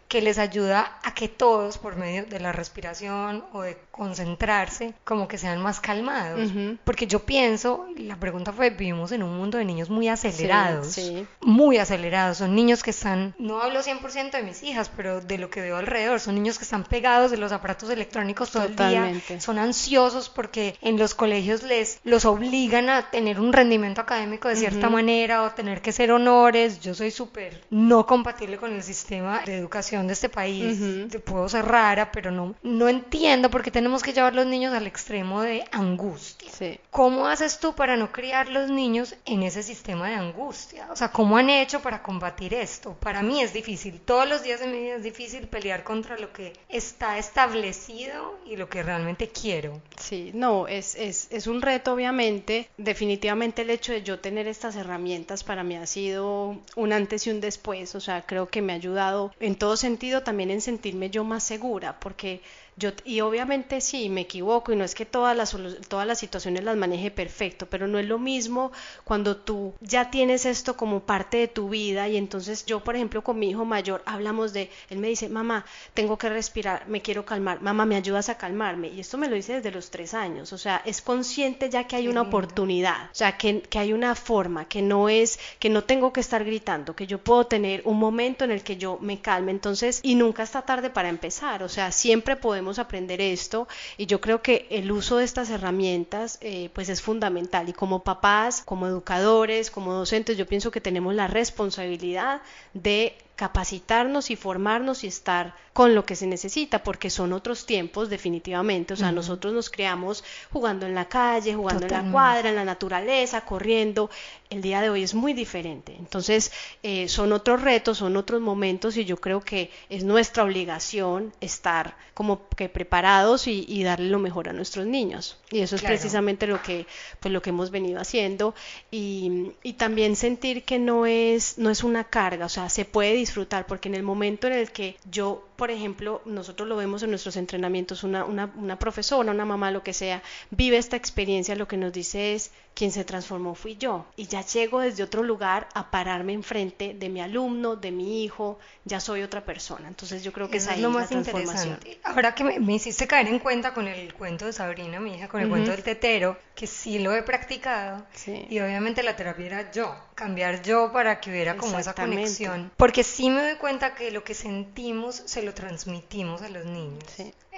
que 0.08 0.22
les 0.22 0.38
ayuda 0.38 0.98
a 1.02 1.14
que 1.14 1.28
todos, 1.28 1.78
por 1.78 1.96
medio 1.96 2.24
de 2.26 2.40
la 2.40 2.52
respiración 2.52 3.44
o 3.52 3.62
de 3.62 3.76
concentrarse, 3.98 4.94
como 5.04 5.26
que 5.26 5.36
sean 5.36 5.60
más 5.60 5.80
calmados. 5.80 6.50
Porque 6.84 7.06
yo 7.06 7.18
pienso, 7.18 7.86
la 7.96 8.16
pregunta 8.16 8.52
fue, 8.52 8.70
vivimos 8.70 9.10
en 9.12 9.24
un 9.24 9.36
mundo 9.36 9.58
de 9.58 9.64
niños 9.64 9.90
muy 9.90 10.08
acelerados, 10.08 10.92
sí, 10.92 11.26
muy 11.40 11.78
acelerados, 11.78 12.38
son 12.38 12.54
niños 12.54 12.82
que 12.82 12.90
están, 12.90 13.34
no 13.38 13.60
hablo 13.60 13.80
100% 13.80 14.30
de 14.30 14.42
mis 14.42 14.62
hijas, 14.62 14.88
pero 14.96 15.20
de 15.20 15.36
lo 15.38 15.50
que 15.50 15.60
veo 15.60 15.76
alrededor. 15.76 16.20
Son 16.20 16.36
niños 16.36 16.58
que 16.58 16.64
están 16.64 16.84
pegados 16.84 17.32
de 17.32 17.38
los 17.38 17.50
aparatos 17.50 17.90
electrónicos 17.90 18.52
todo 18.52 18.64
el 18.64 18.76
día, 18.76 19.12
son 19.40 19.58
ansiosos 19.58 20.28
porque 20.28 20.76
en 20.80 20.96
los 20.96 21.14
colegios 21.14 21.64
les 21.64 22.00
los 22.04 22.24
obligan 22.24 22.88
a 22.88 23.10
tener 23.10 23.40
un 23.40 23.52
rendimiento 23.52 24.00
académico 24.00 24.48
de 24.48 24.56
cierta 24.56 24.88
manera 24.88 25.42
o 25.42 25.50
tener 25.50 25.82
que 25.82 25.90
ser 25.90 26.12
honores. 26.12 26.80
Yo 26.80 26.94
soy 26.94 27.10
súper 27.10 27.60
no 27.70 28.06
compatible 28.06 28.58
con 28.58 28.72
el 28.72 28.82
sistema 28.84 29.40
de 29.44 29.58
educación 29.58 30.06
de 30.06 30.12
este 30.12 30.28
país. 30.28 30.78
Puedo 31.24 31.48
ser 31.48 31.64
rara, 31.64 32.12
pero 32.12 32.30
no, 32.30 32.54
no 32.62 32.88
entiendo 32.88 33.50
por 33.50 33.62
qué 33.62 33.72
tenemos 33.72 33.87
que 34.02 34.12
llevar 34.12 34.34
los 34.34 34.46
niños 34.46 34.72
al 34.72 34.86
extremo 34.86 35.42
de 35.42 35.64
angustia. 35.72 36.78
¿Cómo 36.90 37.26
haces 37.26 37.58
tú 37.58 37.74
para 37.74 37.96
no 37.96 38.12
criar 38.12 38.48
los 38.48 38.70
niños 38.70 39.14
en 39.24 39.42
ese 39.42 39.62
sistema 39.62 40.08
de 40.08 40.14
angustia? 40.14 40.88
O 40.90 40.96
sea, 40.96 41.12
¿cómo 41.12 41.36
han 41.36 41.50
hecho 41.50 41.80
para 41.80 42.02
combatir 42.02 42.54
esto? 42.54 42.94
Para 42.94 43.22
mí 43.22 43.42
es 43.42 43.52
difícil. 43.52 44.00
Todos 44.00 44.28
los 44.28 44.42
días 44.42 44.60
de 44.60 44.66
mi 44.66 44.78
vida 44.78 44.96
es 44.96 45.02
difícil 45.02 45.18
difícil 45.18 45.48
pelear 45.48 45.82
contra 45.82 46.16
lo 46.16 46.32
que 46.32 46.52
está 46.68 47.18
establecido 47.18 48.38
y 48.46 48.54
lo 48.54 48.68
que 48.68 48.84
realmente 48.84 49.28
quiero. 49.28 49.80
Sí, 49.98 50.30
no, 50.32 50.68
es, 50.68 50.94
es, 50.94 51.26
es 51.32 51.48
un 51.48 51.60
reto 51.60 51.92
obviamente. 51.92 52.68
Definitivamente 52.76 53.62
el 53.62 53.70
hecho 53.70 53.92
de 53.92 54.04
yo 54.04 54.20
tener 54.20 54.46
estas 54.46 54.76
herramientas 54.76 55.42
para 55.42 55.64
mí 55.64 55.74
ha 55.74 55.86
sido 55.86 56.56
un 56.76 56.92
antes 56.92 57.26
y 57.26 57.30
un 57.30 57.40
después. 57.40 57.96
O 57.96 58.00
sea, 58.00 58.24
creo 58.26 58.48
que 58.48 58.62
me 58.62 58.72
ha 58.72 58.76
ayudado 58.76 59.32
en 59.40 59.56
todo 59.56 59.76
sentido 59.76 60.22
también 60.22 60.52
en 60.52 60.60
sentirme 60.60 61.10
yo 61.10 61.24
más 61.24 61.42
segura, 61.42 61.98
porque 61.98 62.40
yo, 62.78 62.90
y 63.04 63.20
obviamente 63.20 63.80
sí, 63.80 64.08
me 64.08 64.22
equivoco 64.22 64.72
y 64.72 64.76
no 64.76 64.84
es 64.84 64.94
que 64.94 65.04
todas 65.04 65.36
las, 65.36 65.56
todas 65.88 66.06
las 66.06 66.18
situaciones 66.18 66.62
las 66.64 66.76
maneje 66.76 67.10
perfecto, 67.10 67.66
pero 67.66 67.88
no 67.88 67.98
es 67.98 68.06
lo 68.06 68.18
mismo 68.18 68.70
cuando 69.04 69.36
tú 69.36 69.74
ya 69.80 70.10
tienes 70.10 70.46
esto 70.46 70.76
como 70.76 71.00
parte 71.00 71.38
de 71.38 71.48
tu 71.48 71.68
vida 71.68 72.08
y 72.08 72.16
entonces 72.16 72.64
yo, 72.66 72.80
por 72.80 72.94
ejemplo, 72.94 73.24
con 73.24 73.38
mi 73.38 73.50
hijo 73.50 73.64
mayor 73.64 74.02
hablamos 74.06 74.52
de, 74.52 74.70
él 74.90 74.98
me 74.98 75.08
dice, 75.08 75.28
mamá, 75.28 75.64
tengo 75.94 76.18
que 76.18 76.28
respirar, 76.28 76.86
me 76.88 77.02
quiero 77.02 77.24
calmar, 77.24 77.60
mamá, 77.60 77.84
me 77.84 77.96
ayudas 77.96 78.28
a 78.28 78.38
calmarme 78.38 78.88
y 78.88 79.00
esto 79.00 79.18
me 79.18 79.28
lo 79.28 79.34
dice 79.34 79.54
desde 79.54 79.72
los 79.72 79.90
tres 79.90 80.14
años, 80.14 80.52
o 80.52 80.58
sea, 80.58 80.80
es 80.84 81.02
consciente 81.02 81.70
ya 81.70 81.84
que 81.84 81.96
hay 81.96 82.06
una 82.06 82.22
oportunidad, 82.22 83.06
o 83.06 83.14
sea, 83.14 83.36
que, 83.36 83.60
que 83.62 83.78
hay 83.78 83.92
una 83.92 84.14
forma, 84.14 84.68
que 84.68 84.82
no 84.82 85.08
es, 85.08 85.40
que 85.58 85.68
no 85.68 85.82
tengo 85.82 86.12
que 86.12 86.20
estar 86.20 86.44
gritando, 86.44 86.94
que 86.94 87.06
yo 87.08 87.18
puedo 87.18 87.46
tener 87.46 87.82
un 87.84 87.98
momento 87.98 88.44
en 88.44 88.52
el 88.52 88.62
que 88.62 88.76
yo 88.76 88.98
me 89.00 89.20
calme, 89.20 89.50
entonces, 89.50 90.00
y 90.04 90.14
nunca 90.14 90.44
está 90.44 90.62
tarde 90.62 90.90
para 90.90 91.08
empezar, 91.08 91.62
o 91.64 91.68
sea, 91.68 91.90
siempre 91.90 92.36
podemos 92.36 92.67
aprender 92.78 93.20
esto 93.20 93.68
y 93.96 94.06
yo 94.06 94.20
creo 94.20 94.42
que 94.42 94.66
el 94.70 94.90
uso 94.92 95.16
de 95.16 95.24
estas 95.24 95.48
herramientas 95.50 96.38
eh, 96.40 96.70
pues 96.74 96.88
es 96.88 97.00
fundamental. 97.00 97.68
Y 97.68 97.72
como 97.72 98.02
papás, 98.02 98.62
como 98.64 98.86
educadores, 98.86 99.70
como 99.70 99.94
docentes, 99.94 100.36
yo 100.36 100.46
pienso 100.46 100.70
que 100.70 100.80
tenemos 100.80 101.14
la 101.14 101.28
responsabilidad 101.28 102.42
de 102.74 103.16
capacitarnos 103.38 104.32
y 104.32 104.36
formarnos 104.36 105.04
y 105.04 105.06
estar 105.06 105.54
con 105.72 105.94
lo 105.94 106.04
que 106.04 106.16
se 106.16 106.26
necesita, 106.26 106.82
porque 106.82 107.08
son 107.08 107.32
otros 107.32 107.64
tiempos 107.64 108.10
definitivamente, 108.10 108.94
o 108.94 108.96
sea, 108.96 109.12
nosotros 109.12 109.54
nos 109.54 109.70
creamos 109.70 110.24
jugando 110.52 110.86
en 110.86 110.96
la 110.96 111.04
calle, 111.04 111.54
jugando 111.54 111.86
en 111.86 111.92
la 111.92 112.10
cuadra, 112.10 112.48
en 112.48 112.56
la 112.56 112.64
naturaleza, 112.64 113.42
corriendo, 113.42 114.10
el 114.50 114.60
día 114.60 114.80
de 114.80 114.90
hoy 114.90 115.04
es 115.04 115.14
muy 115.14 115.34
diferente, 115.34 115.94
entonces 115.96 116.50
eh, 116.82 117.08
son 117.08 117.32
otros 117.32 117.62
retos, 117.62 117.98
son 117.98 118.16
otros 118.16 118.40
momentos 118.40 118.96
y 118.96 119.04
yo 119.04 119.18
creo 119.18 119.40
que 119.40 119.70
es 119.88 120.02
nuestra 120.02 120.42
obligación 120.42 121.32
estar 121.40 121.96
como 122.14 122.48
que 122.48 122.68
preparados 122.68 123.46
y, 123.46 123.84
darle 123.84 124.08
lo 124.08 124.18
mejor 124.18 124.48
a 124.48 124.52
nuestros 124.52 124.86
niños. 124.86 125.38
Y 125.52 125.60
eso 125.60 125.76
es 125.76 125.82
precisamente 125.82 126.48
lo 126.48 126.60
que 126.60 126.84
pues 127.20 127.32
lo 127.32 127.40
que 127.42 127.50
hemos 127.50 127.70
venido 127.70 128.00
haciendo. 128.00 128.56
Y, 128.90 129.52
y 129.62 129.74
también 129.74 130.16
sentir 130.16 130.64
que 130.64 130.80
no 130.80 131.06
es 131.06 131.58
no 131.58 131.70
es 131.70 131.84
una 131.84 132.02
carga, 132.02 132.46
o 132.46 132.48
sea, 132.48 132.70
se 132.70 132.84
puede 132.84 133.14
disfrutar, 133.28 133.66
porque 133.66 133.88
en 133.88 133.94
el 133.94 134.02
momento 134.02 134.46
en 134.46 134.54
el 134.54 134.70
que 134.72 134.96
yo, 135.10 135.47
por 135.58 135.72
ejemplo, 135.72 136.22
nosotros 136.24 136.68
lo 136.68 136.76
vemos 136.76 137.02
en 137.02 137.10
nuestros 137.10 137.36
entrenamientos, 137.36 138.04
una, 138.04 138.24
una, 138.24 138.52
una 138.54 138.78
profesora, 138.78 139.32
una 139.32 139.44
mamá, 139.44 139.72
lo 139.72 139.82
que 139.82 139.92
sea, 139.92 140.22
vive 140.50 140.76
esta 140.76 140.94
experiencia, 140.94 141.56
lo 141.56 141.66
que 141.66 141.76
nos 141.76 141.92
dice 141.92 142.34
es, 142.34 142.52
quien 142.78 142.92
se 142.92 143.04
transformó 143.04 143.56
fui 143.56 143.76
yo. 143.76 144.06
Y 144.14 144.28
ya 144.28 144.46
llego 144.46 144.78
desde 144.78 145.02
otro 145.02 145.24
lugar 145.24 145.68
a 145.74 145.90
pararme 145.90 146.32
enfrente 146.32 146.94
de 146.94 147.08
mi 147.08 147.20
alumno, 147.20 147.74
de 147.74 147.90
mi 147.90 148.22
hijo, 148.22 148.60
ya 148.84 149.00
soy 149.00 149.22
otra 149.22 149.44
persona. 149.44 149.88
Entonces 149.88 150.22
yo 150.22 150.32
creo 150.32 150.48
que 150.48 150.58
es 150.58 150.68
ahí 150.68 150.80
lo 150.80 150.90
más 150.90 151.10
la 151.10 151.22
transformación. 151.22 151.74
Interesante. 151.74 151.98
Ahora 152.04 152.36
que 152.36 152.44
me, 152.44 152.72
hiciste 152.72 153.08
caer 153.08 153.26
en 153.26 153.40
cuenta 153.40 153.74
con 153.74 153.88
el 153.88 154.14
cuento 154.14 154.46
de 154.46 154.52
Sabrina, 154.52 155.00
mi 155.00 155.16
hija, 155.16 155.26
con 155.26 155.40
el 155.40 155.48
cuento 155.48 155.72
del 155.72 155.82
tetero, 155.82 156.38
que 156.54 156.68
sí 156.68 157.00
lo 157.00 157.12
he 157.16 157.22
practicado. 157.24 158.06
Y 158.48 158.60
obviamente 158.60 159.02
la 159.02 159.16
terapia 159.16 159.46
era 159.46 159.72
yo, 159.72 159.92
cambiar 160.14 160.62
yo 160.62 160.92
para 160.92 161.18
que 161.18 161.30
hubiera 161.30 161.56
como 161.56 161.80
esa 161.80 161.94
conexión. 161.94 162.70
Porque 162.76 163.02
sí 163.02 163.28
me 163.28 163.42
doy 163.42 163.56
cuenta 163.56 163.96
que 163.96 164.12
lo 164.12 164.22
que 164.22 164.34
sentimos 164.34 165.20
se 165.26 165.42
lo 165.42 165.47
transmitimos 165.54 166.42
a 166.42 166.48
los 166.48 166.64
niños. 166.64 167.04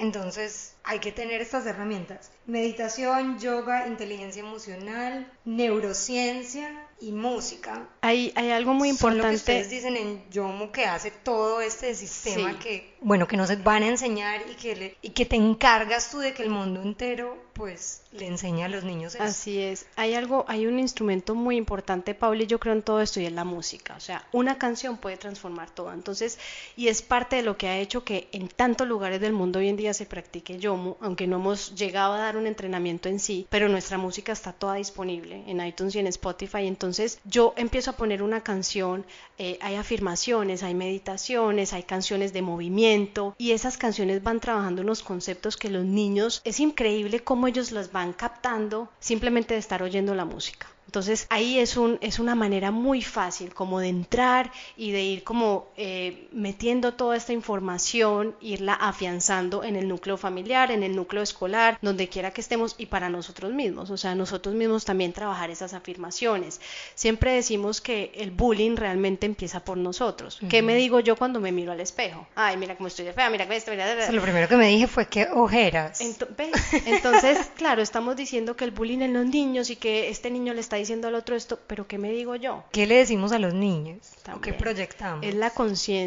Entonces 0.00 0.74
hay 0.82 0.98
que 0.98 1.12
tener 1.12 1.42
estas 1.42 1.66
herramientas. 1.66 2.30
Meditación, 2.46 3.38
yoga, 3.38 3.86
inteligencia 3.86 4.40
emocional, 4.40 5.30
neurociencia 5.44 6.86
y 7.00 7.12
música. 7.12 7.88
Hay, 8.02 8.32
hay 8.34 8.50
algo 8.50 8.74
muy 8.74 8.88
importante. 8.88 9.22
Son 9.22 9.26
lo 9.26 9.30
que 9.30 9.36
ustedes 9.36 9.70
dicen 9.70 9.96
en 9.96 10.30
Yomo 10.30 10.72
que 10.72 10.84
hace 10.84 11.10
todo 11.10 11.60
este 11.60 11.94
sistema 11.94 12.58
que, 12.58 12.94
bueno, 13.00 13.26
que 13.26 13.36
nos 13.36 13.62
van 13.62 13.82
a 13.82 13.88
enseñar 13.88 14.42
y 14.50 14.54
que, 14.54 14.76
le, 14.76 14.96
y 15.00 15.10
que 15.10 15.24
te 15.24 15.36
encargas 15.36 16.10
tú 16.10 16.18
de 16.18 16.34
que 16.34 16.42
el 16.42 16.50
mundo 16.50 16.82
entero, 16.82 17.38
pues, 17.54 18.02
le 18.12 18.26
enseñe 18.26 18.64
a 18.64 18.68
los 18.68 18.84
niños 18.84 19.14
eso. 19.14 19.24
Así 19.24 19.60
es. 19.60 19.86
Hay 19.96 20.14
algo, 20.14 20.44
hay 20.48 20.66
un 20.66 20.78
instrumento 20.78 21.34
muy 21.34 21.56
importante, 21.56 22.14
Pauli, 22.14 22.46
yo 22.46 22.58
creo 22.58 22.74
en 22.74 22.82
todo 22.82 23.00
esto 23.00 23.20
y 23.20 23.26
es 23.26 23.32
la 23.32 23.44
música. 23.44 23.94
O 23.96 24.00
sea, 24.00 24.26
una 24.32 24.58
canción 24.58 24.98
puede 24.98 25.16
transformar 25.16 25.70
todo. 25.70 25.92
Entonces, 25.92 26.38
y 26.76 26.88
es 26.88 27.00
parte 27.00 27.36
de 27.36 27.42
lo 27.42 27.56
que 27.56 27.68
ha 27.68 27.78
hecho 27.78 28.04
que 28.04 28.28
en 28.32 28.48
tantos 28.48 28.86
lugares 28.86 29.20
del 29.20 29.32
mundo 29.32 29.58
hoy 29.58 29.68
en 29.68 29.76
día 29.76 29.89
se 29.94 30.07
practique 30.07 30.59
Yomo, 30.59 30.96
aunque 31.00 31.26
no 31.26 31.37
hemos 31.37 31.74
llegado 31.74 32.14
a 32.14 32.18
dar 32.18 32.37
un 32.37 32.46
entrenamiento 32.46 33.09
en 33.09 33.18
sí, 33.18 33.46
pero 33.50 33.68
nuestra 33.68 33.98
música 33.98 34.33
está 34.33 34.53
toda 34.53 34.74
disponible 34.74 35.44
en 35.46 35.64
iTunes 35.64 35.94
y 35.94 35.98
en 35.98 36.07
Spotify. 36.07 36.66
Entonces, 36.66 37.20
yo 37.24 37.55
empiezo 37.57 37.90
a 37.90 37.96
poner 37.96 38.22
una 38.22 38.42
canción, 38.42 39.05
eh, 39.38 39.59
hay 39.61 39.76
afirmaciones, 39.76 40.62
hay 40.62 40.74
meditaciones, 40.74 41.72
hay 41.72 41.83
canciones 41.83 42.33
de 42.33 42.42
movimiento 42.42 43.35
y 43.38 43.53
esas 43.53 43.76
canciones 43.76 44.22
van 44.22 44.40
trabajando 44.40 44.83
unos 44.83 45.03
conceptos 45.03 45.57
que 45.57 45.70
los 45.70 45.85
niños, 45.85 46.40
es 46.44 46.61
increíble 46.61 47.20
cómo 47.20 47.46
ellos 47.46 47.72
las 47.72 47.92
van 47.92 48.12
captando 48.12 48.88
simplemente 49.00 49.55
de 49.55 49.61
estar 49.61 49.83
oyendo 49.83 50.14
la 50.14 50.24
música. 50.24 50.66
Entonces 50.90 51.29
ahí 51.31 51.61
es, 51.61 51.76
un, 51.76 51.98
es 52.00 52.18
una 52.18 52.35
manera 52.35 52.72
muy 52.72 53.00
fácil 53.00 53.55
como 53.55 53.79
de 53.79 53.87
entrar 53.87 54.50
y 54.76 54.90
de 54.90 55.00
ir 55.05 55.22
como 55.22 55.68
eh, 55.76 56.26
metiendo 56.33 56.94
toda 56.94 57.16
esta 57.16 57.33
información, 57.33 58.35
irla 58.40 58.74
afianzando 58.74 59.62
en 59.62 59.76
el 59.76 59.87
núcleo 59.87 60.16
familiar, 60.16 60.72
en 60.72 60.83
el 60.83 60.96
núcleo 60.96 61.22
escolar, 61.22 61.79
donde 61.81 62.09
quiera 62.09 62.33
que 62.33 62.40
estemos 62.40 62.74
y 62.76 62.87
para 62.87 63.09
nosotros 63.09 63.53
mismos. 63.53 63.90
O 63.90 63.96
sea, 63.96 64.16
nosotros 64.16 64.57
mismos 64.57 64.85
también 64.85 65.12
trabajar 65.12 65.48
esas 65.48 65.74
afirmaciones. 65.74 66.61
Siempre 66.96 67.35
decimos 67.35 67.81
que 67.81 68.11
el 68.16 68.33
bullying 68.33 68.74
realmente 68.74 69.26
empieza 69.26 69.61
por 69.61 69.76
nosotros. 69.76 70.40
¿Qué 70.48 70.61
me 70.61 70.74
digo 70.74 70.98
yo 70.98 71.14
cuando 71.14 71.38
me 71.38 71.53
miro 71.53 71.70
al 71.70 71.79
espejo? 71.79 72.26
Ay, 72.35 72.57
mira 72.57 72.76
cómo 72.76 72.88
estoy 72.88 73.05
de 73.05 73.12
fea, 73.12 73.31
mira 73.31 73.46
que 73.46 73.55
esto, 73.55 73.70
mira. 73.70 74.11
lo 74.11 74.22
primero 74.22 74.48
que 74.48 74.57
me 74.57 74.66
dije 74.66 74.88
fue 74.88 75.07
que 75.07 75.29
ojeras. 75.33 76.00
Entonces, 76.00 77.38
claro, 77.57 77.81
estamos 77.81 78.16
diciendo 78.16 78.57
que 78.57 78.64
el 78.64 78.72
bullying 78.72 79.03
en 79.03 79.12
los 79.12 79.26
niños 79.26 79.70
y 79.70 79.76
que 79.76 80.09
este 80.09 80.33
niño 80.33 80.53
le 80.53 80.61
está 80.61 80.79
diciendo 80.80 81.08
al 81.08 81.14
otro 81.14 81.36
esto, 81.36 81.58
pero 81.66 81.86
¿qué 81.86 81.98
me 81.98 82.10
digo 82.10 82.34
yo? 82.36 82.64
¿Qué 82.72 82.86
le 82.86 82.96
decimos 82.96 83.32
a 83.32 83.38
los 83.38 83.54
niños? 83.54 83.98
¿Qué 84.42 84.52
proyectamos? 84.52 85.24
Es, 85.24 85.34
la 85.34 85.52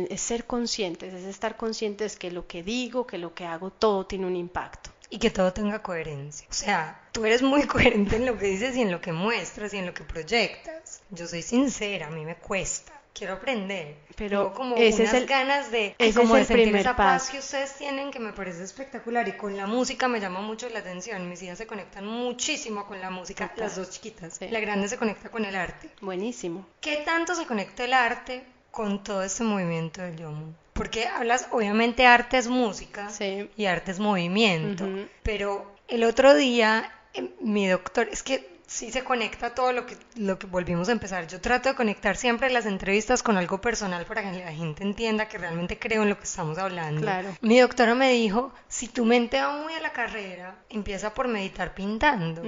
es 0.09 0.21
ser 0.21 0.45
conscientes, 0.45 1.13
es 1.13 1.23
estar 1.23 1.55
conscientes 1.57 2.17
que 2.17 2.31
lo 2.31 2.47
que 2.47 2.63
digo, 2.63 3.07
que 3.07 3.17
lo 3.17 3.33
que 3.33 3.45
hago, 3.45 3.69
todo 3.69 4.05
tiene 4.05 4.27
un 4.27 4.35
impacto. 4.35 4.89
Y 5.09 5.19
que 5.19 5.29
todo 5.29 5.53
tenga 5.53 5.83
coherencia. 5.83 6.47
O 6.49 6.53
sea, 6.53 7.07
tú 7.11 7.25
eres 7.25 7.41
muy 7.41 7.63
coherente 7.67 8.15
en 8.15 8.25
lo 8.25 8.37
que 8.37 8.47
dices 8.47 8.75
y 8.75 8.81
en 8.81 8.91
lo 8.91 8.99
que 8.99 9.13
muestras 9.13 9.73
y 9.73 9.77
en 9.77 9.85
lo 9.85 9.93
que 9.93 10.03
proyectas. 10.03 11.01
Yo 11.11 11.27
soy 11.27 11.43
sincera, 11.43 12.07
a 12.07 12.11
mí 12.11 12.25
me 12.25 12.35
cuesta 12.35 13.02
quiero 13.13 13.33
aprender. 13.33 13.95
Pero 14.15 14.53
como 14.53 14.75
ese 14.75 15.03
es 15.03 15.13
el, 15.13 15.25
ganas 15.25 15.71
de, 15.71 15.95
ese 15.97 16.19
como 16.19 16.37
es 16.37 16.49
el 16.49 16.61
primer 16.61 16.81
esa 16.81 16.95
paz 16.95 17.29
que 17.29 17.39
ustedes 17.39 17.75
tienen 17.75 18.11
que 18.11 18.19
me 18.19 18.33
parece 18.33 18.63
espectacular 18.63 19.27
y 19.27 19.33
con 19.33 19.55
la 19.55 19.67
música 19.67 20.07
me 20.07 20.19
llama 20.19 20.41
mucho 20.41 20.69
la 20.69 20.79
atención. 20.79 21.29
Mis 21.29 21.41
hijas 21.43 21.57
se 21.57 21.67
conectan 21.67 22.05
muchísimo 22.05 22.85
con 22.85 22.99
la 22.99 23.09
música, 23.09 23.51
las 23.55 23.75
dos 23.75 23.89
chiquitas. 23.89 24.39
La 24.41 24.59
grande 24.59 24.87
se 24.87 24.97
conecta 24.97 25.29
con 25.29 25.45
el 25.45 25.55
arte. 25.55 25.89
Buenísimo. 26.01 26.65
¿Qué 26.81 26.97
tanto 26.97 27.35
se 27.35 27.45
conecta 27.45 27.85
el 27.85 27.93
arte 27.93 28.43
con 28.71 29.03
todo 29.03 29.23
este 29.23 29.43
movimiento 29.43 30.01
del 30.01 30.17
yomu? 30.17 30.53
Porque 30.73 31.05
hablas, 31.07 31.47
obviamente 31.51 32.05
arte 32.07 32.37
es 32.37 32.47
música 32.47 33.09
y 33.55 33.65
arte 33.65 33.91
es 33.91 33.99
movimiento, 33.99 34.87
pero 35.21 35.71
el 35.87 36.03
otro 36.03 36.33
día 36.33 36.91
eh, 37.13 37.29
mi 37.41 37.67
doctor, 37.67 38.09
es 38.11 38.23
que 38.23 38.52
sí 38.73 38.91
se 38.91 39.03
conecta 39.03 39.53
todo 39.53 39.71
lo 39.71 39.85
que, 39.85 39.95
lo 40.15 40.39
que 40.39 40.47
volvimos 40.47 40.89
a 40.89 40.93
empezar. 40.93 41.27
Yo 41.27 41.39
trato 41.39 41.69
de 41.69 41.75
conectar 41.75 42.17
siempre 42.17 42.49
las 42.49 42.65
entrevistas 42.65 43.21
con 43.21 43.37
algo 43.37 43.61
personal 43.61 44.05
para 44.05 44.23
que 44.23 44.39
la 44.39 44.51
gente 44.51 44.81
entienda 44.81 45.27
que 45.27 45.37
realmente 45.37 45.77
creo 45.77 46.01
en 46.01 46.09
lo 46.09 46.17
que 46.17 46.23
estamos 46.23 46.57
hablando. 46.57 47.01
Claro. 47.01 47.29
Mi 47.41 47.59
doctora 47.59 47.93
me 47.93 48.11
dijo, 48.11 48.51
si 48.67 48.87
tu 48.87 49.05
mente 49.05 49.39
va 49.39 49.61
muy 49.61 49.73
a 49.73 49.79
la 49.79 49.93
carrera, 49.93 50.55
empieza 50.69 51.13
por 51.13 51.27
meditar 51.27 51.75
pintando 51.75 52.41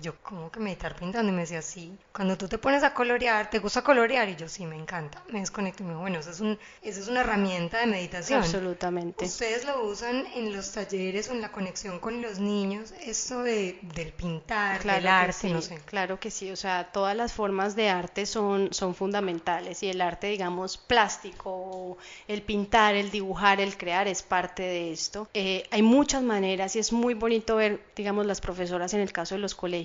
yo, 0.00 0.14
como 0.22 0.50
que 0.50 0.60
meditar 0.60 0.96
pintando? 0.96 1.30
Y 1.30 1.34
me 1.34 1.42
decía, 1.42 1.62
sí, 1.62 1.96
cuando 2.12 2.36
tú 2.36 2.48
te 2.48 2.58
pones 2.58 2.82
a 2.82 2.94
colorear, 2.94 3.50
¿te 3.50 3.58
gusta 3.58 3.82
colorear? 3.82 4.28
Y 4.28 4.36
yo, 4.36 4.48
sí, 4.48 4.66
me 4.66 4.76
encanta. 4.76 5.22
Me 5.30 5.40
desconecto 5.40 5.82
y 5.82 5.86
me 5.86 5.92
dijo, 5.92 6.00
bueno, 6.00 6.18
eso 6.18 6.30
es, 6.30 6.40
un, 6.40 6.58
eso 6.82 7.00
es 7.00 7.08
una 7.08 7.20
herramienta 7.20 7.78
de 7.78 7.86
meditación. 7.86 8.40
Absolutamente. 8.40 9.24
¿Ustedes 9.24 9.64
lo 9.64 9.84
usan 9.84 10.26
en 10.34 10.52
los 10.52 10.72
talleres 10.72 11.28
o 11.28 11.32
en 11.32 11.40
la 11.40 11.52
conexión 11.52 12.00
con 12.00 12.20
los 12.22 12.38
niños? 12.38 12.92
Eso 13.04 13.42
de, 13.42 13.78
del 13.94 14.12
pintar, 14.12 14.80
claro 14.80 14.98
del 14.98 15.08
arte, 15.08 15.50
no 15.50 15.62
sé. 15.62 15.78
Claro 15.86 16.18
que 16.18 16.30
sí, 16.30 16.50
o 16.50 16.56
sea, 16.56 16.90
todas 16.92 17.16
las 17.16 17.32
formas 17.32 17.76
de 17.76 17.88
arte 17.88 18.26
son, 18.26 18.72
son 18.72 18.94
fundamentales 18.94 19.82
y 19.82 19.88
el 19.88 20.00
arte, 20.00 20.28
digamos, 20.28 20.76
plástico, 20.76 21.98
el 22.26 22.42
pintar, 22.42 22.94
el 22.94 23.10
dibujar, 23.10 23.60
el 23.60 23.76
crear 23.76 24.08
es 24.08 24.22
parte 24.22 24.62
de 24.62 24.92
esto. 24.92 25.28
Eh, 25.34 25.66
hay 25.70 25.82
muchas 25.82 26.22
maneras 26.22 26.74
y 26.76 26.80
es 26.80 26.92
muy 26.92 27.14
bonito 27.14 27.56
ver, 27.56 27.80
digamos, 27.94 28.26
las 28.26 28.40
profesoras 28.40 28.94
en 28.94 29.00
el 29.00 29.12
caso 29.12 29.34
de 29.34 29.40
los 29.40 29.54
colegios 29.54 29.83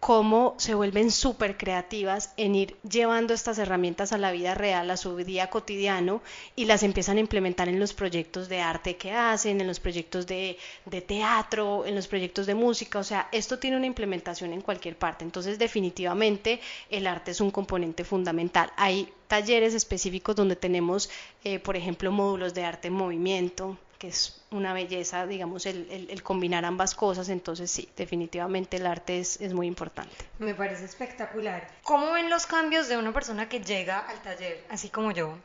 cómo 0.00 0.54
se 0.56 0.74
vuelven 0.74 1.10
súper 1.10 1.58
creativas 1.58 2.32
en 2.38 2.54
ir 2.54 2.76
llevando 2.88 3.34
estas 3.34 3.58
herramientas 3.58 4.12
a 4.12 4.18
la 4.18 4.32
vida 4.32 4.54
real, 4.54 4.90
a 4.90 4.96
su 4.96 5.14
día 5.18 5.50
cotidiano, 5.50 6.22
y 6.56 6.64
las 6.64 6.82
empiezan 6.82 7.18
a 7.18 7.20
implementar 7.20 7.68
en 7.68 7.78
los 7.78 7.92
proyectos 7.92 8.48
de 8.48 8.60
arte 8.60 8.96
que 8.96 9.12
hacen, 9.12 9.60
en 9.60 9.66
los 9.66 9.78
proyectos 9.78 10.26
de, 10.26 10.56
de 10.86 11.00
teatro, 11.02 11.84
en 11.84 11.94
los 11.94 12.08
proyectos 12.08 12.46
de 12.46 12.54
música, 12.54 12.98
o 12.98 13.04
sea, 13.04 13.28
esto 13.30 13.58
tiene 13.58 13.76
una 13.76 13.86
implementación 13.86 14.54
en 14.54 14.62
cualquier 14.62 14.96
parte, 14.96 15.24
entonces 15.24 15.58
definitivamente 15.58 16.60
el 16.88 17.06
arte 17.06 17.32
es 17.32 17.40
un 17.42 17.50
componente 17.50 18.04
fundamental. 18.04 18.72
Hay 18.76 19.12
talleres 19.28 19.74
específicos 19.74 20.34
donde 20.34 20.56
tenemos, 20.56 21.10
eh, 21.44 21.58
por 21.58 21.76
ejemplo, 21.76 22.10
módulos 22.10 22.54
de 22.54 22.64
arte 22.64 22.88
en 22.88 22.94
movimiento, 22.94 23.76
que 24.00 24.08
es 24.08 24.42
una 24.50 24.72
belleza, 24.72 25.26
digamos, 25.26 25.66
el, 25.66 26.22
combinar 26.22 26.64
ambas 26.64 26.94
cosas, 26.94 27.28
entonces 27.28 27.70
sí, 27.70 27.86
definitivamente 27.98 28.78
el 28.78 28.86
arte 28.86 29.20
es, 29.20 29.52
muy 29.52 29.66
importante. 29.66 30.16
Me 30.38 30.54
parece 30.54 30.86
espectacular. 30.86 31.68
¿Cómo 31.82 32.10
ven 32.12 32.30
los 32.30 32.46
cambios 32.46 32.88
de 32.88 32.96
una 32.96 33.12
persona 33.12 33.50
que 33.50 33.60
llega 33.60 33.98
al 33.98 34.18
taller, 34.22 34.64
así 34.70 34.88
como 34.88 35.12
yo, 35.12 35.38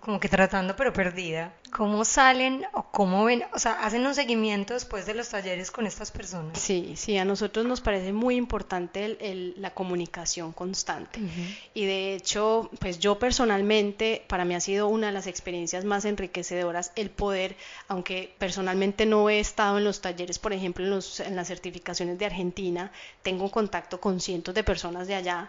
como 0.00 0.20
que 0.20 0.28
tratando 0.28 0.76
pero 0.76 0.92
perdida? 0.92 1.54
¿Cómo 1.72 2.04
salen 2.04 2.66
o 2.74 2.82
cómo 2.82 3.24
ven, 3.24 3.44
o 3.54 3.58
sea, 3.58 3.72
hacen 3.82 4.04
un 4.04 4.14
seguimiento 4.14 4.74
después 4.74 5.06
de 5.06 5.14
los 5.14 5.30
talleres 5.30 5.70
con 5.70 5.86
estas 5.86 6.10
personas? 6.10 6.58
Sí, 6.58 6.92
sí, 6.96 7.16
a 7.16 7.24
nosotros 7.24 7.64
nos 7.64 7.80
parece 7.80 8.12
muy 8.12 8.36
importante 8.36 9.16
la 9.56 9.70
comunicación 9.70 10.52
constante. 10.52 11.18
Y 11.72 11.86
de 11.86 12.14
hecho, 12.14 12.68
pues 12.78 12.98
yo 12.98 13.18
personalmente, 13.18 14.22
para 14.28 14.44
mí 14.44 14.54
ha 14.54 14.60
sido 14.60 14.88
una 14.88 15.06
de 15.06 15.14
las 15.14 15.26
experiencias 15.26 15.86
más 15.86 16.04
enriquecedoras 16.04 16.92
el 16.94 17.08
poder, 17.08 17.56
aunque 17.88 18.34
personalmente 18.38 19.06
no 19.06 19.30
he 19.30 19.40
estado 19.40 19.78
en 19.78 19.84
los 19.84 20.02
talleres, 20.02 20.38
por 20.38 20.52
ejemplo, 20.52 20.84
en, 20.84 21.36
las 21.36 21.48
certificaciones 21.48 22.18
de 22.18 22.26
Argentina, 22.26 22.92
tengo 23.22 23.50
contacto 23.50 23.98
con 23.98 24.20
cientos 24.20 24.54
de 24.54 24.62
personas 24.62 25.08
de 25.08 25.14
allá 25.14 25.48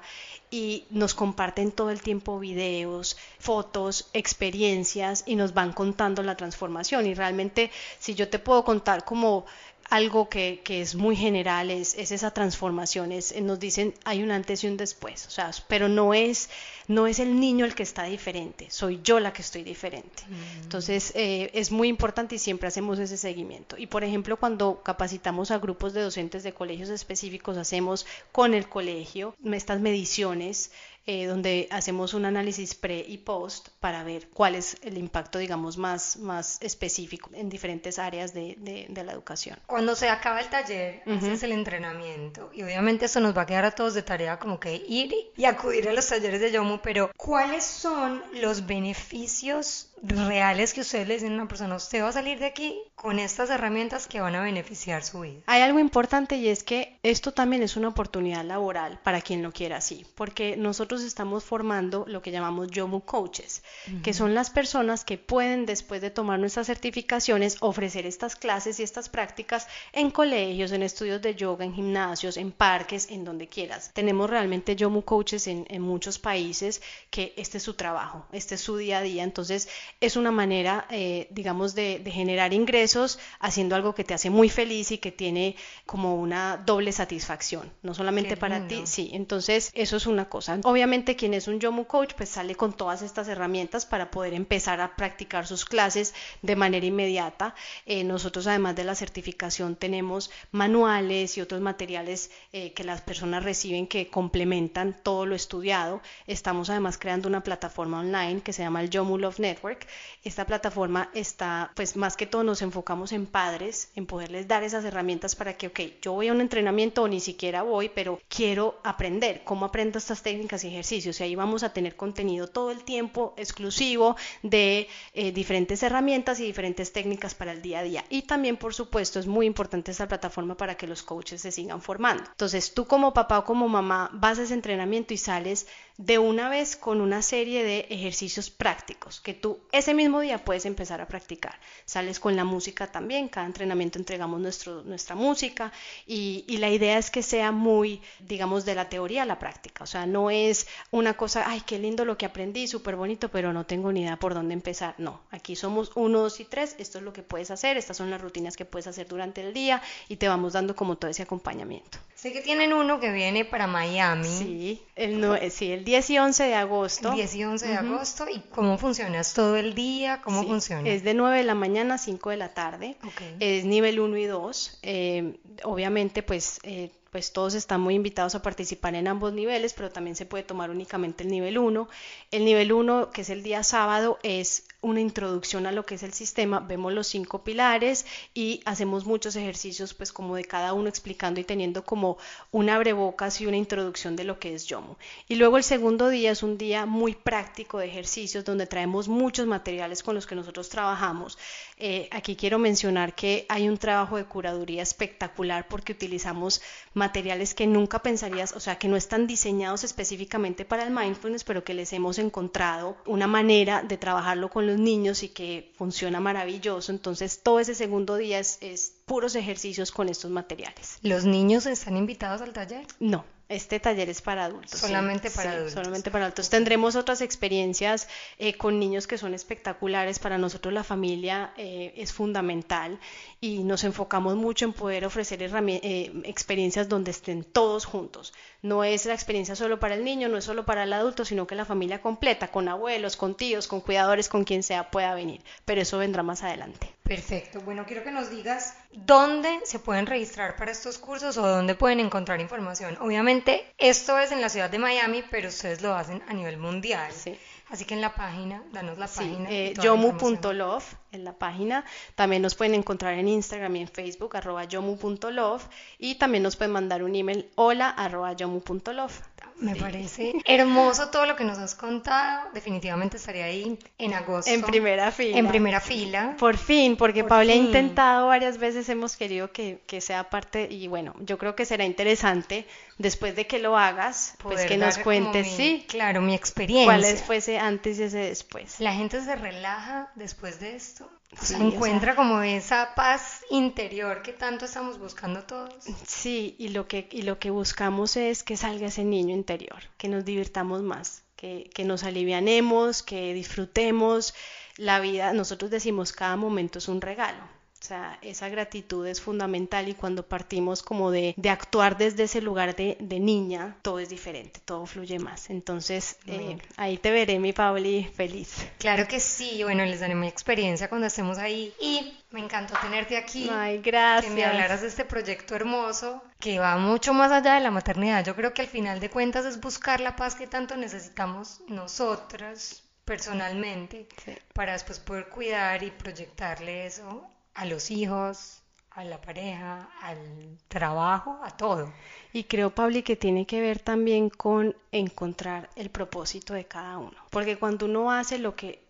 y 0.53 0.85
nos 0.91 1.15
comparten 1.15 1.71
todo 1.71 1.89
el 1.89 1.99
tiempo 1.99 2.37
videos, 2.37 3.17
fotos, 3.39 4.07
experiencias 4.13 5.23
y 5.25 5.35
nos 5.35 5.55
van 5.55 5.73
contando 5.73 6.21
la 6.21 6.37
transformación. 6.37 7.07
Y 7.07 7.15
realmente, 7.15 7.71
si 7.97 8.13
yo 8.13 8.29
te 8.29 8.37
puedo 8.37 8.63
contar 8.63 9.03
como 9.03 9.47
algo 9.89 10.29
que, 10.29 10.61
que, 10.63 10.81
es 10.81 10.95
muy 10.95 11.15
general, 11.15 11.69
es, 11.69 11.95
es 11.95 12.11
esa 12.11 12.31
transformación, 12.31 13.11
es, 13.11 13.39
nos 13.41 13.59
dicen 13.59 13.93
hay 14.05 14.23
un 14.23 14.31
antes 14.31 14.63
y 14.63 14.67
un 14.67 14.77
después, 14.77 15.27
o 15.27 15.29
sea, 15.29 15.51
pero 15.67 15.87
no 15.87 16.13
es, 16.13 16.49
no 16.87 17.07
es 17.07 17.19
el 17.19 17.39
niño 17.39 17.65
el 17.65 17.75
que 17.75 17.83
está 17.83 18.03
diferente, 18.03 18.67
soy 18.69 18.99
yo 19.03 19.19
la 19.19 19.33
que 19.33 19.41
estoy 19.41 19.63
diferente. 19.63 20.23
Mm. 20.27 20.63
Entonces, 20.63 21.11
eh, 21.15 21.51
es 21.53 21.71
muy 21.71 21.87
importante 21.87 22.35
y 22.35 22.39
siempre 22.39 22.67
hacemos 22.67 22.99
ese 22.99 23.17
seguimiento. 23.17 23.77
Y, 23.77 23.87
por 23.87 24.03
ejemplo, 24.03 24.37
cuando 24.37 24.81
capacitamos 24.83 25.51
a 25.51 25.59
grupos 25.59 25.93
de 25.93 26.01
docentes 26.01 26.43
de 26.43 26.53
colegios 26.53 26.89
específicos, 26.89 27.57
hacemos 27.57 28.05
con 28.31 28.53
el 28.53 28.67
colegio 28.67 29.35
estas 29.51 29.79
mediciones 29.79 30.71
eh, 31.05 31.25
donde 31.25 31.67
hacemos 31.71 32.13
un 32.13 32.25
análisis 32.25 32.75
pre 32.75 33.03
y 33.05 33.17
post 33.17 33.69
para 33.79 34.03
ver 34.03 34.29
cuál 34.29 34.55
es 34.55 34.77
el 34.81 34.97
impacto, 34.97 35.37
digamos, 35.37 35.77
más, 35.77 36.17
más 36.17 36.57
específico 36.61 37.29
en 37.33 37.49
diferentes 37.49 37.99
áreas 37.99 38.33
de, 38.33 38.55
de, 38.59 39.03
la 39.03 39.11
educación. 39.11 39.59
Cuando 39.65 39.95
se 39.95 40.07
acaba 40.07 40.39
el 40.39 40.49
taller, 40.49 41.01
haces 41.05 41.43
el 41.43 41.51
entrenamiento 41.51 42.49
y 42.53 42.63
obviamente 42.63 43.05
eso 43.05 43.19
nos 43.19 43.35
va 43.35 43.41
a 43.41 43.45
quedar 43.45 43.65
a 43.65 43.71
todos 43.71 43.93
de 43.95 44.01
tarea 44.01 44.39
como 44.39 44.59
que 44.59 44.75
ir 44.75 45.13
y 45.35 45.45
acudir 45.45 45.89
a 45.89 45.93
los 45.93 46.07
talleres 46.07 46.39
de 46.39 46.51
Yomu, 46.51 46.79
pero 46.81 47.11
¿cuáles 47.17 47.65
son 47.65 48.23
los 48.33 48.65
beneficios 48.65 49.92
reales 50.03 50.73
que 50.73 50.81
ustedes 50.81 51.07
le 51.07 51.13
dicen 51.15 51.31
a 51.31 51.35
una 51.35 51.47
persona, 51.47 51.75
usted 51.75 52.03
va 52.03 52.09
a 52.09 52.13
salir 52.13 52.37
de 52.39 52.45
aquí 52.45 52.77
con 52.95 53.19
estas 53.19 53.49
herramientas 53.49 54.07
que 54.07 54.19
van 54.19 54.35
a 54.35 54.41
beneficiar 54.41 55.03
su 55.03 55.21
vida. 55.21 55.41
Hay 55.45 55.61
algo 55.61 55.79
importante 55.79 56.35
y 56.35 56.49
es 56.49 56.63
que 56.63 56.99
esto 57.03 57.31
también 57.31 57.63
es 57.63 57.77
una 57.77 57.87
oportunidad 57.87 58.43
laboral 58.43 58.99
para 59.03 59.21
quien 59.21 59.41
lo 59.41 59.51
quiera 59.51 59.77
así, 59.77 60.05
porque 60.15 60.57
nosotros 60.57 61.03
estamos 61.03 61.43
formando 61.43 62.05
lo 62.07 62.21
que 62.21 62.31
llamamos 62.31 62.69
Yomu 62.69 63.01
Coaches, 63.01 63.63
que 64.03 64.13
son 64.13 64.33
las 64.35 64.49
personas 64.49 65.05
que 65.05 65.17
pueden 65.17 65.65
después 65.65 66.01
de 66.01 66.11
tomar 66.11 66.39
nuestras 66.39 66.67
certificaciones 66.67 67.57
ofrecer 67.61 68.05
estas 68.05 68.35
clases 68.35 68.79
y 68.79 68.83
estas 68.83 69.09
prácticas 69.09 69.67
en 69.93 70.11
colegios, 70.11 70.71
en 70.71 70.83
estudios 70.83 71.21
de 71.21 71.35
yoga, 71.35 71.63
en 71.63 71.73
gimnasios, 71.73 72.37
en 72.37 72.51
parques, 72.51 73.09
en 73.09 73.23
donde 73.23 73.47
quieras. 73.47 73.91
Tenemos 73.93 74.29
realmente 74.29 74.75
Yomu 74.75 75.03
Coaches 75.03 75.47
en, 75.47 75.65
en 75.69 75.81
muchos 75.81 76.19
países 76.19 76.81
que 77.09 77.33
este 77.37 77.57
es 77.57 77.63
su 77.63 77.75
trabajo, 77.75 78.25
este 78.31 78.55
es 78.55 78.61
su 78.61 78.77
día 78.77 78.99
a 78.99 79.01
día, 79.01 79.23
entonces 79.23 79.69
es 79.99 80.15
una 80.15 80.31
manera, 80.31 80.85
eh, 80.89 81.27
digamos, 81.31 81.75
de, 81.75 82.01
generar 82.05 82.53
ingresos 82.53 83.19
haciendo 83.39 83.75
algo 83.75 83.95
que 83.95 84.03
te 84.03 84.13
hace 84.13 84.29
muy 84.29 84.49
feliz 84.49 84.91
y 84.91 84.97
que 84.97 85.11
tiene 85.11 85.55
como 85.85 86.15
una 86.15 86.57
doble 86.57 86.91
satisfacción, 86.91 87.71
no 87.81 87.93
solamente 87.93 88.37
para 88.37 88.67
ti, 88.67 88.81
sí, 88.85 89.09
entonces 89.13 89.71
eso 89.73 89.97
es 89.97 90.05
una 90.05 90.29
cosa. 90.29 90.59
Obviamente 90.63 91.15
quien 91.15 91.33
es 91.33 91.47
un 91.47 91.59
Yomu 91.59 91.85
Coach 91.85 92.13
pues 92.15 92.29
sale 92.29 92.55
con 92.55 92.73
todas 92.73 93.01
estas 93.01 93.27
herramientas 93.27 93.85
para 93.85 94.11
poder 94.11 94.33
empezar 94.33 94.81
a 94.81 94.95
practicar 94.95 95.47
sus 95.47 95.65
clases 95.65 96.13
de 96.41 96.55
manera 96.55 96.85
inmediata. 96.85 97.55
Eh, 97.85 98.03
nosotros 98.03 98.47
además 98.47 98.75
de 98.75 98.83
la 98.83 98.95
certificación 98.95 99.75
tenemos 99.75 100.31
manuales 100.51 101.37
y 101.37 101.41
otros 101.41 101.61
materiales 101.61 102.31
eh, 102.51 102.73
que 102.73 102.83
las 102.83 103.01
personas 103.01 103.43
reciben 103.43 103.87
que 103.87 104.07
complementan 104.09 104.97
todo 105.01 105.25
lo 105.25 105.35
estudiado. 105.35 106.01
Estamos 106.27 106.69
además 106.69 106.97
creando 106.97 107.27
una 107.27 107.43
plataforma 107.43 107.99
online 107.99 108.41
que 108.41 108.53
se 108.53 108.63
llama 108.63 108.81
el 108.81 108.89
Yomu 108.89 109.17
Love 109.17 109.39
Network 109.39 109.82
Esta 110.23 110.45
plataforma 110.45 111.09
está, 111.13 111.71
pues 111.75 111.95
más 111.95 112.15
que 112.15 112.25
todo 112.25 112.43
nos 112.43 112.61
enfocamos 112.61 113.11
en 113.11 113.25
padres, 113.25 113.89
en 113.95 114.05
poderles 114.05 114.47
dar 114.47 114.63
esas 114.63 114.85
herramientas 114.85 115.35
para 115.35 115.55
que, 115.57 115.67
ok, 115.67 115.79
yo 116.01 116.13
voy 116.13 116.27
a 116.27 116.33
un 116.33 116.41
entrenamiento 116.41 117.03
o 117.03 117.07
ni 117.07 117.19
siquiera 117.19 117.63
voy, 117.63 117.89
pero 117.89 118.21
quiero 118.29 118.79
aprender 118.83 119.43
cómo 119.43 119.65
aprendo 119.65 119.97
estas 119.97 120.21
técnicas 120.21 120.63
y 120.63 120.69
ejercicios. 120.69 121.19
Y 121.19 121.23
ahí 121.23 121.35
vamos 121.35 121.63
a 121.63 121.73
tener 121.73 121.95
contenido 121.95 122.47
todo 122.47 122.71
el 122.71 122.83
tiempo 122.83 123.33
exclusivo 123.37 124.15
de 124.41 124.87
eh, 125.13 125.31
diferentes 125.31 125.83
herramientas 125.83 126.39
y 126.39 126.45
diferentes 126.45 126.91
técnicas 126.91 127.35
para 127.35 127.51
el 127.51 127.61
día 127.61 127.79
a 127.79 127.83
día. 127.83 128.05
Y 128.09 128.23
también, 128.23 128.57
por 128.57 128.73
supuesto, 128.73 129.19
es 129.19 129.27
muy 129.27 129.45
importante 129.45 129.91
esta 129.91 130.07
plataforma 130.07 130.55
para 130.55 130.75
que 130.75 130.87
los 130.87 131.03
coaches 131.03 131.41
se 131.41 131.51
sigan 131.51 131.81
formando. 131.81 132.23
Entonces, 132.29 132.73
tú 132.73 132.85
como 132.85 133.13
papá 133.13 133.39
o 133.39 133.45
como 133.45 133.67
mamá 133.67 134.09
vas 134.13 134.39
a 134.39 134.43
ese 134.43 134.53
entrenamiento 134.53 135.13
y 135.13 135.17
sales 135.17 135.67
de 135.97 136.17
una 136.17 136.49
vez 136.49 136.75
con 136.75 137.01
una 137.01 137.21
serie 137.21 137.63
de 137.63 137.85
ejercicios 137.89 138.49
prácticos 138.49 139.21
que 139.21 139.33
tú 139.33 139.59
ese 139.71 139.93
mismo 139.93 140.21
día 140.21 140.43
puedes 140.43 140.65
empezar 140.65 141.01
a 141.01 141.07
practicar. 141.07 141.59
Sales 141.85 142.19
con 142.19 142.35
la 142.35 142.43
música 142.43 142.91
también, 142.91 143.27
cada 143.27 143.45
entrenamiento 143.45 143.99
entregamos 143.99 144.41
nuestro, 144.41 144.83
nuestra 144.83 145.15
música 145.15 145.71
y, 146.07 146.45
y, 146.47 146.57
la 146.57 146.69
idea 146.69 146.97
es 146.97 147.11
que 147.11 147.21
sea 147.21 147.51
muy, 147.51 148.01
digamos, 148.19 148.65
de 148.65 148.75
la 148.75 148.89
teoría 148.89 149.23
a 149.23 149.25
la 149.25 149.39
práctica. 149.39 149.83
O 149.83 149.87
sea, 149.87 150.05
no 150.05 150.29
es 150.29 150.67
una 150.91 151.15
cosa, 151.15 151.43
ay, 151.47 151.61
qué 151.65 151.77
lindo 151.77 152.05
lo 152.05 152.17
que 152.17 152.25
aprendí, 152.25 152.67
súper 152.67 152.95
bonito, 152.95 153.29
pero 153.29 153.53
no 153.53 153.65
tengo 153.65 153.91
ni 153.91 154.01
idea 154.01 154.17
por 154.17 154.33
dónde 154.33 154.53
empezar. 154.53 154.95
No, 154.97 155.21
aquí 155.29 155.55
somos 155.55 155.91
uno, 155.95 156.21
dos 156.21 156.39
y 156.39 156.45
tres, 156.45 156.75
esto 156.79 156.97
es 156.97 157.03
lo 157.03 157.13
que 157.13 157.23
puedes 157.23 157.51
hacer, 157.51 157.77
estas 157.77 157.97
son 157.97 158.09
las 158.09 158.21
rutinas 158.21 158.57
que 158.57 158.65
puedes 158.65 158.87
hacer 158.87 159.07
durante 159.07 159.41
el 159.41 159.53
día 159.53 159.81
y 160.07 160.15
te 160.15 160.27
vamos 160.27 160.53
dando 160.53 160.75
como 160.75 160.97
todo 160.97 161.11
ese 161.11 161.23
acompañamiento. 161.23 161.99
Sé 162.15 162.31
que 162.31 162.41
tienen 162.41 162.71
uno 162.71 163.01
que 163.01 163.11
viene 163.11 163.43
para 163.43 163.67
Miami. 163.67 164.29
Sí, 164.29 164.81
el, 164.95 165.51
sí, 165.51 165.71
el 165.71 165.82
10 165.83 166.09
y 166.09 166.17
11 166.19 166.43
de 166.43 166.55
agosto. 166.55 167.11
10 167.11 167.35
y 167.35 167.43
11 167.43 167.67
de 167.67 167.75
agosto. 167.75 168.25
¿Y 168.29 168.39
cómo 168.51 168.77
funciona? 168.77 169.19
¿Es 169.19 169.33
todo 169.33 169.55
el 169.55 169.73
día? 169.73 170.21
¿Cómo 170.21 170.43
funciona? 170.43 170.89
Es 170.89 171.03
de 171.03 171.13
9 171.13 171.37
de 171.37 171.43
la 171.43 171.55
mañana 171.55 171.95
a 171.95 171.97
5 171.97 172.29
de 172.29 172.37
la 172.37 172.53
tarde. 172.53 172.97
Es 173.39 173.65
nivel 173.65 173.99
1 173.99 174.17
y 174.17 174.25
2. 174.25 174.79
Eh, 174.83 175.39
obviamente, 175.63 176.23
pues... 176.23 176.59
Eh, 176.63 176.91
pues 177.13 177.31
todos 177.31 177.53
están 177.53 177.79
muy 177.79 177.93
invitados 177.93 178.33
a 178.33 178.41
participar 178.41 178.95
en 178.95 179.07
ambos 179.07 179.33
niveles, 179.33 179.75
pero 179.75 179.91
también 179.91 180.15
se 180.15 180.25
puede 180.25 180.43
tomar 180.43 180.71
únicamente 180.71 181.23
el 181.23 181.29
nivel 181.29 181.59
1. 181.59 181.87
El 182.31 182.43
nivel 182.43 182.73
1, 182.73 183.11
que 183.11 183.21
es 183.21 183.29
el 183.29 183.43
día 183.43 183.61
sábado, 183.61 184.17
es 184.23 184.65
una 184.83 185.01
introducción 185.01 185.65
a 185.65 185.71
lo 185.71 185.85
que 185.85 185.95
es 185.95 186.03
el 186.03 186.13
sistema, 186.13 186.59
vemos 186.59 186.93
los 186.93 187.07
cinco 187.07 187.43
pilares 187.43 188.05
y 188.33 188.61
hacemos 188.65 189.05
muchos 189.05 189.35
ejercicios 189.35 189.93
pues 189.93 190.11
como 190.11 190.35
de 190.35 190.45
cada 190.45 190.73
uno 190.73 190.89
explicando 190.89 191.39
y 191.39 191.43
teniendo 191.43 191.83
como 191.83 192.17
una 192.51 192.75
abrebocas 192.75 193.41
y 193.41 193.47
una 193.47 193.57
introducción 193.57 194.15
de 194.15 194.25
lo 194.25 194.39
que 194.39 194.53
es 194.53 194.65
Yomo. 194.67 194.97
Y 195.27 195.35
luego 195.35 195.57
el 195.57 195.63
segundo 195.63 196.09
día 196.09 196.31
es 196.31 196.43
un 196.43 196.57
día 196.57 196.85
muy 196.85 197.15
práctico 197.15 197.79
de 197.79 197.87
ejercicios 197.87 198.45
donde 198.45 198.67
traemos 198.67 199.07
muchos 199.07 199.47
materiales 199.47 200.03
con 200.03 200.15
los 200.15 200.27
que 200.27 200.35
nosotros 200.35 200.69
trabajamos. 200.69 201.37
Eh, 201.77 202.07
aquí 202.11 202.35
quiero 202.35 202.59
mencionar 202.59 203.15
que 203.15 203.45
hay 203.49 203.67
un 203.67 203.77
trabajo 203.77 204.17
de 204.17 204.25
curaduría 204.25 204.83
espectacular 204.83 205.67
porque 205.67 205.93
utilizamos 205.93 206.61
materiales 206.93 207.53
que 207.53 207.67
nunca 207.67 207.99
pensarías, 207.99 208.53
o 208.53 208.59
sea, 208.59 208.77
que 208.77 208.87
no 208.87 208.97
están 208.97 209.27
diseñados 209.27 209.83
específicamente 209.83 210.65
para 210.65 210.83
el 210.83 210.91
mindfulness, 210.91 211.43
pero 211.43 211.63
que 211.63 211.73
les 211.73 211.93
hemos 211.93 212.19
encontrado 212.19 212.97
una 213.05 213.27
manera 213.27 213.81
de 213.81 213.97
trabajarlo 213.97 214.49
con 214.49 214.67
los 214.67 214.72
niños 214.79 215.23
y 215.23 215.29
que 215.29 215.71
funciona 215.77 216.19
maravilloso. 216.19 216.91
Entonces 216.91 217.41
todo 217.43 217.59
ese 217.59 217.75
segundo 217.75 218.15
día 218.17 218.39
es, 218.39 218.57
es 218.61 218.93
puros 219.05 219.35
ejercicios 219.35 219.91
con 219.91 220.09
estos 220.09 220.31
materiales. 220.31 220.97
¿Los 221.01 221.25
niños 221.25 221.65
están 221.65 221.97
invitados 221.97 222.41
al 222.41 222.53
taller? 222.53 222.85
No, 222.99 223.25
este 223.49 223.79
taller 223.79 224.09
es 224.09 224.21
para 224.21 224.45
adultos. 224.45 224.79
Solamente 224.79 225.29
para 225.29 225.51
adultos. 225.51 225.73
Solamente 225.73 226.11
para 226.11 226.25
adultos. 226.25 226.49
Tendremos 226.49 226.95
otras 226.95 227.21
experiencias 227.21 228.07
eh, 228.39 228.55
con 228.55 228.79
niños 228.79 229.05
que 229.05 229.17
son 229.17 229.33
espectaculares. 229.33 230.17
Para 230.19 230.37
nosotros 230.37 230.73
la 230.73 230.83
familia 230.83 231.53
eh, 231.57 231.93
es 231.97 232.13
fundamental 232.13 232.99
y 233.41 233.63
nos 233.63 233.83
enfocamos 233.83 234.35
mucho 234.37 234.65
en 234.65 234.73
poder 234.73 235.05
ofrecer 235.05 235.43
eh, 235.43 236.11
experiencias 236.23 236.89
donde 236.89 237.11
estén 237.11 237.43
todos 237.43 237.85
juntos. 237.85 238.33
No 238.63 238.85
es 238.85 239.05
la 239.05 239.13
experiencia 239.13 239.57
solo 239.57 239.77
para 239.77 239.95
el 239.95 240.05
niño, 240.05 240.29
no 240.29 240.37
es 240.37 240.45
solo 240.45 240.65
para 240.65 240.83
el 240.83 240.93
adulto, 240.93 241.25
sino 241.25 241.45
que 241.45 241.53
la 241.53 241.65
familia 241.65 242.01
completa, 242.01 242.47
con 242.47 242.69
abuelos, 242.69 243.17
con 243.17 243.35
tíos, 243.35 243.67
con 243.67 243.81
cuidadores, 243.81 244.29
con 244.29 244.45
quien 244.45 244.63
sea 244.63 244.89
pueda 244.89 245.13
venir. 245.13 245.41
Pero 245.65 245.81
eso 245.81 245.97
vendrá 245.97 246.23
más 246.23 246.43
adelante. 246.43 246.89
Perfecto. 247.03 247.59
Bueno, 247.59 247.83
quiero 247.85 248.05
que 248.05 248.11
nos 248.11 248.29
digas 248.29 248.77
dónde 248.93 249.59
se 249.65 249.79
pueden 249.79 250.05
registrar 250.05 250.55
para 250.55 250.71
estos 250.71 250.97
cursos 250.97 251.37
o 251.37 251.45
dónde 251.45 251.75
pueden 251.75 251.99
encontrar 251.99 252.39
información. 252.39 252.97
Obviamente, 253.01 253.65
esto 253.77 254.17
es 254.17 254.31
en 254.31 254.39
la 254.39 254.47
ciudad 254.47 254.69
de 254.69 254.79
Miami, 254.79 255.25
pero 255.29 255.49
ustedes 255.49 255.81
lo 255.81 255.93
hacen 255.93 256.23
a 256.29 256.33
nivel 256.33 256.57
mundial. 256.57 257.11
Sí. 257.11 257.37
Así 257.73 257.85
que 257.85 257.95
en 257.95 258.01
la 258.01 258.13
página, 258.13 258.61
danos 258.71 258.99
la 258.99 259.07
página. 259.07 259.49
Eh, 259.49 259.73
yomu.love 259.81 260.93
en 261.11 261.23
la 261.23 261.33
página. 261.33 261.83
También 262.13 262.43
nos 262.43 262.53
pueden 262.53 262.75
encontrar 262.75 263.15
en 263.15 263.27
Instagram 263.27 263.75
y 263.77 263.81
en 263.81 263.87
Facebook, 263.87 264.37
arroba 264.37 264.63
yomu.love. 264.65 265.67
Y 265.97 266.13
también 266.19 266.43
nos 266.43 266.55
pueden 266.55 266.71
mandar 266.71 267.01
un 267.01 267.15
email, 267.15 267.49
hola, 267.55 267.89
arroba 267.89 268.33
yomu.love. 268.33 269.21
Me 269.63 269.75
parece 269.75 270.33
hermoso 270.45 271.09
todo 271.09 271.25
lo 271.25 271.35
que 271.35 271.43
nos 271.43 271.57
has 271.57 271.75
contado. 271.75 272.49
Definitivamente 272.53 273.17
estaría 273.17 273.45
ahí 273.45 273.79
en 273.97 274.13
agosto. 274.13 274.51
En 274.51 274.61
primera 274.61 275.11
fila. 275.11 275.37
En 275.37 275.47
primera 275.47 275.79
fila. 275.79 276.35
Por 276.37 276.57
fin, 276.57 276.97
porque 276.97 277.23
Paula 277.23 277.53
ha 277.53 277.55
intentado 277.55 278.27
varias 278.27 278.57
veces, 278.57 278.89
hemos 278.89 279.15
querido 279.15 279.51
que, 279.51 279.81
que, 279.87 280.01
sea 280.01 280.29
parte, 280.29 280.67
y 280.69 280.87
bueno, 280.87 281.13
yo 281.19 281.37
creo 281.37 281.55
que 281.55 281.65
será 281.65 281.85
interesante 281.85 282.67
después 282.97 283.35
de 283.35 283.47
que 283.47 283.59
lo 283.59 283.77
hagas, 283.77 284.35
pues 284.39 284.65
que 284.65 284.77
nos 284.77 284.97
cuentes, 284.97 285.47
sí. 285.47 285.85
Claro, 285.87 286.21
mi 286.21 286.35
experiencia. 286.35 286.85
¿Cuál 286.85 287.17
fuese 287.17 287.57
antes 287.57 287.99
y 287.99 288.03
ese 288.03 288.17
después? 288.17 288.79
La 288.79 288.93
gente 288.93 289.21
se 289.21 289.35
relaja 289.35 290.11
después 290.15 290.59
de 290.59 290.75
esto 290.75 291.09
se 291.41 291.55
encuentra 291.55 292.15
como 292.15 292.41
esa 292.41 292.93
paz 292.95 293.43
interior 293.49 294.21
que 294.21 294.33
tanto 294.33 294.65
estamos 294.65 294.99
buscando 294.99 295.43
todos. 295.43 295.73
Sí, 296.07 296.55
y 296.57 296.69
lo 296.69 296.87
que, 296.87 297.07
y 297.11 297.23
lo 297.23 297.39
que 297.39 297.49
buscamos 297.49 298.17
es 298.17 298.43
que 298.43 298.57
salga 298.57 298.87
ese 298.87 299.03
niño 299.03 299.35
interior, 299.35 299.79
que 299.97 300.07
nos 300.07 300.25
divirtamos 300.25 300.81
más, 300.81 301.23
que, 301.35 301.69
que 301.73 301.83
nos 301.83 302.03
alivianemos, 302.03 303.03
que 303.03 303.33
disfrutemos 303.33 304.33
la 304.77 304.99
vida. 304.99 305.33
Nosotros 305.33 305.71
decimos 305.71 306.11
cada 306.11 306.35
momento 306.35 306.79
es 306.79 306.87
un 306.87 307.01
regalo. 307.01 307.43
O 307.83 307.85
sea, 307.85 308.17
esa 308.21 308.47
gratitud 308.47 309.05
es 309.05 309.19
fundamental 309.19 309.89
y 309.89 309.93
cuando 309.93 310.25
partimos 310.25 310.81
como 310.81 311.11
de, 311.11 311.33
de 311.35 311.49
actuar 311.49 311.97
desde 311.97 312.23
ese 312.23 312.39
lugar 312.39 312.77
de, 312.77 312.95
de, 313.01 313.19
niña, 313.19 313.75
todo 313.81 313.99
es 313.99 314.07
diferente, 314.07 314.61
todo 314.63 314.85
fluye 314.85 315.19
más. 315.19 315.49
Entonces, 315.49 316.15
eh, 316.25 316.57
ahí 316.77 316.95
te 316.95 317.11
veré, 317.11 317.39
mi 317.39 317.51
Pauli, 317.51 318.05
feliz. 318.05 318.65
Claro 318.77 319.05
que 319.05 319.19
sí, 319.19 319.65
bueno, 319.65 319.83
les 319.83 319.99
daré 319.99 320.15
mi 320.15 320.29
experiencia 320.29 320.87
cuando 320.87 321.07
estemos 321.07 321.37
ahí 321.37 321.73
y 321.81 322.17
me 322.31 322.39
encantó 322.39 322.73
tenerte 322.81 323.17
aquí. 323.17 323.49
Ay, 323.51 323.79
gracias. 323.79 324.31
Que 324.31 324.39
me 324.39 324.45
hablaras 324.45 324.79
de 324.79 324.87
este 324.87 325.03
proyecto 325.03 325.53
hermoso 325.53 326.23
que 326.39 326.59
va 326.59 326.77
mucho 326.77 327.13
más 327.13 327.33
allá 327.33 327.55
de 327.55 327.59
la 327.59 327.71
maternidad. 327.71 328.23
Yo 328.23 328.33
creo 328.33 328.53
que 328.53 328.61
al 328.61 328.69
final 328.69 329.01
de 329.01 329.09
cuentas 329.09 329.45
es 329.45 329.59
buscar 329.59 329.99
la 329.99 330.15
paz 330.15 330.35
que 330.35 330.47
tanto 330.47 330.77
necesitamos 330.77 331.59
nosotras 331.67 332.83
personalmente 333.03 334.07
para 334.53 334.71
después 334.71 334.99
poder 334.99 335.27
cuidar 335.27 335.83
y 335.83 335.91
proyectarle 335.91 336.85
eso 336.85 337.29
a 337.53 337.65
los 337.65 337.91
hijos, 337.91 338.63
a 338.91 339.03
la 339.03 339.19
pareja, 339.19 339.89
al 340.01 340.57
trabajo, 340.67 341.39
a 341.43 341.51
todo. 341.51 341.91
Y 342.31 342.43
creo, 342.43 342.73
Pabli, 342.73 343.01
que 343.01 343.15
tiene 343.15 343.45
que 343.45 343.59
ver 343.59 343.79
también 343.79 344.29
con 344.29 344.75
encontrar 344.91 345.69
el 345.75 345.89
propósito 345.89 346.53
de 346.53 346.65
cada 346.65 346.99
uno. 346.99 347.17
Porque 347.31 347.57
cuando 347.57 347.85
uno 347.85 348.11
hace 348.11 348.37
lo 348.37 348.55
que 348.55 348.85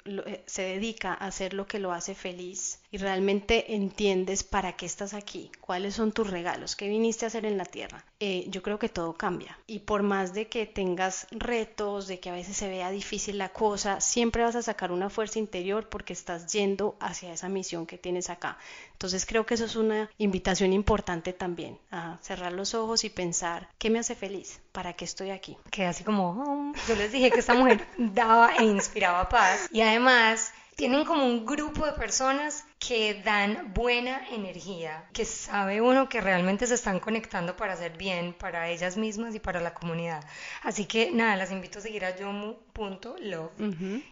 se 0.46 0.62
dedica 0.62 1.14
a 1.14 1.28
hacer 1.28 1.54
lo 1.54 1.66
que 1.66 1.80
lo 1.80 1.92
hace 1.92 2.16
feliz 2.16 2.80
y 2.92 2.98
realmente 2.98 3.76
entiendes 3.76 4.44
para 4.44 4.76
qué 4.76 4.86
estás 4.86 5.14
aquí, 5.14 5.52
cuáles 5.62 5.96
son 5.96 6.12
tus 6.12 6.30
regalos, 6.30 6.76
qué 6.76 6.88
viniste 6.88 7.26
a 7.26 7.28
hacer 7.28 7.46
en 7.46 7.58
la 7.58 7.66
tierra, 7.66 8.06
eh, 8.20 8.46
yo 8.50 8.62
creo 8.62 8.80
que 8.80 8.90
todo 8.90 9.14
cambia. 9.14 9.58
Y 9.68 9.80
por 9.80 10.04
más 10.04 10.34
de 10.34 10.48
que 10.48 10.66
tengas 10.66 11.28
retos, 11.32 12.08
de 12.08 12.20
que 12.20 12.30
a 12.30 12.34
veces 12.34 12.58
se 12.58 12.70
vea 12.70 12.92
difícil 12.92 13.38
la 13.38 13.50
cosa, 13.50 14.02
siempre 14.02 14.44
vas 14.44 14.56
a 14.56 14.62
sacar 14.62 14.92
una 14.92 15.10
fuerza 15.10 15.40
interior 15.40 15.90
porque 15.90 16.14
estás 16.14 16.52
yendo 16.52 16.96
hacia 17.00 17.34
esa 17.34 17.50
misión 17.50 17.86
que 17.86 17.98
tienes 17.98 18.30
acá. 18.30 18.58
Entonces 18.94 19.26
creo 19.26 19.46
que 19.46 19.56
eso 19.56 19.66
es 19.66 19.76
una 19.76 20.10
invitación 20.18 20.74
importante 20.74 21.34
también, 21.34 21.80
a 21.92 22.18
cerrar 22.22 22.54
los 22.54 22.74
ojos 22.74 23.04
y 23.04 23.10
pensar, 23.10 23.70
¿qué 23.78 23.90
me 23.90 24.00
hace 24.00 24.16
feliz? 24.16 24.63
¿Para 24.74 24.94
qué 24.94 25.06
estoy 25.06 25.30
aquí? 25.30 25.58
Que 25.70 25.86
así 25.86 26.04
como, 26.04 26.32
oh, 26.32 26.74
yo 26.88 26.96
les 26.96 27.12
dije 27.12 27.30
que 27.30 27.40
esta 27.40 27.54
mujer 27.54 27.88
daba 27.98 28.56
e 28.56 28.64
inspiraba 28.64 29.30
paz. 29.30 29.70
Y 29.72 29.82
además 29.82 30.52
tienen 30.76 31.06
como 31.06 31.26
un 31.26 31.46
grupo 31.46 31.86
de 31.86 31.94
personas 31.94 32.66
que 32.80 33.22
dan 33.24 33.74
buena 33.74 34.28
energía, 34.30 35.06
que 35.14 35.26
sabe 35.26 35.82
uno 35.82 36.10
que 36.10 36.20
realmente 36.20 36.68
se 36.68 36.74
están 36.74 37.00
conectando 37.00 37.56
para 37.56 37.74
hacer 37.74 37.98
bien 37.98 38.34
para 38.34 38.68
ellas 38.70 38.98
mismas 38.98 39.36
y 39.36 39.40
para 39.40 39.60
la 39.62 39.74
comunidad. 39.74 40.24
Así 40.64 40.86
que 40.86 41.12
nada, 41.12 41.36
las 41.36 41.52
invito 41.52 41.80
a 41.80 41.82
seguir 41.82 42.04
a 42.04 42.16
yomu.love. 42.16 43.52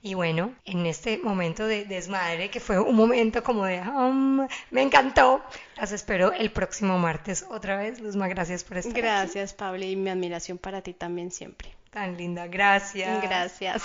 Y 0.01 0.13
bueno, 0.13 0.53
en 0.65 0.85
este 0.85 1.17
momento 1.17 1.65
de 1.65 1.85
desmadre, 1.85 2.49
que 2.49 2.59
fue 2.59 2.79
un 2.79 2.95
momento 2.95 3.43
como 3.43 3.65
de, 3.65 3.81
um, 3.81 4.47
me 4.69 4.81
encantó, 4.81 5.43
las 5.75 5.91
espero 5.91 6.31
el 6.31 6.51
próximo 6.51 6.97
martes 6.97 7.45
otra 7.49 7.75
vez. 7.77 7.99
Luzma, 7.99 8.27
gracias 8.27 8.63
por 8.63 8.77
estar 8.77 8.93
Gracias, 8.93 9.53
Pablo, 9.53 9.83
y 9.83 9.95
mi 9.95 10.09
admiración 10.09 10.57
para 10.57 10.81
ti 10.81 10.93
también 10.93 11.31
siempre. 11.31 11.69
Tan 11.89 12.15
linda, 12.15 12.47
gracias. 12.47 13.21
Gracias. 13.21 13.83